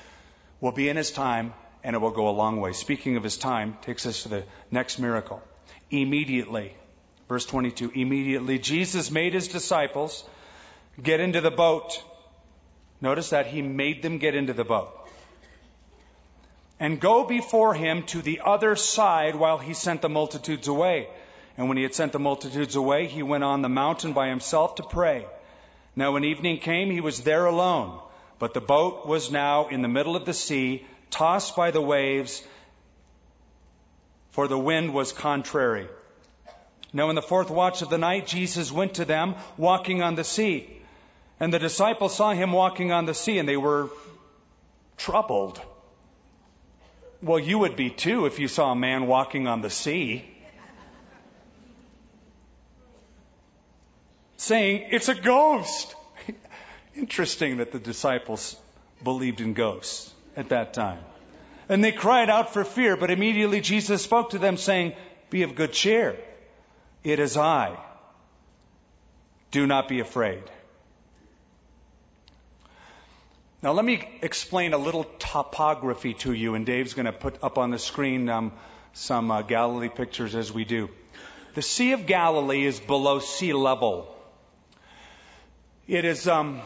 will 0.60 0.72
be 0.72 0.90
in 0.90 0.98
his 0.98 1.12
time 1.12 1.54
and 1.84 1.96
it 1.96 2.00
will 2.00 2.12
go 2.12 2.30
a 2.30 2.32
long 2.32 2.60
way. 2.60 2.74
Speaking 2.74 3.18
of 3.18 3.24
his 3.24 3.38
time, 3.38 3.78
takes 3.82 4.06
us 4.06 4.24
to 4.24 4.30
the 4.30 4.44
next 4.70 5.00
miracle. 5.00 5.42
Immediately, 5.90 6.76
Verse 7.32 7.46
22 7.46 7.92
Immediately 7.96 8.60
Jesus 8.60 9.10
made 9.10 9.34
his 9.34 9.48
disciples 9.48 10.26
get 11.02 11.22
into 11.22 11.40
the 11.40 11.50
boat. 11.50 12.04
Notice 13.00 13.30
that 13.30 13.48
he 13.48 13.62
made 13.62 14.02
them 14.02 14.18
get 14.18 14.36
into 14.36 14.52
the 14.52 14.66
boat. 14.66 14.90
And 16.78 17.00
go 17.00 17.24
before 17.24 17.74
him 17.74 18.04
to 18.08 18.22
the 18.22 18.42
other 18.44 18.76
side 18.76 19.38
while 19.38 19.58
he 19.58 19.74
sent 19.74 20.02
the 20.02 20.10
multitudes 20.10 20.68
away. 20.68 21.08
And 21.56 21.70
when 21.70 21.78
he 21.78 21.84
had 21.84 21.96
sent 21.96 22.12
the 22.12 22.20
multitudes 22.20 22.76
away, 22.76 23.08
he 23.08 23.24
went 23.24 23.46
on 23.46 23.62
the 23.62 23.70
mountain 23.70 24.12
by 24.12 24.28
himself 24.28 24.76
to 24.76 24.84
pray. 24.84 25.26
Now 25.96 26.12
when 26.12 26.26
evening 26.26 26.58
came, 26.58 26.92
he 26.92 27.00
was 27.00 27.22
there 27.22 27.46
alone. 27.46 27.98
But 28.40 28.54
the 28.54 28.60
boat 28.60 29.08
was 29.08 29.32
now 29.32 29.70
in 29.70 29.82
the 29.82 29.88
middle 29.88 30.18
of 30.18 30.26
the 30.26 30.34
sea, 30.34 30.86
tossed 31.12 31.56
by 31.56 31.72
the 31.72 31.82
waves, 31.82 32.44
for 34.32 34.48
the 34.48 34.58
wind 34.58 34.94
was 34.94 35.12
contrary. 35.12 35.88
Now, 36.94 37.10
in 37.10 37.16
the 37.16 37.22
fourth 37.22 37.50
watch 37.50 37.82
of 37.82 37.90
the 37.90 37.98
night, 37.98 38.28
Jesus 38.28 38.72
went 38.72 38.96
to 38.96 39.06
them 39.06 39.36
walking 39.58 40.02
on 40.02 40.16
the 40.16 40.24
sea. 40.24 40.70
And 41.40 41.54
the 41.54 41.60
disciples 41.60 42.16
saw 42.16 42.32
him 42.32 42.52
walking 42.52 42.92
on 42.92 43.06
the 43.06 43.14
sea, 43.14 43.38
and 43.38 43.48
they 43.48 43.58
were 43.58 43.90
troubled. 44.98 45.62
Well, 47.22 47.40
you 47.40 47.60
would 47.60 47.76
be 47.76 47.90
too 47.90 48.26
if 48.26 48.40
you 48.40 48.48
saw 48.48 48.72
a 48.72 48.76
man 48.76 49.08
walking 49.08 49.48
on 49.48 49.62
the 49.62 49.70
sea. 49.70 50.26
Saying, 54.38 54.88
it's 54.92 55.08
a 55.08 55.16
ghost. 55.16 55.96
Interesting 56.96 57.58
that 57.58 57.72
the 57.72 57.80
disciples 57.80 58.58
believed 59.04 59.40
in 59.40 59.54
ghosts 59.54 60.12
at 60.36 60.50
that 60.50 60.74
time. 60.74 61.00
And 61.70 61.84
they 61.84 61.92
cried 61.92 62.30
out 62.30 62.54
for 62.54 62.64
fear, 62.64 62.98
but 62.98 63.12
immediately 63.12 63.62
Jesus 63.62 64.04
spoke 64.04 64.32
to 64.32 64.40
them, 64.40 64.58
saying, 64.58 64.94
Be 65.30 65.44
of 65.44 65.56
good 65.56 65.74
cheer. 65.74 66.18
It 67.04 67.20
is 67.20 67.38
I. 67.38 67.78
Do 69.52 69.66
not 69.66 69.88
be 69.88 70.00
afraid. 70.00 70.44
Now, 73.64 73.74
let 73.74 73.86
me 73.86 74.08
explain 74.22 74.74
a 74.74 74.78
little 74.78 75.06
topography 75.20 76.16
to 76.16 76.34
you, 76.34 76.56
and 76.56 76.66
Dave's 76.66 76.94
going 76.94 77.06
to 77.06 77.12
put 77.12 77.44
up 77.44 77.58
on 77.58 77.70
the 77.70 77.78
screen 77.78 78.28
um, 78.28 78.54
some 78.94 79.30
uh, 79.30 79.44
Galilee 79.44 79.90
pictures 79.90 80.36
as 80.36 80.52
we 80.52 80.66
do. 80.66 80.90
The 81.54 81.62
Sea 81.62 81.92
of 81.92 82.08
Galilee 82.08 82.66
is 82.66 82.80
below 82.80 83.20
sea 83.20 83.54
level. 83.54 84.14
It 85.88 86.06
is, 86.06 86.28
um, 86.28 86.62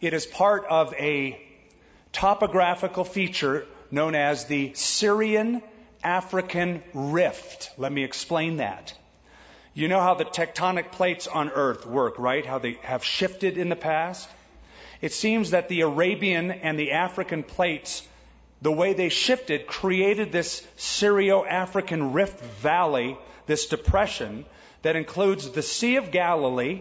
it 0.00 0.14
is 0.14 0.26
part 0.26 0.64
of 0.68 0.94
a 0.94 1.45
topographical 2.16 3.04
feature 3.04 3.66
known 3.90 4.14
as 4.14 4.46
the 4.46 4.72
Syrian 4.72 5.60
African 6.02 6.82
Rift. 6.94 7.70
Let 7.76 7.92
me 7.92 8.04
explain 8.04 8.56
that. 8.56 8.94
You 9.74 9.88
know 9.88 10.00
how 10.00 10.14
the 10.14 10.24
tectonic 10.24 10.92
plates 10.92 11.26
on 11.26 11.50
Earth 11.50 11.84
work, 11.84 12.18
right? 12.18 12.46
How 12.46 12.58
they 12.58 12.78
have 12.80 13.04
shifted 13.04 13.58
in 13.58 13.68
the 13.68 13.76
past? 13.76 14.30
It 15.02 15.12
seems 15.12 15.50
that 15.50 15.68
the 15.68 15.82
Arabian 15.82 16.50
and 16.50 16.78
the 16.78 16.92
African 16.92 17.42
plates, 17.42 18.02
the 18.62 18.72
way 18.72 18.94
they 18.94 19.10
shifted, 19.10 19.66
created 19.66 20.32
this 20.32 20.66
Syrio 20.78 21.46
African 21.46 22.14
Rift 22.14 22.40
Valley, 22.62 23.18
this 23.44 23.66
depression 23.66 24.46
that 24.80 24.96
includes 24.96 25.50
the 25.50 25.62
Sea 25.62 25.96
of 25.96 26.10
Galilee, 26.10 26.80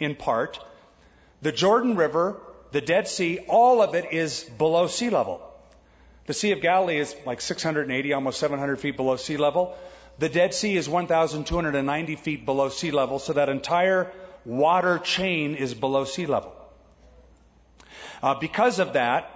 in 0.00 0.16
part, 0.16 0.58
the 1.42 1.52
Jordan 1.52 1.94
River, 1.94 2.40
the 2.74 2.80
Dead 2.80 3.06
Sea, 3.06 3.38
all 3.46 3.80
of 3.82 3.94
it 3.94 4.12
is 4.12 4.42
below 4.42 4.88
sea 4.88 5.08
level. 5.08 5.40
The 6.26 6.34
Sea 6.34 6.50
of 6.50 6.60
Galilee 6.60 6.98
is 6.98 7.14
like 7.24 7.40
680, 7.40 8.12
almost 8.12 8.40
700 8.40 8.80
feet 8.80 8.96
below 8.96 9.14
sea 9.14 9.36
level. 9.36 9.76
The 10.18 10.28
Dead 10.28 10.52
Sea 10.52 10.76
is 10.76 10.88
1,290 10.88 12.16
feet 12.16 12.44
below 12.44 12.70
sea 12.70 12.90
level, 12.90 13.20
so 13.20 13.34
that 13.34 13.48
entire 13.48 14.10
water 14.44 14.98
chain 14.98 15.54
is 15.54 15.72
below 15.72 16.04
sea 16.04 16.26
level. 16.26 16.52
Uh, 18.20 18.34
because 18.40 18.80
of 18.80 18.94
that, 18.94 19.30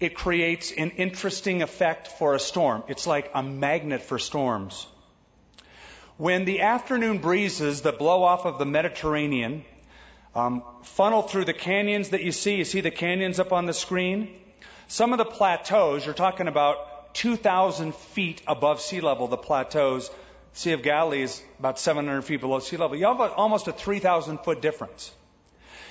it 0.00 0.14
creates 0.14 0.72
an 0.72 0.92
interesting 0.92 1.60
effect 1.60 2.08
for 2.08 2.34
a 2.34 2.40
storm. 2.40 2.82
It's 2.88 3.06
like 3.06 3.30
a 3.34 3.42
magnet 3.42 4.00
for 4.00 4.18
storms. 4.18 4.86
When 6.16 6.46
the 6.46 6.62
afternoon 6.62 7.18
breezes 7.18 7.82
that 7.82 7.98
blow 7.98 8.22
off 8.22 8.46
of 8.46 8.58
the 8.58 8.64
Mediterranean 8.64 9.66
um, 10.38 10.62
funnel 10.82 11.22
through 11.22 11.44
the 11.44 11.52
canyons 11.52 12.10
that 12.10 12.22
you 12.22 12.32
see, 12.32 12.56
you 12.56 12.64
see 12.64 12.80
the 12.80 12.90
canyons 12.90 13.40
up 13.40 13.52
on 13.52 13.66
the 13.66 13.74
screen. 13.74 14.34
Some 14.86 15.12
of 15.12 15.18
the 15.18 15.24
plateaus, 15.24 16.04
you're 16.04 16.14
talking 16.14 16.46
about 16.46 17.14
2,000 17.14 17.94
feet 17.94 18.40
above 18.46 18.80
sea 18.80 19.00
level, 19.00 19.26
the 19.26 19.36
plateaus. 19.36 20.10
Sea 20.52 20.72
of 20.72 20.82
Galilee 20.82 21.22
is 21.22 21.42
about 21.58 21.78
700 21.78 22.22
feet 22.22 22.40
below 22.40 22.60
sea 22.60 22.76
level. 22.76 22.96
You 22.96 23.06
have 23.06 23.20
almost 23.20 23.68
a 23.68 23.72
3,000 23.72 24.38
foot 24.38 24.62
difference. 24.62 25.12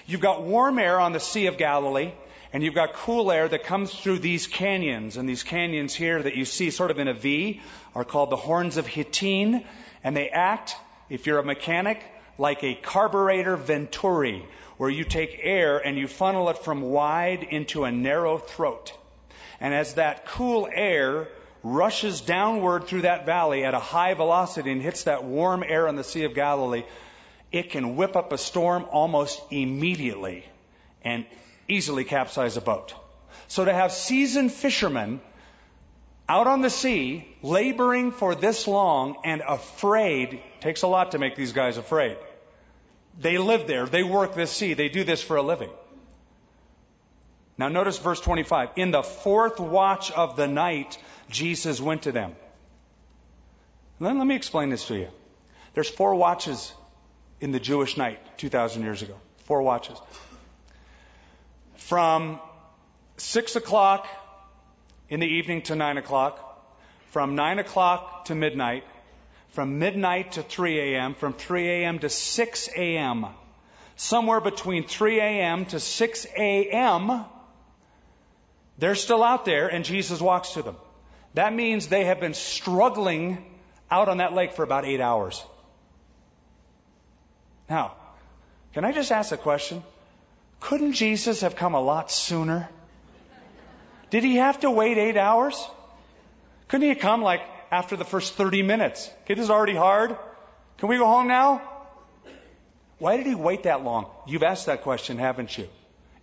You've 0.06 0.22
got 0.22 0.44
warm 0.44 0.80
air 0.80 1.00
on 1.00 1.12
the 1.12 1.20
Sea 1.20 1.48
of 1.48 1.58
Galilee, 1.58 2.12
and 2.54 2.64
you've 2.64 2.74
got 2.74 2.94
cool 2.94 3.32
air 3.32 3.48
that 3.48 3.66
comes 3.66 3.94
through 3.94 4.20
these 4.20 4.48
canyons. 4.48 5.18
And 5.18 5.28
these 5.28 5.44
canyons 5.44 5.94
here 5.94 6.22
that 6.22 6.36
you 6.36 6.46
see 6.46 6.72
sort 6.72 6.92
of 6.92 7.00
in 7.00 7.10
a 7.10 7.14
V 7.14 7.62
are 7.94 8.06
called 8.06 8.30
the 8.30 8.38
Horns 8.38 8.78
of 8.78 8.88
Hittin, 8.88 9.66
and 10.04 10.16
they 10.16 10.30
act, 10.30 10.76
if 11.10 11.28
you're 11.28 11.40
a 11.40 11.44
mechanic, 11.44 12.02
like 12.38 12.64
a 12.64 12.76
carburetor 12.76 13.56
venturi, 13.56 14.46
where 14.78 14.90
you 14.90 15.04
take 15.04 15.40
air 15.42 15.78
and 15.80 15.98
you 15.98 16.08
funnel 16.08 16.50
it 16.50 16.60
from 16.60 16.82
wide 16.82 17.44
into 17.44 17.84
a 17.84 17.92
narrow 17.92 18.38
throat. 18.38 18.94
And 19.60 19.74
as 19.74 19.96
that 19.96 20.26
cool 20.28 20.68
air 20.72 21.28
rushes 21.64 22.22
downward 22.22 22.86
through 22.86 23.02
that 23.02 23.26
valley 23.26 23.66
at 23.66 23.74
a 23.74 23.80
high 23.80 24.14
velocity 24.14 24.72
and 24.72 24.82
hits 24.82 25.04
that 25.04 25.24
warm 25.24 25.64
air 25.68 25.88
on 25.88 25.96
the 25.96 26.04
Sea 26.04 26.26
of 26.26 26.36
Galilee, 26.36 26.84
it 27.52 27.72
can 27.72 27.96
whip 27.96 28.16
up 28.16 28.32
a 28.32 28.38
storm 28.38 28.86
almost 28.92 29.42
immediately 29.50 30.46
and 31.04 31.26
easily 31.68 32.04
capsize 32.04 32.58
a 32.58 32.62
boat. 32.62 32.94
So 33.48 33.66
to 33.66 33.74
have 33.74 33.92
seasoned 33.92 34.52
fishermen 34.52 35.22
out 36.30 36.48
on 36.48 36.62
the 36.62 36.70
sea, 36.70 37.26
laboring 37.42 38.12
for 38.12 38.36
this 38.36 38.68
long 38.68 39.18
and 39.24 39.42
afraid, 39.42 40.42
takes 40.60 40.82
a 40.82 40.88
lot 40.88 41.12
to 41.12 41.20
make 41.20 41.36
these 41.36 41.54
guys 41.54 41.78
afraid. 41.78 42.18
They 43.20 43.38
live 43.38 43.68
there. 43.68 43.86
They 43.86 44.04
work 44.04 44.36
this 44.36 44.52
sea. 44.52 44.74
They 44.74 44.90
do 44.90 45.04
this 45.04 45.22
for 45.22 45.38
a 45.38 45.42
living. 45.42 45.72
Now 47.58 47.70
notice 47.70 47.98
verse 47.98 48.22
25. 48.22 48.70
In 48.76 48.92
the 48.92 49.02
fourth 49.02 49.60
watch 49.60 50.12
of 50.12 50.36
the 50.36 50.48
night, 50.48 50.98
Jesus 51.30 51.82
went 51.82 52.04
to 52.04 52.12
them. 52.12 52.36
Let, 54.00 54.16
let 54.16 54.28
me 54.28 54.36
explain 54.36 54.70
this 54.70 54.86
to 54.88 54.96
you. 54.96 55.08
There's 55.74 55.90
four 55.90 56.16
watches 56.16 56.72
in 57.42 57.52
the 57.52 57.60
Jewish 57.60 57.98
night 57.98 58.20
2,000 58.38 58.84
years 58.84 59.02
ago. 59.02 59.16
Four 59.46 59.64
watches. 59.64 59.98
From 61.76 62.40
6 63.18 63.56
o'clock 63.56 64.08
in 65.10 65.20
the 65.20 65.28
evening 65.28 65.64
to 65.64 65.76
9 65.76 65.98
o'clock, 65.98 66.44
from 67.12 67.36
9 67.36 67.60
o'clock 67.60 68.26
to 68.26 68.36
midnight, 68.36 68.84
from 69.50 69.80
midnight 69.80 70.34
to 70.34 70.44
3 70.44 70.80
a.m., 70.80 71.16
from 71.16 71.34
3 71.34 71.68
a.m. 71.68 72.00
to 72.00 72.10
6 72.10 72.70
a.m., 72.76 73.26
somewhere 73.96 74.42
between 74.42 74.88
3 74.88 75.20
a.m. 75.20 75.66
to 75.66 75.80
6 75.80 76.28
a.m., 76.36 77.26
they're 78.78 78.96
still 78.96 79.24
out 79.24 79.46
there, 79.46 79.68
and 79.68 79.84
Jesus 79.84 80.22
walks 80.22 80.52
to 80.52 80.62
them. 80.62 80.76
That 81.34 81.54
means 81.54 81.88
they 81.88 82.06
have 82.06 82.20
been 82.20 82.34
struggling 82.34 83.44
out 83.90 84.10
on 84.10 84.18
that 84.18 84.34
lake 84.34 84.54
for 84.54 84.64
about 84.64 84.86
eight 84.86 85.02
hours. 85.02 85.44
Now, 87.70 87.96
can 88.74 88.86
I 88.86 88.92
just 88.92 89.12
ask 89.12 89.32
a 89.32 89.38
question? 89.38 89.84
Couldn't 90.60 90.94
Jesus 90.94 91.42
have 91.42 91.56
come 91.56 91.74
a 91.74 91.82
lot 91.82 92.12
sooner? 92.12 92.70
Did 94.10 94.24
he 94.24 94.38
have 94.38 94.60
to 94.62 94.72
wait 94.72 94.98
eight 94.98 95.18
hours? 95.18 95.62
Couldn't 96.68 96.84
he 96.84 96.90
have 96.90 97.00
come 97.00 97.22
like 97.22 97.42
after 97.72 97.96
the 97.96 98.06
first 98.06 98.34
30 98.34 98.64
minutes? 98.64 99.10
Okay, 99.24 99.34
this 99.34 99.44
is 99.44 99.50
already 99.50 99.76
hard. 99.76 100.18
Can 100.78 100.90
we 100.90 100.98
go 100.98 101.06
home 101.06 101.28
now? 101.28 101.62
Why 103.00 103.18
did 103.18 103.26
he 103.26 103.36
wait 103.36 103.64
that 103.64 103.84
long? 103.84 104.08
You've 104.26 104.44
asked 104.44 104.66
that 104.66 104.82
question, 104.82 105.18
haven't 105.18 105.58
you? 105.58 105.68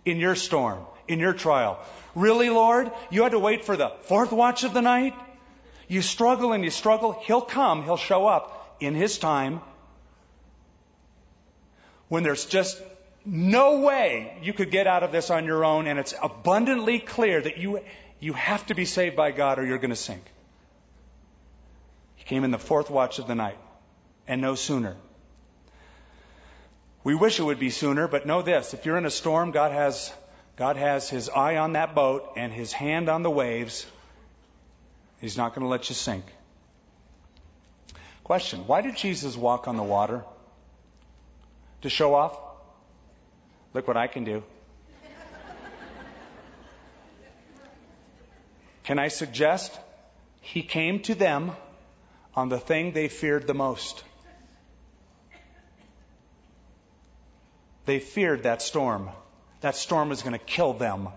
In 0.03 0.17
your 0.17 0.35
storm, 0.35 0.79
in 1.07 1.19
your 1.19 1.33
trial. 1.33 1.79
Really, 2.15 2.49
Lord? 2.49 2.91
You 3.09 3.23
had 3.23 3.31
to 3.31 3.39
wait 3.39 3.65
for 3.65 3.77
the 3.77 3.91
fourth 4.03 4.31
watch 4.31 4.63
of 4.63 4.73
the 4.73 4.81
night? 4.81 5.13
You 5.87 6.01
struggle 6.01 6.53
and 6.53 6.63
you 6.63 6.71
struggle. 6.71 7.11
He'll 7.11 7.41
come. 7.41 7.83
He'll 7.83 7.97
show 7.97 8.27
up 8.27 8.77
in 8.79 8.95
His 8.95 9.17
time 9.17 9.61
when 12.07 12.23
there's 12.23 12.45
just 12.45 12.81
no 13.25 13.81
way 13.81 14.37
you 14.43 14.53
could 14.53 14.69
get 14.69 14.85
out 14.87 15.03
of 15.03 15.11
this 15.11 15.31
on 15.31 15.45
your 15.45 15.65
own 15.65 15.87
and 15.87 15.97
it's 15.97 16.13
abundantly 16.21 16.99
clear 16.99 17.41
that 17.41 17.57
you, 17.57 17.79
you 18.19 18.33
have 18.33 18.65
to 18.67 18.75
be 18.75 18.85
saved 18.85 19.15
by 19.15 19.31
God 19.31 19.59
or 19.59 19.65
you're 19.65 19.79
going 19.79 19.89
to 19.89 19.95
sink. 19.95 20.23
Came 22.25 22.43
in 22.43 22.51
the 22.51 22.59
fourth 22.59 22.89
watch 22.89 23.19
of 23.19 23.27
the 23.27 23.35
night 23.35 23.57
and 24.27 24.41
no 24.41 24.55
sooner. 24.55 24.95
We 27.03 27.13
wish 27.13 27.39
it 27.39 27.43
would 27.43 27.59
be 27.59 27.69
sooner, 27.69 28.07
but 28.07 28.25
know 28.25 28.41
this. 28.41 28.73
If 28.73 28.85
you're 28.85 28.97
in 28.97 29.05
a 29.05 29.11
storm, 29.11 29.51
God 29.51 29.71
has 29.71 30.11
God 30.57 30.77
has 30.77 31.09
his 31.09 31.29
eye 31.29 31.57
on 31.57 31.73
that 31.73 31.93
boat 31.93 32.33
and 32.35 32.51
his 32.51 32.71
hand 32.71 33.09
on 33.09 33.23
the 33.23 33.29
waves. 33.29 33.85
He's 35.19 35.37
not 35.37 35.53
going 35.53 35.63
to 35.63 35.67
let 35.67 35.89
you 35.89 35.95
sink. 35.95 36.25
Question 38.23 38.65
Why 38.65 38.81
did 38.81 38.95
Jesus 38.95 39.37
walk 39.37 39.67
on 39.67 39.77
the 39.77 39.83
water? 39.83 40.23
To 41.81 41.89
show 41.89 42.15
off? 42.15 42.39
Look 43.73 43.87
what 43.87 43.97
I 43.97 44.07
can 44.07 44.23
do. 44.23 44.43
Can 48.83 48.97
I 48.97 49.09
suggest? 49.09 49.77
He 50.41 50.63
came 50.63 51.01
to 51.01 51.15
them 51.15 51.51
on 52.35 52.49
the 52.49 52.59
thing 52.59 52.91
they 52.91 53.07
feared 53.07 53.47
the 53.47 53.53
most. 53.53 54.03
They 57.85 57.99
feared 57.99 58.43
that 58.43 58.61
storm. 58.61 59.09
That 59.61 59.75
storm 59.75 60.09
was 60.09 60.21
going 60.21 60.37
to 60.37 60.45
kill 60.45 60.73
them. 60.73 61.09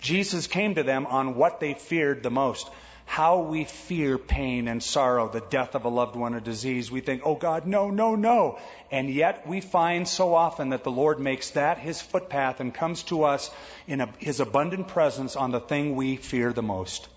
Jesus 0.00 0.46
came 0.46 0.74
to 0.74 0.82
them 0.82 1.06
on 1.06 1.36
what 1.36 1.60
they 1.60 1.74
feared 1.74 2.22
the 2.22 2.30
most. 2.30 2.68
How 3.04 3.40
we 3.40 3.64
fear 3.64 4.16
pain 4.16 4.68
and 4.68 4.82
sorrow, 4.82 5.28
the 5.28 5.40
death 5.40 5.74
of 5.74 5.84
a 5.84 5.88
loved 5.88 6.16
one 6.16 6.34
or 6.34 6.40
disease. 6.40 6.90
We 6.90 7.00
think, 7.00 7.22
oh 7.24 7.34
God, 7.34 7.66
no, 7.66 7.90
no, 7.90 8.14
no. 8.16 8.58
And 8.90 9.10
yet 9.10 9.46
we 9.46 9.60
find 9.60 10.08
so 10.08 10.34
often 10.34 10.70
that 10.70 10.82
the 10.82 10.90
Lord 10.90 11.20
makes 11.20 11.50
that 11.50 11.78
his 11.78 12.00
footpath 12.00 12.60
and 12.60 12.72
comes 12.72 13.02
to 13.04 13.24
us 13.24 13.50
in 13.86 14.00
a, 14.00 14.08
his 14.18 14.40
abundant 14.40 14.88
presence 14.88 15.36
on 15.36 15.50
the 15.50 15.60
thing 15.60 15.94
we 15.94 16.16
fear 16.16 16.52
the 16.52 16.62
most. 16.62 17.08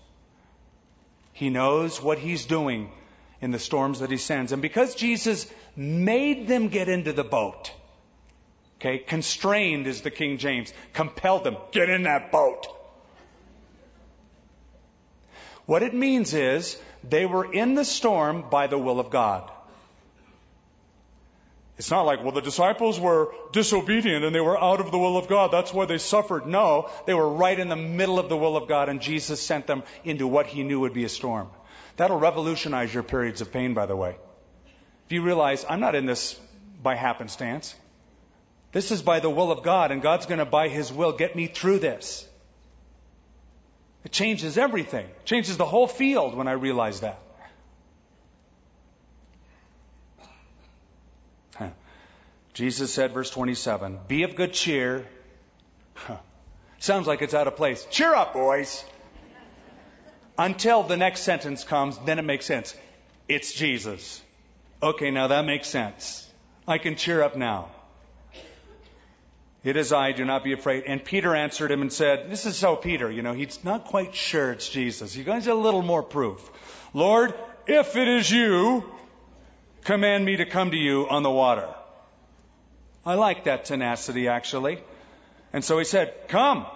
He 1.32 1.50
knows 1.50 2.02
what 2.02 2.18
he's 2.18 2.46
doing 2.46 2.90
in 3.40 3.50
the 3.50 3.58
storms 3.58 4.00
that 4.00 4.10
he 4.10 4.16
sends. 4.16 4.52
And 4.52 4.62
because 4.62 4.94
Jesus 4.94 5.50
made 5.76 6.48
them 6.48 6.68
get 6.68 6.88
into 6.88 7.12
the 7.12 7.24
boat, 7.24 7.72
okay, 8.78 8.98
constrained 8.98 9.86
is 9.86 10.02
the 10.02 10.10
King 10.10 10.38
James, 10.38 10.72
compelled 10.92 11.44
them, 11.44 11.56
get 11.72 11.88
in 11.90 12.04
that 12.04 12.32
boat. 12.32 12.66
What 15.66 15.82
it 15.82 15.94
means 15.94 16.32
is 16.32 16.78
they 17.02 17.26
were 17.26 17.52
in 17.52 17.74
the 17.74 17.84
storm 17.84 18.44
by 18.50 18.68
the 18.68 18.78
will 18.78 19.00
of 19.00 19.10
God. 19.10 19.50
It's 21.78 21.90
not 21.90 22.02
like, 22.02 22.22
well, 22.22 22.32
the 22.32 22.40
disciples 22.40 22.98
were 22.98 23.34
disobedient 23.52 24.24
and 24.24 24.34
they 24.34 24.40
were 24.40 24.58
out 24.58 24.80
of 24.80 24.90
the 24.90 24.98
will 24.98 25.18
of 25.18 25.28
God. 25.28 25.52
That's 25.52 25.74
why 25.74 25.84
they 25.84 25.98
suffered. 25.98 26.46
No, 26.46 26.88
they 27.04 27.12
were 27.12 27.28
right 27.28 27.58
in 27.58 27.68
the 27.68 27.76
middle 27.76 28.18
of 28.18 28.30
the 28.30 28.36
will 28.36 28.56
of 28.56 28.66
God 28.66 28.88
and 28.88 29.00
Jesus 29.00 29.42
sent 29.42 29.66
them 29.66 29.82
into 30.02 30.26
what 30.26 30.46
he 30.46 30.62
knew 30.62 30.80
would 30.80 30.94
be 30.94 31.04
a 31.04 31.08
storm. 31.10 31.50
That'll 31.96 32.18
revolutionize 32.18 32.92
your 32.92 33.02
periods 33.02 33.40
of 33.40 33.52
pain, 33.52 33.74
by 33.74 33.86
the 33.86 33.96
way. 33.96 34.16
If 35.06 35.12
you 35.12 35.22
realize, 35.22 35.64
I'm 35.68 35.80
not 35.80 35.94
in 35.94 36.04
this 36.04 36.38
by 36.82 36.94
happenstance. 36.94 37.74
This 38.72 38.90
is 38.90 39.00
by 39.00 39.20
the 39.20 39.30
will 39.30 39.50
of 39.50 39.62
God, 39.62 39.90
and 39.90 40.02
God's 40.02 40.26
going 40.26 40.38
to, 40.38 40.44
by 40.44 40.68
His 40.68 40.92
will, 40.92 41.12
get 41.12 41.34
me 41.34 41.46
through 41.46 41.78
this. 41.78 42.28
It 44.04 44.12
changes 44.12 44.58
everything. 44.58 45.06
It 45.06 45.24
changes 45.24 45.56
the 45.56 45.64
whole 45.64 45.86
field 45.86 46.34
when 46.34 46.48
I 46.48 46.52
realize 46.52 47.00
that. 47.00 47.18
Jesus 52.52 52.92
said, 52.92 53.12
verse 53.12 53.30
27, 53.30 53.98
Be 54.08 54.22
of 54.22 54.34
good 54.34 54.52
cheer. 54.52 55.06
Huh. 55.94 56.16
Sounds 56.78 57.06
like 57.06 57.20
it's 57.22 57.34
out 57.34 57.46
of 57.46 57.56
place. 57.56 57.86
Cheer 57.90 58.14
up, 58.14 58.32
boys 58.32 58.84
until 60.38 60.82
the 60.82 60.96
next 60.96 61.22
sentence 61.22 61.64
comes, 61.64 61.98
then 62.04 62.18
it 62.18 62.24
makes 62.24 62.46
sense. 62.46 62.76
It's 63.28 63.52
Jesus. 63.52 64.22
Okay, 64.82 65.10
now 65.10 65.28
that 65.28 65.44
makes 65.44 65.68
sense. 65.68 66.28
I 66.68 66.78
can 66.78 66.96
cheer 66.96 67.22
up 67.22 67.36
now. 67.36 67.70
It 69.64 69.76
is 69.76 69.92
I, 69.92 70.12
do 70.12 70.24
not 70.24 70.44
be 70.44 70.52
afraid. 70.52 70.84
And 70.86 71.04
Peter 71.04 71.34
answered 71.34 71.72
him 71.72 71.82
and 71.82 71.92
said, 71.92 72.30
This 72.30 72.46
is 72.46 72.56
so 72.56 72.76
Peter, 72.76 73.10
you 73.10 73.22
know, 73.22 73.32
he's 73.32 73.64
not 73.64 73.86
quite 73.86 74.14
sure 74.14 74.52
it's 74.52 74.68
Jesus. 74.68 75.12
He 75.12 75.24
needs 75.24 75.48
a 75.48 75.54
little 75.54 75.82
more 75.82 76.04
proof. 76.04 76.40
Lord, 76.94 77.34
if 77.66 77.96
it 77.96 78.06
is 78.06 78.30
you, 78.30 78.84
command 79.82 80.24
me 80.24 80.36
to 80.36 80.46
come 80.46 80.70
to 80.70 80.76
you 80.76 81.08
on 81.08 81.24
the 81.24 81.30
water. 81.30 81.68
I 83.04 83.14
like 83.14 83.44
that 83.44 83.64
tenacity, 83.64 84.28
actually. 84.28 84.78
And 85.52 85.64
so 85.64 85.78
he 85.78 85.84
said, 85.84 86.14
Come. 86.28 86.66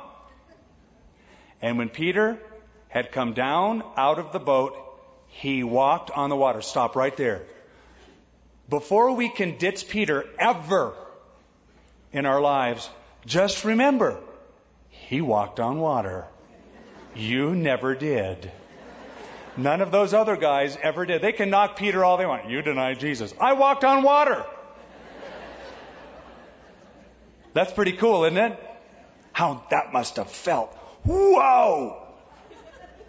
And 1.62 1.78
when 1.78 1.90
Peter 1.90 2.40
had 2.90 3.12
come 3.12 3.32
down 3.32 3.82
out 3.96 4.18
of 4.18 4.32
the 4.32 4.38
boat, 4.38 4.76
he 5.28 5.64
walked 5.64 6.10
on 6.10 6.28
the 6.28 6.36
water. 6.36 6.60
Stop 6.60 6.96
right 6.96 7.16
there. 7.16 7.42
Before 8.68 9.12
we 9.12 9.28
can 9.28 9.58
ditch 9.58 9.88
Peter 9.88 10.24
ever 10.38 10.94
in 12.12 12.26
our 12.26 12.40
lives, 12.40 12.88
just 13.26 13.64
remember, 13.64 14.20
he 14.90 15.20
walked 15.20 15.58
on 15.60 15.78
water. 15.78 16.26
You 17.14 17.54
never 17.54 17.94
did. 17.94 18.50
None 19.56 19.80
of 19.80 19.90
those 19.90 20.14
other 20.14 20.36
guys 20.36 20.76
ever 20.80 21.06
did. 21.06 21.22
They 21.22 21.32
can 21.32 21.50
knock 21.50 21.76
Peter 21.76 22.04
all 22.04 22.16
they 22.16 22.26
want. 22.26 22.48
You 22.48 22.62
denied 22.62 23.00
Jesus. 23.00 23.34
I 23.40 23.54
walked 23.54 23.84
on 23.84 24.02
water. 24.02 24.44
That's 27.52 27.72
pretty 27.72 27.92
cool, 27.92 28.24
isn't 28.24 28.38
it? 28.38 28.58
How 29.32 29.64
that 29.70 29.92
must 29.92 30.16
have 30.16 30.30
felt. 30.30 30.72
Whoa! 31.04 31.99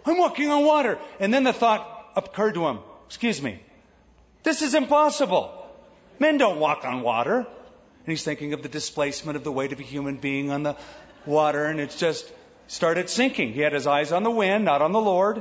I'm 0.04 0.18
walking 0.18 0.48
on 0.48 0.64
water. 0.64 0.98
And 1.20 1.32
then 1.32 1.44
the 1.44 1.52
thought 1.52 2.12
occurred 2.16 2.54
to 2.54 2.66
him, 2.66 2.78
excuse 3.06 3.40
me, 3.40 3.60
this 4.42 4.62
is 4.62 4.74
impossible. 4.74 5.58
Men 6.18 6.38
don't 6.38 6.58
walk 6.58 6.84
on 6.84 7.02
water. 7.02 7.38
And 7.38 8.06
he's 8.06 8.24
thinking 8.24 8.52
of 8.52 8.62
the 8.62 8.68
displacement 8.68 9.36
of 9.36 9.44
the 9.44 9.52
weight 9.52 9.72
of 9.72 9.78
a 9.78 9.84
human 9.84 10.16
being 10.16 10.50
on 10.50 10.64
the 10.64 10.76
water, 11.24 11.66
and 11.66 11.78
it's 11.78 11.98
just 11.98 12.30
started 12.66 13.08
sinking. 13.08 13.52
He 13.52 13.60
had 13.60 13.72
his 13.72 13.86
eyes 13.86 14.10
on 14.10 14.24
the 14.24 14.30
wind, 14.30 14.64
not 14.64 14.82
on 14.82 14.90
the 14.92 15.00
Lord. 15.00 15.36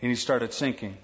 And 0.00 0.10
he 0.10 0.16
started 0.16 0.52
sinking. 0.52 0.96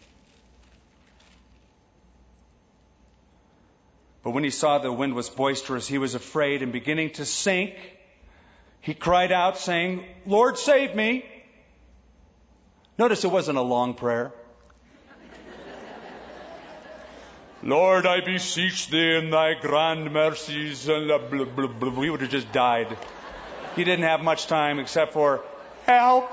But 4.25 4.31
when 4.31 4.43
he 4.43 4.51
saw 4.51 4.79
the 4.79 4.93
wind 4.93 5.15
was 5.15 5.29
boisterous, 5.29 5.87
he 5.87 5.99
was 5.99 6.15
afraid 6.15 6.63
and 6.63 6.73
beginning 6.73 7.11
to 7.11 7.25
sink, 7.25 7.75
he 8.85 8.93
cried 8.93 9.33
out, 9.33 9.57
saying, 9.57 10.05
Lord, 10.27 10.59
save 10.59 10.95
me. 10.95 11.25
Notice 12.99 13.25
it 13.25 13.31
wasn't 13.31 13.57
a 13.57 13.63
long 13.63 13.95
prayer. 13.95 14.31
Lord, 17.63 18.05
I 18.05 18.21
beseech 18.21 18.89
thee 18.91 19.17
in 19.17 19.31
thy 19.31 19.55
grand 19.55 20.13
mercies. 20.13 20.87
We 20.87 22.11
would 22.11 22.21
have 22.21 22.29
just 22.29 22.53
died. 22.53 22.95
He 23.75 23.85
didn't 23.85 24.05
have 24.05 24.23
much 24.23 24.49
time 24.49 24.79
except 24.79 25.15
for 25.15 25.43
help. 25.87 26.31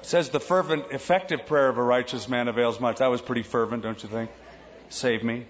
It 0.00 0.06
says 0.06 0.30
the 0.30 0.40
fervent, 0.40 0.86
effective 0.90 1.46
prayer 1.46 1.68
of 1.68 1.78
a 1.78 1.82
righteous 1.82 2.28
man 2.28 2.48
avails 2.48 2.80
much. 2.80 2.96
That 2.96 3.06
was 3.06 3.22
pretty 3.22 3.44
fervent, 3.44 3.84
don't 3.84 4.02
you 4.02 4.08
think? 4.08 4.32
Save 4.88 5.22
me. 5.22 5.46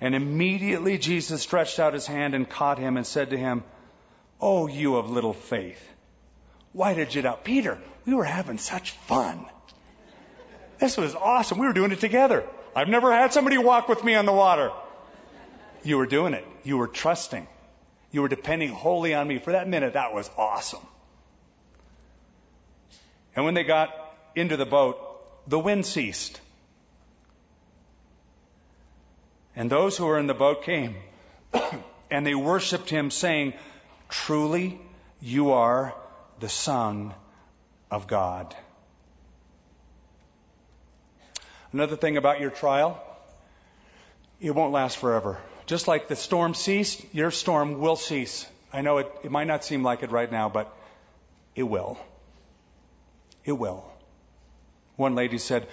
And 0.00 0.14
immediately 0.14 0.98
Jesus 0.98 1.42
stretched 1.42 1.78
out 1.78 1.94
his 1.94 2.06
hand 2.06 2.34
and 2.34 2.48
caught 2.48 2.78
him 2.78 2.96
and 2.96 3.06
said 3.06 3.30
to 3.30 3.36
him, 3.36 3.64
Oh, 4.40 4.68
you 4.68 4.96
of 4.96 5.10
little 5.10 5.32
faith. 5.32 5.82
Why 6.72 6.94
did 6.94 7.14
you 7.14 7.22
doubt? 7.22 7.44
Peter, 7.44 7.78
we 8.06 8.14
were 8.14 8.24
having 8.24 8.58
such 8.58 8.92
fun. 8.92 9.44
This 10.78 10.96
was 10.96 11.14
awesome. 11.14 11.58
We 11.58 11.66
were 11.66 11.72
doing 11.72 11.90
it 11.90 12.00
together. 12.00 12.44
I've 12.76 12.88
never 12.88 13.12
had 13.12 13.32
somebody 13.32 13.58
walk 13.58 13.88
with 13.88 14.04
me 14.04 14.14
on 14.14 14.26
the 14.26 14.32
water. 14.32 14.70
You 15.82 15.98
were 15.98 16.06
doing 16.06 16.34
it. 16.34 16.44
You 16.62 16.78
were 16.78 16.86
trusting. 16.86 17.48
You 18.12 18.22
were 18.22 18.28
depending 18.28 18.70
wholly 18.70 19.14
on 19.14 19.26
me. 19.26 19.38
For 19.38 19.52
that 19.52 19.68
minute, 19.68 19.94
that 19.94 20.14
was 20.14 20.30
awesome. 20.36 20.86
And 23.34 23.44
when 23.44 23.54
they 23.54 23.64
got 23.64 23.90
into 24.34 24.56
the 24.56 24.66
boat, 24.66 24.98
the 25.48 25.58
wind 25.58 25.86
ceased. 25.86 26.40
And 29.58 29.68
those 29.68 29.96
who 29.96 30.06
were 30.06 30.20
in 30.20 30.28
the 30.28 30.34
boat 30.34 30.62
came, 30.62 30.94
and 32.12 32.24
they 32.24 32.36
worshiped 32.36 32.88
him, 32.88 33.10
saying, 33.10 33.54
Truly, 34.08 34.80
you 35.20 35.50
are 35.50 35.96
the 36.38 36.48
Son 36.48 37.12
of 37.90 38.06
God. 38.06 38.54
Another 41.72 41.96
thing 41.96 42.16
about 42.16 42.40
your 42.40 42.50
trial, 42.50 43.02
it 44.40 44.54
won't 44.54 44.72
last 44.72 44.96
forever. 44.96 45.38
Just 45.66 45.88
like 45.88 46.06
the 46.06 46.14
storm 46.14 46.54
ceased, 46.54 47.04
your 47.12 47.32
storm 47.32 47.80
will 47.80 47.96
cease. 47.96 48.46
I 48.72 48.82
know 48.82 48.98
it, 48.98 49.10
it 49.24 49.32
might 49.32 49.48
not 49.48 49.64
seem 49.64 49.82
like 49.82 50.04
it 50.04 50.12
right 50.12 50.30
now, 50.30 50.48
but 50.48 50.72
it 51.56 51.64
will. 51.64 51.98
It 53.44 53.58
will. 53.58 53.84
One 54.94 55.16
lady 55.16 55.38
said, 55.38 55.66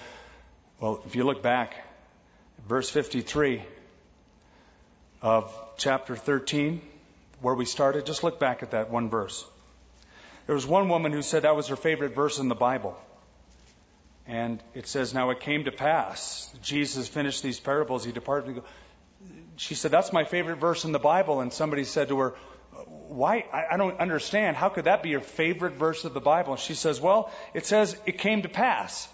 well, 0.79 1.03
if 1.05 1.15
you 1.15 1.23
look 1.23 1.43
back, 1.43 1.75
verse 2.67 2.89
53, 2.89 3.61
of 5.25 5.51
chapter 5.75 6.15
13, 6.15 6.81
where 7.41 7.55
we 7.55 7.65
started. 7.65 8.05
Just 8.05 8.23
look 8.23 8.39
back 8.39 8.61
at 8.61 8.71
that 8.71 8.91
one 8.91 9.09
verse. 9.09 9.43
There 10.45 10.53
was 10.53 10.67
one 10.67 10.87
woman 10.87 11.11
who 11.11 11.23
said 11.23 11.41
that 11.41 11.55
was 11.55 11.69
her 11.69 11.75
favorite 11.75 12.13
verse 12.13 12.37
in 12.37 12.47
the 12.47 12.53
Bible. 12.53 12.95
And 14.27 14.61
it 14.75 14.85
says, 14.87 15.15
Now 15.15 15.31
it 15.31 15.39
came 15.39 15.63
to 15.63 15.71
pass. 15.71 16.53
Jesus 16.61 17.07
finished 17.07 17.41
these 17.41 17.59
parables. 17.59 18.05
He 18.05 18.11
departed. 18.11 18.61
She 19.55 19.73
said, 19.73 19.89
That's 19.89 20.13
my 20.13 20.25
favorite 20.25 20.57
verse 20.57 20.85
in 20.85 20.91
the 20.91 20.99
Bible. 20.99 21.41
And 21.41 21.51
somebody 21.51 21.85
said 21.85 22.09
to 22.09 22.19
her, 22.19 22.35
why? 23.07 23.45
I, 23.51 23.77
don't 23.77 23.99
understand. 23.99 24.57
How 24.57 24.69
could 24.69 24.83
that 24.83 25.01
be 25.01 25.09
your 25.09 25.21
favorite 25.21 25.73
verse 25.73 26.03
of 26.05 26.13
the 26.13 26.19
Bible? 26.19 26.53
And 26.53 26.59
she 26.59 26.75
says, 26.75 27.01
Well, 27.01 27.31
it 27.55 27.65
says 27.65 27.97
it 28.05 28.19
came 28.19 28.43
to 28.43 28.49
pass. 28.49 29.07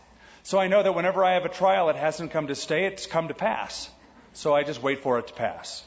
So 0.44 0.60
I 0.60 0.68
know 0.68 0.84
that 0.84 0.94
whenever 0.94 1.24
I 1.24 1.36
have 1.36 1.46
a 1.46 1.50
trial, 1.50 1.90
it 1.90 1.96
hasn't 1.96 2.32
come 2.32 2.48
to 2.48 2.56
stay, 2.56 2.86
it's 2.86 3.06
come 3.06 3.30
to 3.30 3.34
pass. 3.34 3.90
So 4.34 4.54
I 4.54 4.64
just 4.64 4.82
wait 4.82 5.04
for 5.04 5.20
it 5.20 5.28
to 5.28 5.34
pass. 5.34 5.86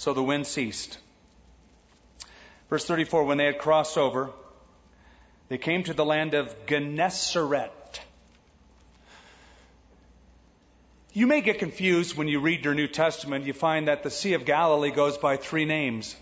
So 0.00 0.14
the 0.14 0.22
wind 0.22 0.46
ceased. 0.46 0.96
Verse 2.70 2.86
34 2.86 3.24
When 3.24 3.36
they 3.36 3.44
had 3.44 3.58
crossed 3.58 3.98
over, 3.98 4.30
they 5.50 5.58
came 5.58 5.82
to 5.82 5.92
the 5.92 6.06
land 6.06 6.32
of 6.32 6.54
Gennesaret. 6.66 8.00
You 11.12 11.26
may 11.26 11.42
get 11.42 11.58
confused 11.58 12.16
when 12.16 12.28
you 12.28 12.40
read 12.40 12.64
your 12.64 12.72
New 12.72 12.88
Testament. 12.88 13.44
You 13.44 13.52
find 13.52 13.88
that 13.88 14.02
the 14.02 14.10
Sea 14.10 14.32
of 14.32 14.46
Galilee 14.46 14.90
goes 14.90 15.18
by 15.18 15.36
three 15.36 15.66
names. 15.66 16.16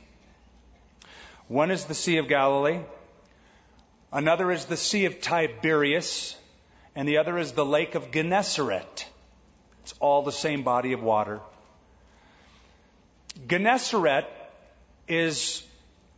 One 1.47 1.71
is 1.71 1.85
the 1.85 1.95
Sea 1.95 2.17
of 2.17 2.27
Galilee, 2.27 2.81
another 4.13 4.51
is 4.51 4.65
the 4.65 4.77
Sea 4.77 5.05
of 5.05 5.21
Tiberias, 5.21 6.35
and 6.97 7.07
the 7.07 7.19
other 7.19 7.39
is 7.39 7.53
the 7.53 7.65
Lake 7.65 7.95
of 7.95 8.11
Gennesaret. 8.11 9.07
It's 9.85 9.95
all 10.01 10.23
the 10.23 10.33
same 10.33 10.65
body 10.65 10.95
of 10.95 11.01
water. 11.01 11.41
Gennesaret 13.47 14.27
is 15.07 15.63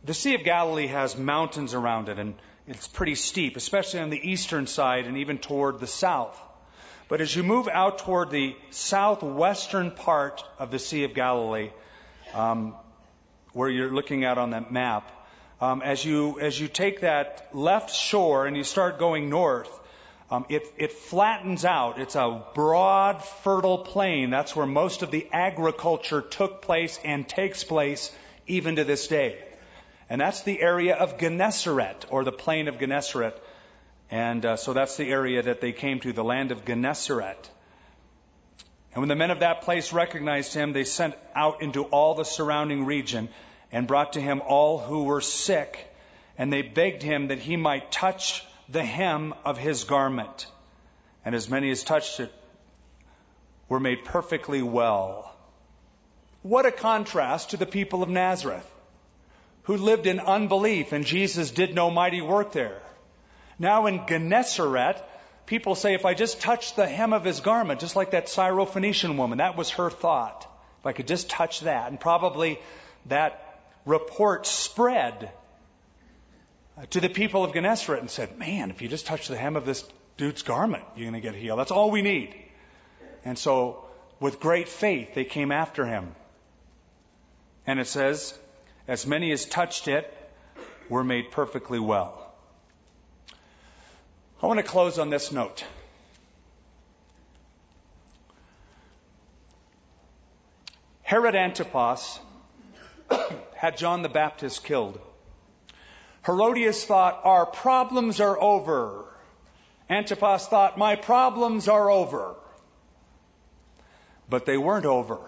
the 0.03 0.13
Sea 0.13 0.35
of 0.35 0.43
Galilee 0.43 0.87
has 0.87 1.15
mountains 1.15 1.73
around 1.73 2.09
it, 2.09 2.17
and 2.17 2.33
it's 2.67 2.87
pretty 2.87 3.15
steep, 3.15 3.57
especially 3.57 3.99
on 3.99 4.09
the 4.09 4.31
eastern 4.31 4.65
side 4.65 5.05
and 5.05 5.17
even 5.17 5.37
toward 5.37 5.79
the 5.79 5.87
south. 5.87 6.39
But 7.07 7.21
as 7.21 7.35
you 7.35 7.43
move 7.43 7.67
out 7.67 7.99
toward 7.99 8.31
the 8.31 8.55
southwestern 8.69 9.91
part 9.91 10.43
of 10.57 10.71
the 10.71 10.79
Sea 10.79 11.03
of 11.03 11.13
Galilee, 11.13 11.69
um, 12.33 12.73
where 13.53 13.69
you're 13.69 13.91
looking 13.91 14.23
at 14.23 14.37
on 14.37 14.51
that 14.51 14.71
map, 14.71 15.11
um, 15.59 15.81
as 15.81 16.03
you 16.03 16.39
as 16.39 16.59
you 16.59 16.67
take 16.67 17.01
that 17.01 17.49
left 17.53 17.93
shore 17.93 18.47
and 18.47 18.57
you 18.57 18.63
start 18.63 18.97
going 18.97 19.29
north, 19.29 19.69
um, 20.31 20.45
it 20.47 20.65
it 20.77 20.93
flattens 20.93 21.65
out. 21.65 21.99
It's 21.99 22.15
a 22.15 22.41
broad, 22.55 23.21
fertile 23.21 23.79
plain. 23.79 24.29
That's 24.29 24.55
where 24.55 24.65
most 24.65 25.03
of 25.03 25.11
the 25.11 25.27
agriculture 25.31 26.21
took 26.21 26.61
place 26.61 26.97
and 27.03 27.27
takes 27.27 27.65
place 27.65 28.11
even 28.47 28.77
to 28.77 28.85
this 28.85 29.07
day. 29.07 29.37
And 30.09 30.19
that's 30.19 30.43
the 30.43 30.61
area 30.61 30.95
of 30.95 31.17
Gennesaret, 31.17 32.05
or 32.09 32.23
the 32.23 32.31
plain 32.31 32.69
of 32.69 32.79
Gennesaret. 32.79 33.41
And 34.09 34.45
uh, 34.45 34.55
so 34.55 34.73
that's 34.73 34.97
the 34.97 35.09
area 35.09 35.41
that 35.43 35.61
they 35.61 35.73
came 35.73 35.99
to, 36.01 36.13
the 36.13 36.23
land 36.23 36.51
of 36.51 36.65
Gennesaret. 36.65 37.49
And 38.93 39.01
when 39.01 39.09
the 39.09 39.15
men 39.15 39.31
of 39.31 39.39
that 39.39 39.61
place 39.61 39.93
recognized 39.93 40.53
him, 40.53 40.73
they 40.73 40.83
sent 40.83 41.15
out 41.33 41.61
into 41.61 41.83
all 41.83 42.13
the 42.15 42.25
surrounding 42.25 42.85
region 42.85 43.29
and 43.71 43.87
brought 43.87 44.13
to 44.13 44.21
him 44.21 44.41
all 44.45 44.79
who 44.79 45.03
were 45.03 45.21
sick. 45.21 45.87
And 46.37 46.51
they 46.51 46.61
begged 46.61 47.03
him 47.03 47.27
that 47.27 47.39
he 47.39 47.55
might 47.55 47.91
touch 47.91 48.45
the 48.71 48.83
hem 48.83 49.33
of 49.43 49.57
his 49.57 49.83
garment. 49.83 50.47
And 51.25 51.35
as 51.35 51.49
many 51.49 51.69
as 51.71 51.83
touched 51.83 52.19
it 52.19 52.31
were 53.69 53.79
made 53.79 54.05
perfectly 54.05 54.61
well. 54.61 55.33
What 56.41 56.65
a 56.65 56.71
contrast 56.71 57.51
to 57.51 57.57
the 57.57 57.65
people 57.65 58.01
of 58.01 58.09
Nazareth, 58.09 58.69
who 59.63 59.77
lived 59.77 60.07
in 60.07 60.19
unbelief, 60.19 60.91
and 60.91 61.05
Jesus 61.05 61.51
did 61.51 61.75
no 61.75 61.91
mighty 61.91 62.21
work 62.21 62.51
there. 62.51 62.81
Now 63.59 63.85
in 63.85 64.07
Gennesaret, 64.07 65.03
people 65.45 65.75
say, 65.75 65.93
if 65.93 66.05
I 66.05 66.15
just 66.15 66.41
touch 66.41 66.75
the 66.75 66.87
hem 66.87 67.13
of 67.13 67.23
his 67.23 67.41
garment, 67.41 67.79
just 67.79 67.95
like 67.95 68.11
that 68.11 68.25
Syrophoenician 68.25 69.17
woman, 69.17 69.37
that 69.37 69.55
was 69.55 69.69
her 69.71 69.89
thought. 69.91 70.47
If 70.79 70.87
I 70.87 70.93
could 70.93 71.07
just 71.07 71.29
touch 71.29 71.59
that. 71.61 71.89
And 71.89 71.99
probably 71.99 72.59
that 73.05 73.61
report 73.85 74.47
spread 74.47 75.31
Uh, 76.77 76.85
to 76.91 77.01
the 77.01 77.09
people 77.09 77.43
of 77.43 77.53
Gennesaret 77.53 77.99
and 77.99 78.09
said, 78.09 78.37
man, 78.37 78.69
if 78.69 78.81
you 78.81 78.87
just 78.87 79.05
touch 79.05 79.27
the 79.27 79.37
hem 79.37 79.55
of 79.55 79.65
this 79.65 79.83
dude's 80.17 80.41
garment, 80.41 80.83
you're 80.95 81.09
going 81.09 81.21
to 81.21 81.27
get 81.27 81.35
healed. 81.35 81.59
That's 81.59 81.71
all 81.71 81.91
we 81.91 82.01
need. 82.01 82.35
And 83.25 83.37
so, 83.37 83.85
with 84.19 84.39
great 84.39 84.69
faith, 84.69 85.13
they 85.13 85.25
came 85.25 85.51
after 85.51 85.85
him. 85.85 86.15
And 87.67 87.79
it 87.79 87.87
says, 87.87 88.37
as 88.87 89.05
many 89.05 89.31
as 89.31 89.45
touched 89.45 89.87
it 89.87 90.11
were 90.89 91.03
made 91.03 91.31
perfectly 91.31 91.79
well. 91.79 92.33
I 94.41 94.47
want 94.47 94.59
to 94.59 94.63
close 94.63 94.97
on 94.97 95.09
this 95.09 95.31
note. 95.31 95.63
Herod 101.03 101.35
Antipas 101.35 102.19
had 103.55 103.77
John 103.77 104.01
the 104.01 104.09
Baptist 104.09 104.63
killed. 104.63 104.99
Herodias 106.25 106.83
thought, 106.85 107.21
Our 107.23 107.45
problems 107.45 108.19
are 108.19 108.39
over. 108.39 109.05
Antipas 109.89 110.47
thought, 110.47 110.77
My 110.77 110.95
problems 110.95 111.67
are 111.67 111.89
over. 111.89 112.35
But 114.29 114.45
they 114.45 114.57
weren't 114.57 114.85
over. 114.85 115.19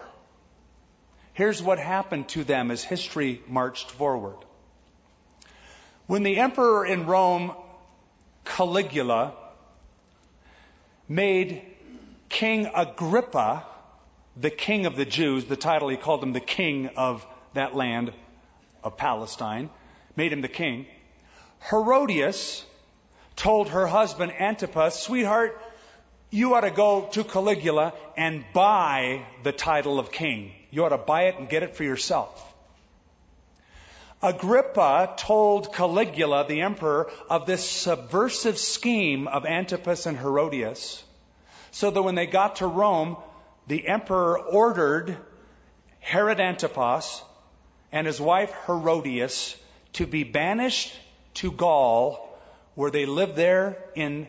Here's 1.34 1.62
what 1.62 1.78
happened 1.78 2.28
to 2.30 2.44
them 2.44 2.70
as 2.70 2.84
history 2.84 3.42
marched 3.48 3.90
forward. 3.90 4.36
When 6.06 6.22
the 6.22 6.38
emperor 6.38 6.86
in 6.86 7.06
Rome 7.06 7.52
Caligula 8.44 9.34
made 11.08 11.62
King 12.28 12.70
Agrippa 12.74 13.66
the 14.36 14.50
king 14.50 14.86
of 14.86 14.96
the 14.96 15.04
Jews, 15.04 15.44
the 15.44 15.56
title 15.56 15.88
he 15.88 15.96
called 15.96 16.22
him 16.22 16.32
the 16.32 16.40
king 16.40 16.90
of 16.96 17.24
that 17.54 17.74
land 17.74 18.12
of 18.82 18.96
Palestine, 18.96 19.70
made 20.16 20.32
him 20.32 20.40
the 20.40 20.48
king. 20.48 20.86
Herodias 21.70 22.64
told 23.36 23.68
her 23.70 23.86
husband 23.86 24.32
Antipas, 24.32 24.98
sweetheart, 25.00 25.60
you 26.30 26.54
ought 26.54 26.62
to 26.62 26.70
go 26.70 27.08
to 27.12 27.24
Caligula 27.24 27.92
and 28.16 28.44
buy 28.52 29.24
the 29.42 29.52
title 29.52 29.98
of 29.98 30.10
king. 30.10 30.52
You 30.70 30.84
ought 30.84 30.90
to 30.90 30.98
buy 30.98 31.24
it 31.24 31.38
and 31.38 31.48
get 31.48 31.62
it 31.62 31.76
for 31.76 31.84
yourself. 31.84 32.52
Agrippa 34.22 35.14
told 35.16 35.74
Caligula, 35.74 36.46
the 36.48 36.62
emperor, 36.62 37.10
of 37.28 37.46
this 37.46 37.68
subversive 37.68 38.58
scheme 38.58 39.28
of 39.28 39.44
Antipas 39.44 40.06
and 40.06 40.18
Herodias, 40.18 41.04
so 41.72 41.90
that 41.90 42.02
when 42.02 42.14
they 42.14 42.26
got 42.26 42.56
to 42.56 42.66
Rome, 42.66 43.16
the 43.66 43.86
emperor 43.86 44.38
ordered 44.38 45.16
Herod 46.00 46.40
Antipas 46.40 47.22
and 47.92 48.06
his 48.06 48.20
wife 48.20 48.52
Herodias 48.66 49.56
to 49.94 50.06
be 50.06 50.24
banished 50.24 50.92
to 51.34 51.50
Gaul, 51.50 52.38
where 52.74 52.90
they 52.90 53.06
lived 53.06 53.36
there 53.36 53.78
in 53.94 54.28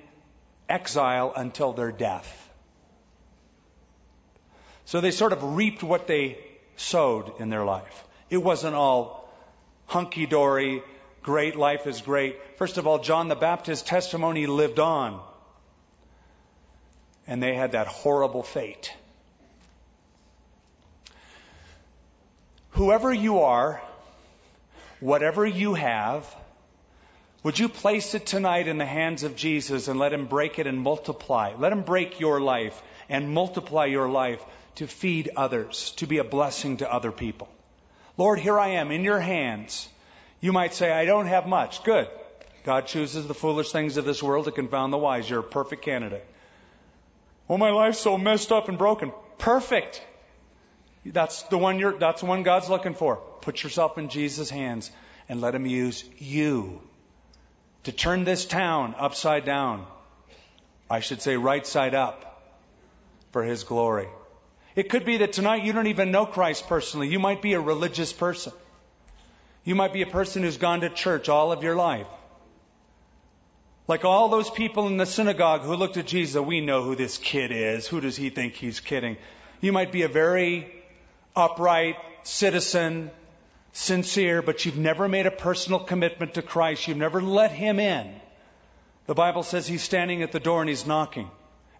exile 0.70 1.34
until 1.36 1.74
their 1.74 1.91
death. 1.91 2.41
So 4.86 5.01
they 5.01 5.11
sort 5.11 5.34
of 5.34 5.55
reaped 5.55 5.84
what 5.84 6.07
they 6.07 6.38
sowed 6.76 7.39
in 7.39 7.49
their 7.49 7.66
life. 7.66 8.03
It 8.30 8.38
wasn't 8.38 8.76
all 8.76 9.30
hunky 9.88 10.26
dory, 10.26 10.84
great, 11.22 11.55
life 11.55 11.88
is 11.88 12.01
great. 12.01 12.39
First 12.57 12.78
of 12.78 12.86
all, 12.86 12.99
John 12.99 13.28
the 13.28 13.36
Baptist's 13.36 13.88
testimony 13.88 14.45
lived 14.45 14.80
on. 14.80 15.22
And 17.28 17.41
they 17.41 17.55
had 17.55 17.72
that 17.72 17.88
horrible 17.88 18.43
fate. 18.43 18.93
Whoever 22.72 23.11
you 23.11 23.39
are, 23.39 23.82
whatever 25.06 25.45
you 25.45 25.76
have, 25.76 26.36
would 27.43 27.60
you 27.60 27.70
place 27.70 28.16
it 28.16 28.26
tonight 28.26 28.68
in 28.68 28.80
the 28.80 28.86
hands 28.86 29.22
of 29.22 29.36
Jesus 29.36 29.88
and 29.88 29.99
let 29.99 30.12
Him 30.12 30.26
break 30.26 30.58
it 30.58 30.66
and 30.66 30.80
multiply? 30.80 31.53
Let 31.58 31.72
Him 31.72 31.84
break 31.84 32.20
your 32.20 32.41
life 32.41 32.82
and 33.08 33.30
multiply 33.30 33.86
your 33.86 34.10
life 34.10 34.43
to 34.76 34.88
feed 34.88 35.30
others, 35.36 35.93
to 35.97 36.08
be 36.08 36.18
a 36.18 36.24
blessing 36.24 36.78
to 36.78 36.91
other 36.91 37.12
people. 37.12 37.47
Lord, 38.18 38.39
here 38.39 38.58
I 38.58 38.70
am 38.70 38.91
in 38.91 39.03
your 39.03 39.20
hands. 39.20 39.88
You 40.41 40.51
might 40.51 40.74
say, 40.74 40.91
I 40.91 41.06
don't 41.06 41.28
have 41.28 41.45
much. 41.47 41.84
Good. 41.84 42.08
God 42.64 42.88
chooses 42.88 43.28
the 43.28 43.36
foolish 43.36 43.72
things 43.72 43.97
of 43.97 44.06
this 44.06 44.24
world 44.24 44.45
to 44.45 44.51
confound 44.51 44.91
the 44.91 44.97
wise. 44.97 45.30
You're 45.30 45.41
a 45.41 45.43
perfect 45.43 45.84
candidate. 45.84 46.26
Well, 47.47 47.60
my 47.60 47.70
life's 47.70 47.99
so 47.99 48.18
messed 48.18 48.51
up 48.51 48.70
and 48.70 48.78
broken. 48.80 49.12
Perfect. 49.38 50.01
That's 51.06 51.43
the 51.43 51.58
one 51.58 51.80
you're, 51.80 51.97
that's 51.97 52.22
the 52.22 52.28
one 52.28 52.43
God's 52.43 52.70
looking 52.70 52.95
for. 52.95 53.18
Put 53.41 53.64
yourself 53.64 53.97
in 53.97 54.10
Jesus' 54.10 54.49
hands 54.49 54.91
and 55.30 55.39
let 55.39 55.53
Him 55.53 55.66
use 55.66 56.03
you 56.18 56.82
to 57.84 57.91
turn 57.91 58.24
this 58.24 58.45
town 58.45 58.95
upside 58.97 59.45
down. 59.45 59.86
I 60.89 60.99
should 60.99 61.22
say 61.22 61.38
right 61.38 61.66
side 61.66 61.93
up 61.93 62.43
for 63.32 63.43
His 63.43 63.64
glory. 63.64 64.08
It 64.76 64.89
could 64.89 65.06
be 65.06 65.18
that 65.18 65.34
tonight 65.34 65.64
you 65.64 65.74
don't 65.74 65.88
even 65.88 66.12
know 66.12 66.26
Christ 66.26 66.68
personally. 66.68 67.08
You 67.08 67.20
might 67.20 67.41
be 67.41 67.53
a 67.53 67.62
religious 67.62 68.12
person. 68.12 68.53
You 69.64 69.76
might 69.76 69.93
be 69.93 70.01
a 70.01 70.08
person 70.08 70.43
who's 70.43 70.58
gone 70.58 70.82
to 70.82 70.89
church 70.89 71.30
all 71.30 71.51
of 71.51 71.64
your 71.64 71.76
life. 71.76 72.08
Like 73.88 74.03
all 74.03 74.30
those 74.30 74.49
people 74.49 74.88
in 74.88 74.97
the 74.97 75.06
synagogue 75.06 75.62
who 75.62 75.76
looked 75.76 75.97
at 75.97 76.08
Jesus, 76.08 76.41
we 76.41 76.60
know 76.60 76.84
who 76.84 76.95
this 76.95 77.18
kid 77.18 77.51
is. 77.51 77.88
Who 77.88 78.01
does 78.01 78.18
he 78.18 78.30
think 78.30 78.53
he's 78.53 78.80
kidding? 78.80 79.18
You 79.62 79.72
might 79.72 79.91
be 79.91 80.01
a 80.01 80.08
very 80.08 80.75
upright 81.36 81.98
citizen, 82.24 83.12
sincere, 83.74 84.42
but 84.42 84.66
you've 84.66 84.78
never 84.78 85.08
made 85.08 85.26
a 85.26 85.32
personal 85.32 85.80
commitment 85.80 86.36
to 86.36 86.42
Christ. 86.42 86.88
You've 86.88 86.98
never 86.98 87.22
let 87.22 87.52
Him 87.52 87.80
in. 87.80 88.14
The 89.08 89.14
Bible 89.14 89.44
says 89.44 89.68
He's 89.68 89.84
standing 89.84 90.24
at 90.24 90.32
the 90.32 90.40
door 90.40 90.62
and 90.62 90.70
He's 90.70 90.88
knocking. 90.88 91.30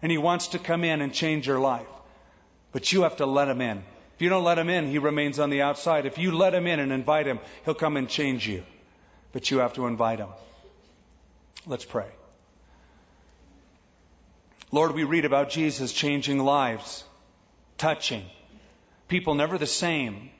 And 0.02 0.12
He 0.12 0.18
wants 0.18 0.48
to 0.48 0.58
come 0.58 0.84
in 0.84 1.00
and 1.00 1.12
change 1.12 1.46
your 1.46 1.58
life. 1.58 1.86
But 2.72 2.92
you 2.92 3.02
have 3.02 3.16
to 3.16 3.26
let 3.26 3.48
Him 3.48 3.60
in. 3.60 3.78
If 4.14 4.22
you 4.22 4.28
don't 4.28 4.44
let 4.44 4.58
Him 4.58 4.68
in, 4.68 4.90
He 4.90 4.98
remains 4.98 5.38
on 5.38 5.50
the 5.50 5.62
outside. 5.62 6.06
If 6.06 6.18
you 6.18 6.32
let 6.32 6.54
Him 6.54 6.66
in 6.66 6.80
and 6.80 6.92
invite 6.92 7.26
Him, 7.26 7.40
He'll 7.64 7.74
come 7.74 7.96
and 7.96 8.08
change 8.08 8.46
you. 8.46 8.62
But 9.32 9.50
you 9.50 9.58
have 9.58 9.74
to 9.74 9.86
invite 9.86 10.18
Him. 10.18 10.28
Let's 11.66 11.84
pray. 11.84 12.06
Lord, 14.70 14.92
we 14.92 15.04
read 15.04 15.24
about 15.24 15.50
Jesus 15.50 15.92
changing 15.92 16.38
lives, 16.38 17.04
touching. 17.78 18.24
People 19.08 19.34
never 19.34 19.58
the 19.58 19.66
same. 19.66 20.30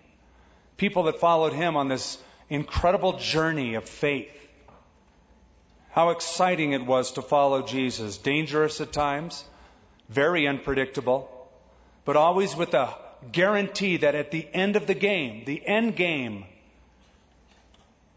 People 0.77 1.05
that 1.05 1.21
followed 1.21 1.53
him 1.53 1.77
on 1.77 1.89
this 1.89 2.19
incredible 2.49 3.19
journey 3.19 3.75
of 3.75 3.89
faith. 3.89 4.33
How 5.91 6.11
exciting 6.11 6.73
it 6.73 6.85
was 6.85 7.12
to 7.12 7.23
follow 7.23 7.62
Jesus. 7.62 8.19
Dangerous 8.19 8.81
at 8.81 8.93
times, 8.93 9.45
very 10.09 10.47
unpredictable, 10.47 11.31
but 12.05 12.17
always 12.17 12.55
with 12.55 12.75
a 12.75 12.95
guarantee 13.33 13.99
that 13.99 14.14
at 14.14 14.31
the 14.31 14.47
end 14.53 14.77
of 14.77 14.87
the 14.87 14.95
game, 14.95 15.45
the 15.47 15.67
end 15.67 15.97
game, 15.97 16.45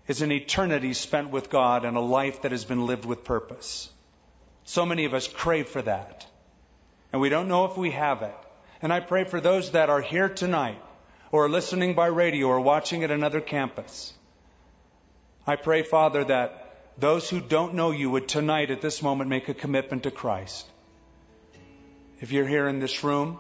is 0.08 0.22
an 0.22 0.32
eternity 0.32 0.94
spent 0.94 1.30
with 1.30 1.50
God 1.50 1.86
and 1.86 1.96
a 1.96 2.02
life 2.02 2.42
that 2.42 2.52
has 2.52 2.66
been 2.66 2.88
lived 2.88 3.06
with 3.06 3.24
purpose. 3.24 3.90
So 4.66 4.86
many 4.86 5.06
of 5.06 5.14
us 5.14 5.28
crave 5.28 5.68
for 5.68 5.84
that. 5.84 6.26
And 7.14 7.22
we 7.22 7.30
don't 7.30 7.48
know 7.48 7.66
if 7.66 7.78
we 7.78 7.92
have 7.92 8.24
it. 8.24 8.36
And 8.82 8.94
I 8.94 9.00
pray 9.00 9.26
for 9.26 9.42
those 9.42 9.72
that 9.72 9.90
are 9.90 10.02
here 10.02 10.30
tonight, 10.30 10.82
or 11.32 11.50
listening 11.50 11.96
by 11.96 12.08
radio, 12.08 12.48
or 12.48 12.60
watching 12.62 13.04
at 13.04 13.12
another 13.12 13.42
campus. 13.42 14.14
I 15.46 15.56
pray, 15.56 15.84
Father, 15.84 16.24
that 16.26 16.66
those 16.98 17.30
who 17.30 17.40
don't 17.40 17.74
know 17.74 17.92
you 17.92 18.10
would 18.10 18.28
tonight, 18.28 18.72
at 18.72 18.82
this 18.82 19.02
moment, 19.02 19.30
make 19.30 19.50
a 19.50 19.54
commitment 19.54 20.04
to 20.04 20.12
Christ. 20.12 20.68
If 22.22 22.32
you're 22.32 22.48
here 22.48 22.68
in 22.68 22.80
this 22.80 23.04
room, 23.04 23.40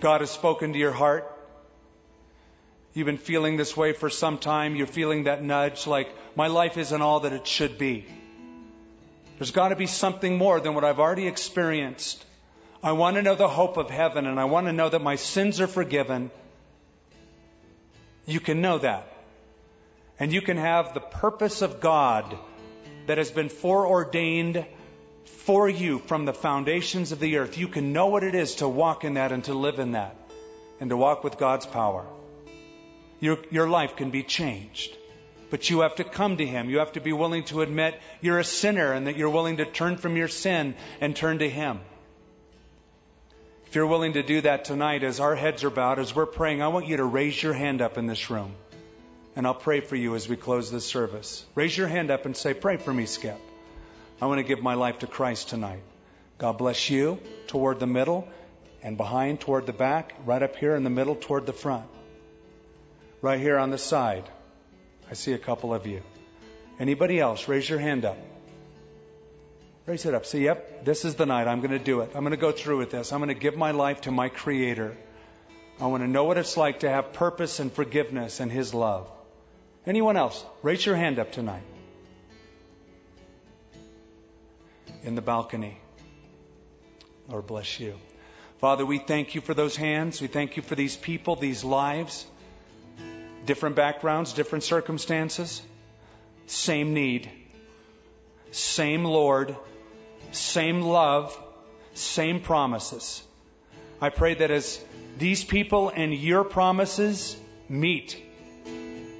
God 0.00 0.20
has 0.20 0.30
spoken 0.30 0.72
to 0.72 0.78
your 0.78 0.92
heart. 0.92 1.30
You've 2.92 3.06
been 3.06 3.18
feeling 3.18 3.56
this 3.56 3.76
way 3.76 3.92
for 3.92 4.10
some 4.10 4.38
time. 4.38 4.76
You're 4.76 4.86
feeling 4.86 5.24
that 5.24 5.42
nudge 5.42 5.86
like, 5.86 6.08
my 6.36 6.46
life 6.46 6.76
isn't 6.76 7.02
all 7.02 7.20
that 7.20 7.32
it 7.32 7.46
should 7.46 7.78
be. 7.78 8.06
There's 9.38 9.50
got 9.50 9.68
to 9.68 9.76
be 9.76 9.86
something 9.86 10.38
more 10.38 10.60
than 10.60 10.74
what 10.74 10.84
I've 10.84 11.00
already 11.00 11.26
experienced. 11.26 12.24
I 12.84 12.92
want 12.92 13.16
to 13.16 13.22
know 13.22 13.34
the 13.34 13.48
hope 13.48 13.76
of 13.76 13.90
heaven 13.90 14.26
and 14.26 14.38
I 14.38 14.44
want 14.44 14.66
to 14.66 14.72
know 14.72 14.88
that 14.88 15.02
my 15.02 15.16
sins 15.16 15.60
are 15.60 15.66
forgiven. 15.66 16.30
You 18.26 18.38
can 18.38 18.60
know 18.60 18.78
that. 18.78 19.10
And 20.20 20.32
you 20.32 20.40
can 20.40 20.56
have 20.56 20.94
the 20.94 21.00
purpose 21.00 21.62
of 21.62 21.80
God 21.80 22.38
that 23.06 23.18
has 23.18 23.32
been 23.32 23.48
foreordained 23.48 24.64
for 25.24 25.68
you 25.68 25.98
from 25.98 26.24
the 26.24 26.32
foundations 26.32 27.10
of 27.10 27.18
the 27.18 27.38
earth. 27.38 27.58
You 27.58 27.66
can 27.66 27.92
know 27.92 28.06
what 28.06 28.22
it 28.22 28.36
is 28.36 28.56
to 28.56 28.68
walk 28.68 29.02
in 29.02 29.14
that 29.14 29.32
and 29.32 29.42
to 29.44 29.54
live 29.54 29.80
in 29.80 29.92
that 29.92 30.14
and 30.78 30.90
to 30.90 30.96
walk 30.96 31.24
with 31.24 31.36
God's 31.36 31.66
power 31.66 32.06
your, 33.24 33.38
your 33.50 33.68
life 33.68 33.96
can 33.96 34.10
be 34.10 34.22
changed. 34.22 34.96
But 35.50 35.70
you 35.70 35.80
have 35.80 35.96
to 35.96 36.04
come 36.04 36.36
to 36.36 36.46
Him. 36.46 36.68
You 36.68 36.78
have 36.80 36.92
to 36.92 37.00
be 37.00 37.12
willing 37.12 37.44
to 37.44 37.62
admit 37.62 37.98
you're 38.20 38.38
a 38.38 38.44
sinner 38.44 38.92
and 38.92 39.06
that 39.06 39.16
you're 39.16 39.30
willing 39.30 39.58
to 39.58 39.64
turn 39.64 39.96
from 39.96 40.16
your 40.16 40.28
sin 40.28 40.74
and 41.00 41.16
turn 41.16 41.38
to 41.38 41.48
Him. 41.48 41.80
If 43.74 43.76
you're 43.76 43.88
willing 43.88 44.12
to 44.12 44.22
do 44.22 44.40
that 44.42 44.66
tonight, 44.66 45.02
as 45.02 45.18
our 45.18 45.34
heads 45.34 45.64
are 45.64 45.68
bowed, 45.68 45.98
as 45.98 46.14
we're 46.14 46.26
praying, 46.26 46.62
I 46.62 46.68
want 46.68 46.86
you 46.86 46.98
to 46.98 47.04
raise 47.04 47.42
your 47.42 47.52
hand 47.52 47.82
up 47.82 47.98
in 47.98 48.06
this 48.06 48.30
room. 48.30 48.54
And 49.34 49.48
I'll 49.48 49.52
pray 49.52 49.80
for 49.80 49.96
you 49.96 50.14
as 50.14 50.28
we 50.28 50.36
close 50.36 50.70
this 50.70 50.86
service. 50.86 51.44
Raise 51.56 51.76
your 51.76 51.88
hand 51.88 52.12
up 52.12 52.24
and 52.24 52.36
say, 52.36 52.54
Pray 52.54 52.76
for 52.76 52.94
me, 52.94 53.04
Skip. 53.06 53.36
I 54.22 54.26
want 54.26 54.38
to 54.38 54.44
give 54.44 54.62
my 54.62 54.74
life 54.74 55.00
to 55.00 55.08
Christ 55.08 55.48
tonight. 55.48 55.82
God 56.38 56.56
bless 56.56 56.88
you 56.88 57.18
toward 57.48 57.80
the 57.80 57.88
middle 57.88 58.28
and 58.80 58.96
behind 58.96 59.40
toward 59.40 59.66
the 59.66 59.72
back, 59.72 60.14
right 60.24 60.40
up 60.40 60.54
here 60.54 60.76
in 60.76 60.84
the 60.84 60.88
middle 60.88 61.16
toward 61.16 61.44
the 61.44 61.52
front 61.52 61.86
right 63.22 63.40
here 63.40 63.58
on 63.58 63.70
the 63.70 63.78
side. 63.78 64.30
I 65.10 65.14
see 65.14 65.32
a 65.32 65.38
couple 65.38 65.74
of 65.74 65.88
you. 65.88 66.00
Anybody 66.78 67.18
else? 67.18 67.48
Raise 67.48 67.68
your 67.68 67.80
hand 67.80 68.04
up. 68.04 68.18
Raise 69.86 70.06
it 70.06 70.14
up. 70.14 70.24
Say, 70.24 70.40
yep, 70.40 70.84
this 70.84 71.04
is 71.04 71.14
the 71.16 71.26
night. 71.26 71.46
I'm 71.46 71.60
going 71.60 71.72
to 71.72 71.78
do 71.78 72.00
it. 72.00 72.10
I'm 72.14 72.22
going 72.22 72.30
to 72.30 72.38
go 72.38 72.52
through 72.52 72.78
with 72.78 72.90
this. 72.90 73.12
I'm 73.12 73.20
going 73.20 73.28
to 73.28 73.34
give 73.34 73.56
my 73.56 73.72
life 73.72 74.02
to 74.02 74.10
my 74.10 74.28
Creator. 74.28 74.96
I 75.80 75.86
want 75.86 76.02
to 76.02 76.08
know 76.08 76.24
what 76.24 76.38
it's 76.38 76.56
like 76.56 76.80
to 76.80 76.88
have 76.88 77.12
purpose 77.12 77.60
and 77.60 77.70
forgiveness 77.72 78.40
and 78.40 78.50
His 78.50 78.72
love. 78.72 79.10
Anyone 79.86 80.16
else? 80.16 80.42
Raise 80.62 80.84
your 80.86 80.96
hand 80.96 81.18
up 81.18 81.32
tonight. 81.32 81.62
In 85.02 85.14
the 85.14 85.22
balcony. 85.22 85.78
Lord 87.28 87.46
bless 87.46 87.78
you. 87.78 87.94
Father, 88.58 88.86
we 88.86 88.98
thank 88.98 89.34
you 89.34 89.42
for 89.42 89.52
those 89.52 89.76
hands. 89.76 90.22
We 90.22 90.28
thank 90.28 90.56
you 90.56 90.62
for 90.62 90.74
these 90.74 90.96
people, 90.96 91.36
these 91.36 91.62
lives 91.62 92.26
different 93.46 93.76
backgrounds, 93.76 94.32
different 94.32 94.64
circumstances, 94.64 95.62
same 96.46 96.94
need, 96.94 97.30
same 98.50 99.04
Lord, 99.04 99.56
same 100.34 100.82
love, 100.82 101.38
same 101.94 102.40
promises. 102.40 103.22
I 104.00 104.10
pray 104.10 104.34
that 104.34 104.50
as 104.50 104.82
these 105.18 105.44
people 105.44 105.90
and 105.90 106.12
your 106.14 106.44
promises 106.44 107.36
meet, 107.68 108.20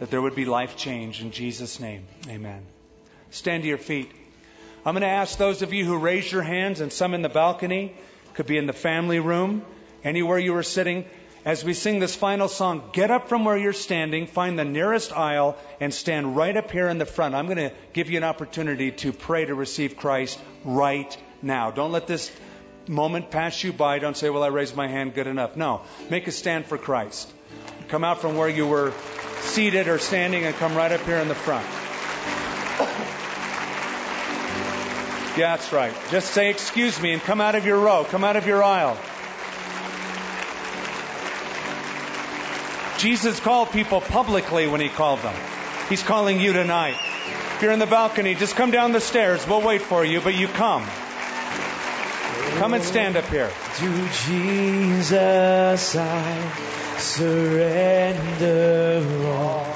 that 0.01 0.11
there 0.11 0.21
would 0.21 0.35
be 0.35 0.45
life 0.45 0.77
change 0.77 1.23
in 1.23 1.31
Jesus' 1.31 1.81
name. 1.81 2.07
Amen. 2.29 2.67
Stand 3.31 3.63
to 3.63 3.69
your 3.69 3.79
feet. 3.79 4.11
I'm 4.85 4.95
going 4.95 5.03
to 5.03 5.07
ask 5.07 5.39
those 5.39 5.63
of 5.63 5.73
you 5.73 5.85
who 5.85 5.97
raised 5.97 6.31
your 6.31 6.43
hands 6.43 6.81
and 6.81 6.93
some 6.93 7.15
in 7.15 7.23
the 7.23 7.29
balcony, 7.29 7.95
could 8.35 8.47
be 8.47 8.59
in 8.59 8.67
the 8.67 8.73
family 8.73 9.21
room, 9.21 9.65
anywhere 10.03 10.39
you 10.39 10.53
were 10.53 10.63
sitting, 10.63 11.07
as 11.45 11.63
we 11.63 11.75
sing 11.75 11.99
this 11.99 12.15
final 12.15 12.49
song, 12.49 12.83
get 12.93 13.11
up 13.11 13.29
from 13.29 13.45
where 13.45 13.57
you're 13.57 13.75
standing, 13.75 14.27
find 14.27 14.59
the 14.59 14.65
nearest 14.65 15.13
aisle, 15.13 15.59
and 15.79 15.93
stand 15.93 16.37
right 16.37 16.57
up 16.57 16.71
here 16.71 16.89
in 16.89 16.97
the 16.97 17.05
front. 17.05 17.35
I'm 17.35 17.47
going 17.47 17.59
to 17.59 17.73
give 17.93 18.11
you 18.11 18.17
an 18.17 18.25
opportunity 18.25 18.93
to 18.93 19.13
pray 19.13 19.45
to 19.45 19.55
receive 19.55 19.97
Christ 19.97 20.41
right 20.65 21.15
now. 21.43 21.71
Don't 21.71 21.93
let 21.93 22.07
this 22.07 22.33
moment 22.89 23.31
pass 23.31 23.63
you 23.63 23.75
by. 23.75 23.99
Don't 23.99 24.17
say, 24.17 24.31
well, 24.31 24.43
I 24.43 24.49
raised 24.49 24.75
my 24.75 24.89
hand 24.89 25.15
good 25.15 25.27
enough. 25.27 25.55
No. 25.55 25.83
Make 26.09 26.27
a 26.29 26.33
stand 26.33 26.65
for 26.65 26.79
Christ. 26.79 27.31
Come 27.89 28.05
out 28.05 28.23
from 28.23 28.37
where 28.37 28.49
you 28.49 28.67
were 28.67 28.95
seated 29.41 29.87
or 29.87 29.99
standing 29.99 30.45
and 30.45 30.55
come 30.57 30.75
right 30.75 30.93
up 30.93 31.03
here 31.03 31.19
in 31.19 31.29
the 31.29 31.35
front. 31.35 31.67
Yeah, 35.37 35.57
that's 35.57 35.73
right. 35.73 35.93
Just 36.13 36.31
say, 36.31 36.49
excuse 36.49 37.03
me, 37.03 37.13
and 37.13 37.21
come 37.21 37.41
out 37.41 37.57
of 37.57 37.67
your 37.67 37.81
row. 37.81 38.05
Come 38.05 38.23
out 38.23 38.37
of 38.37 38.47
your 38.47 38.63
aisle. 38.63 38.97
Jesus 42.99 43.41
called 43.41 43.71
people 43.71 44.01
publicly 44.01 44.67
when 44.67 44.81
he 44.81 44.89
called 44.89 45.21
them. 45.21 45.35
He's 45.89 46.03
calling 46.03 46.41
you 46.41 46.53
tonight. 46.53 46.97
If 47.57 47.63
you're 47.63 47.73
in 47.73 47.79
the 47.79 47.87
balcony, 47.87 48.35
just 48.35 48.57
come 48.57 48.71
down 48.71 48.93
the 48.93 49.01
stairs. 49.01 49.47
We'll 49.47 49.63
wait 49.63 49.83
for 49.83 50.05
you, 50.05 50.21
but 50.21 50.35
you 50.35 50.49
come. 50.49 50.85
Come 52.59 52.75
and 52.75 52.83
stand 52.85 53.17
up 53.17 53.27
here. 53.27 53.51
To 53.79 54.09
Jesus 54.27 55.97
I 55.97 56.53
surrender 56.99 58.07
all. 59.27 59.67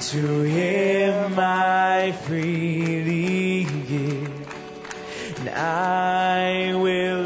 To 0.00 0.42
Him 0.42 1.34
I 1.38 2.12
freely 2.12 3.64
give. 3.64 5.40
And 5.40 5.48
I 5.50 6.74
will 6.74 7.24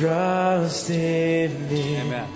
trust 0.00 0.88
in 0.88 1.50
Him. 1.68 2.06
Amen. 2.06 2.28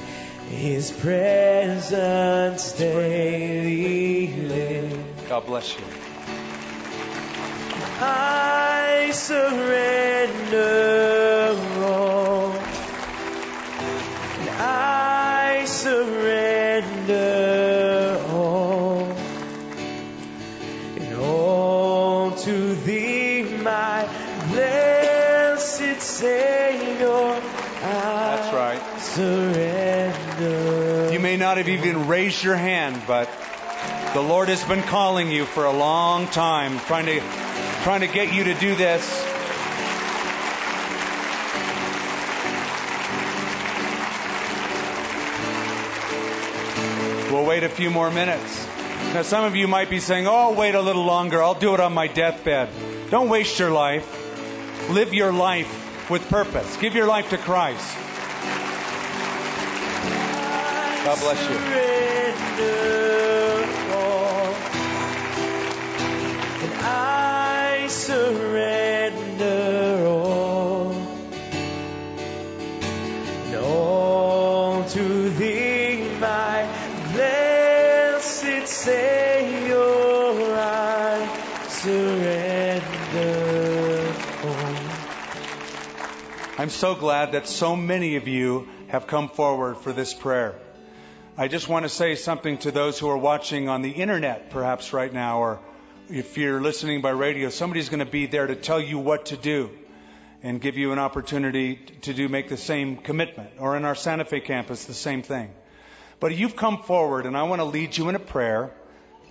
His 0.51 0.91
presence 0.91 2.73
daily 2.73 4.27
live. 4.27 5.29
God 5.31 5.47
bless 5.47 5.75
you. 5.79 5.85
I 8.01 9.11
surrender 9.15 10.59
all. 11.83 12.53
I 14.61 15.65
surrender 15.67 17.23
all. 18.29 19.17
And 21.01 21.15
all 21.17 22.31
to 22.33 22.75
thee, 22.75 23.45
my 23.63 24.07
blessed 24.51 26.03
Savior 26.03 26.84
surrender. 29.15 31.13
You 31.13 31.21
may 31.21 31.37
not 31.37 31.59
have 31.59 31.69
even 31.69 32.09
raised 32.09 32.43
your 32.43 32.57
hand, 32.57 33.01
but 33.07 33.31
the 34.13 34.21
Lord 34.21 34.49
has 34.49 34.65
been 34.65 34.83
calling 34.83 35.31
you 35.31 35.45
for 35.45 35.65
a 35.65 35.73
long 35.73 36.27
time, 36.27 36.81
trying 36.81 37.07
to 37.07 37.21
trying 37.85 38.01
to 38.01 38.09
get 38.09 38.33
you 38.33 38.45
to 38.45 38.55
do 38.55 38.75
this. 38.75 39.25
We'll 47.31 47.47
wait 47.47 47.63
a 47.63 47.69
few 47.69 47.91
more 47.91 48.11
minutes. 48.11 48.67
Now, 49.13 49.23
some 49.23 49.45
of 49.45 49.55
you 49.55 49.69
might 49.69 49.91
be 49.91 50.01
saying, 50.01 50.27
Oh, 50.27 50.55
wait 50.55 50.75
a 50.75 50.81
little 50.81 51.05
longer. 51.05 51.41
I'll 51.43 51.55
do 51.55 51.75
it 51.75 51.81
on 51.81 51.93
my 51.93 52.09
deathbed. 52.09 52.69
Don't 53.11 53.29
waste 53.29 53.61
your 53.61 53.71
life. 53.71 54.09
Live 54.91 55.15
your 55.15 55.33
life 55.33 56.11
with 56.11 56.29
purpose. 56.29 56.77
Give 56.79 56.95
your 56.95 57.07
life 57.07 57.31
to 57.31 57.39
Christ. 57.39 57.97
God 61.05 61.21
bless 61.21 61.39
you. 61.51 61.57
I 66.87 67.87
surrender 67.89 69.53
all. 70.07 70.93
And 73.45 73.55
all 73.57 74.85
to 74.85 75.29
thee, 75.29 76.09
my 76.19 76.67
blessed 77.13 78.67
Savior, 78.67 79.77
I 80.57 81.29
surrender 81.69 82.95
all. 84.47 84.77
I'm 86.57 86.71
so 86.71 86.95
glad 86.95 87.33
that 87.33 87.47
so 87.47 87.77
many 87.77 88.17
of 88.17 88.27
you 88.27 88.69
have 88.89 89.07
come 89.07 89.29
forward 89.29 89.77
for 89.77 89.93
this 89.93 90.15
prayer. 90.15 90.55
I 91.37 91.49
just 91.49 91.69
want 91.69 91.85
to 91.85 91.89
say 91.89 92.15
something 92.15 92.59
to 92.59 92.71
those 92.71 92.97
who 92.97 93.09
are 93.09 93.19
watching 93.19 93.69
on 93.69 93.83
the 93.83 93.91
internet, 93.91 94.51
perhaps 94.51 94.93
right 94.93 95.13
now, 95.13 95.41
or 95.41 95.59
if 96.09 96.39
you're 96.39 96.61
listening 96.61 97.01
by 97.01 97.11
radio, 97.11 97.49
somebody's 97.49 97.89
going 97.89 97.99
to 97.99 98.07
be 98.07 98.27
there 98.27 98.47
to 98.47 98.55
tell 98.55 98.79
you 98.79 99.01
what 99.01 99.27
to 99.27 99.37
do 99.37 99.71
and 100.45 100.61
give 100.61 100.79
you 100.79 100.93
an 100.93 101.01
opportunity 101.01 101.75
to 102.03 102.15
do 102.15 102.29
make 102.29 102.49
the 102.49 102.57
same 102.57 102.99
commitment. 102.99 103.51
Or 103.59 103.77
in 103.77 103.85
our 103.85 103.97
Santa 103.97 104.25
Fe 104.25 104.39
campus, 104.39 104.85
the 104.85 104.95
same 104.95 105.23
thing. 105.23 105.53
But 106.21 106.37
you've 106.37 106.55
come 106.55 106.83
forward, 106.85 107.27
and 107.27 107.37
I 107.37 107.43
want 107.43 107.59
to 107.59 107.65
lead 107.65 107.97
you 107.97 108.09
in 108.11 108.15
a 108.15 108.21
prayer 108.21 108.73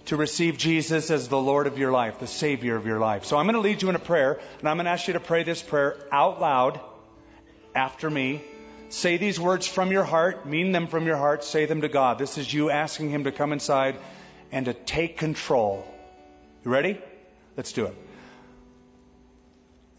to 0.07 0.17
receive 0.17 0.57
Jesus 0.57 1.09
as 1.09 1.29
the 1.29 1.39
Lord 1.39 1.67
of 1.67 1.77
your 1.77 1.93
life, 1.93 2.19
the 2.19 2.27
Savior 2.27 2.75
of 2.75 2.85
your 2.85 2.99
life. 2.99 3.23
So 3.23 3.37
I'm 3.37 3.45
going 3.45 3.55
to 3.55 3.61
lead 3.61 3.81
you 3.81 3.87
in 3.87 3.95
a 3.95 3.99
prayer, 3.99 4.41
and 4.59 4.67
I'm 4.67 4.75
going 4.75 4.87
to 4.87 4.91
ask 4.91 5.07
you 5.07 5.13
to 5.13 5.21
pray 5.21 5.43
this 5.43 5.61
prayer 5.61 5.95
out 6.11 6.41
loud 6.41 6.81
after 7.73 8.09
me. 8.09 8.41
Say 8.89 9.17
these 9.17 9.39
words 9.39 9.67
from 9.67 9.91
your 9.91 10.03
heart, 10.03 10.45
mean 10.45 10.71
them 10.71 10.87
from 10.87 11.05
your 11.07 11.17
heart, 11.17 11.43
say 11.43 11.65
them 11.65 11.81
to 11.81 11.89
God. 11.89 12.19
This 12.19 12.37
is 12.37 12.53
you 12.53 12.69
asking 12.69 13.09
Him 13.09 13.23
to 13.23 13.31
come 13.31 13.51
inside 13.51 13.95
and 14.51 14.65
to 14.65 14.73
take 14.73 15.17
control. 15.17 15.85
You 16.63 16.71
ready? 16.71 17.01
Let's 17.57 17.73
do 17.73 17.85
it. 17.85 17.95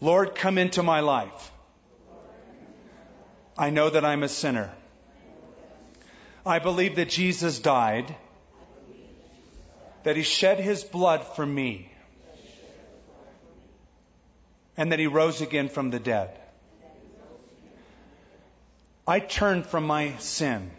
Lord, 0.01 0.35
come 0.35 0.57
into 0.57 0.83
my 0.83 1.01
life. 1.01 1.51
I 3.57 3.69
know 3.69 3.89
that 3.89 4.03
I'm 4.03 4.23
a 4.23 4.29
sinner. 4.29 4.71
I 6.45 6.59
believe 6.59 6.97
that 6.97 7.09
Jesus 7.09 7.59
died, 7.59 8.15
that 10.03 10.15
He 10.15 10.23
shed 10.23 10.59
His 10.59 10.83
blood 10.83 11.25
for 11.35 11.45
me, 11.45 11.91
and 14.77 14.91
that 14.91 14.99
He 14.99 15.07
rose 15.07 15.41
again 15.41 15.69
from 15.69 15.89
the 15.89 15.99
dead. 15.99 16.37
I 19.07 19.19
turn 19.19 19.63
from 19.63 19.85
my 19.85 20.15
sin. 20.17 20.71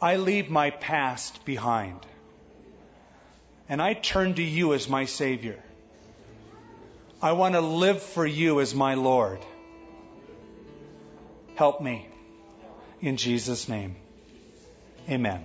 I 0.00 0.16
leave 0.16 0.50
my 0.50 0.70
past 0.70 1.44
behind. 1.44 1.98
And 3.68 3.80
I 3.82 3.94
turn 3.94 4.34
to 4.34 4.42
you 4.42 4.74
as 4.74 4.88
my 4.88 5.06
Savior. 5.06 5.58
I 7.22 7.32
want 7.32 7.54
to 7.54 7.60
live 7.60 8.02
for 8.02 8.26
you 8.26 8.60
as 8.60 8.74
my 8.74 8.94
Lord. 8.94 9.40
Help 11.54 11.80
me. 11.80 12.06
In 13.00 13.16
Jesus' 13.16 13.68
name. 13.68 13.96
Amen. 15.08 15.44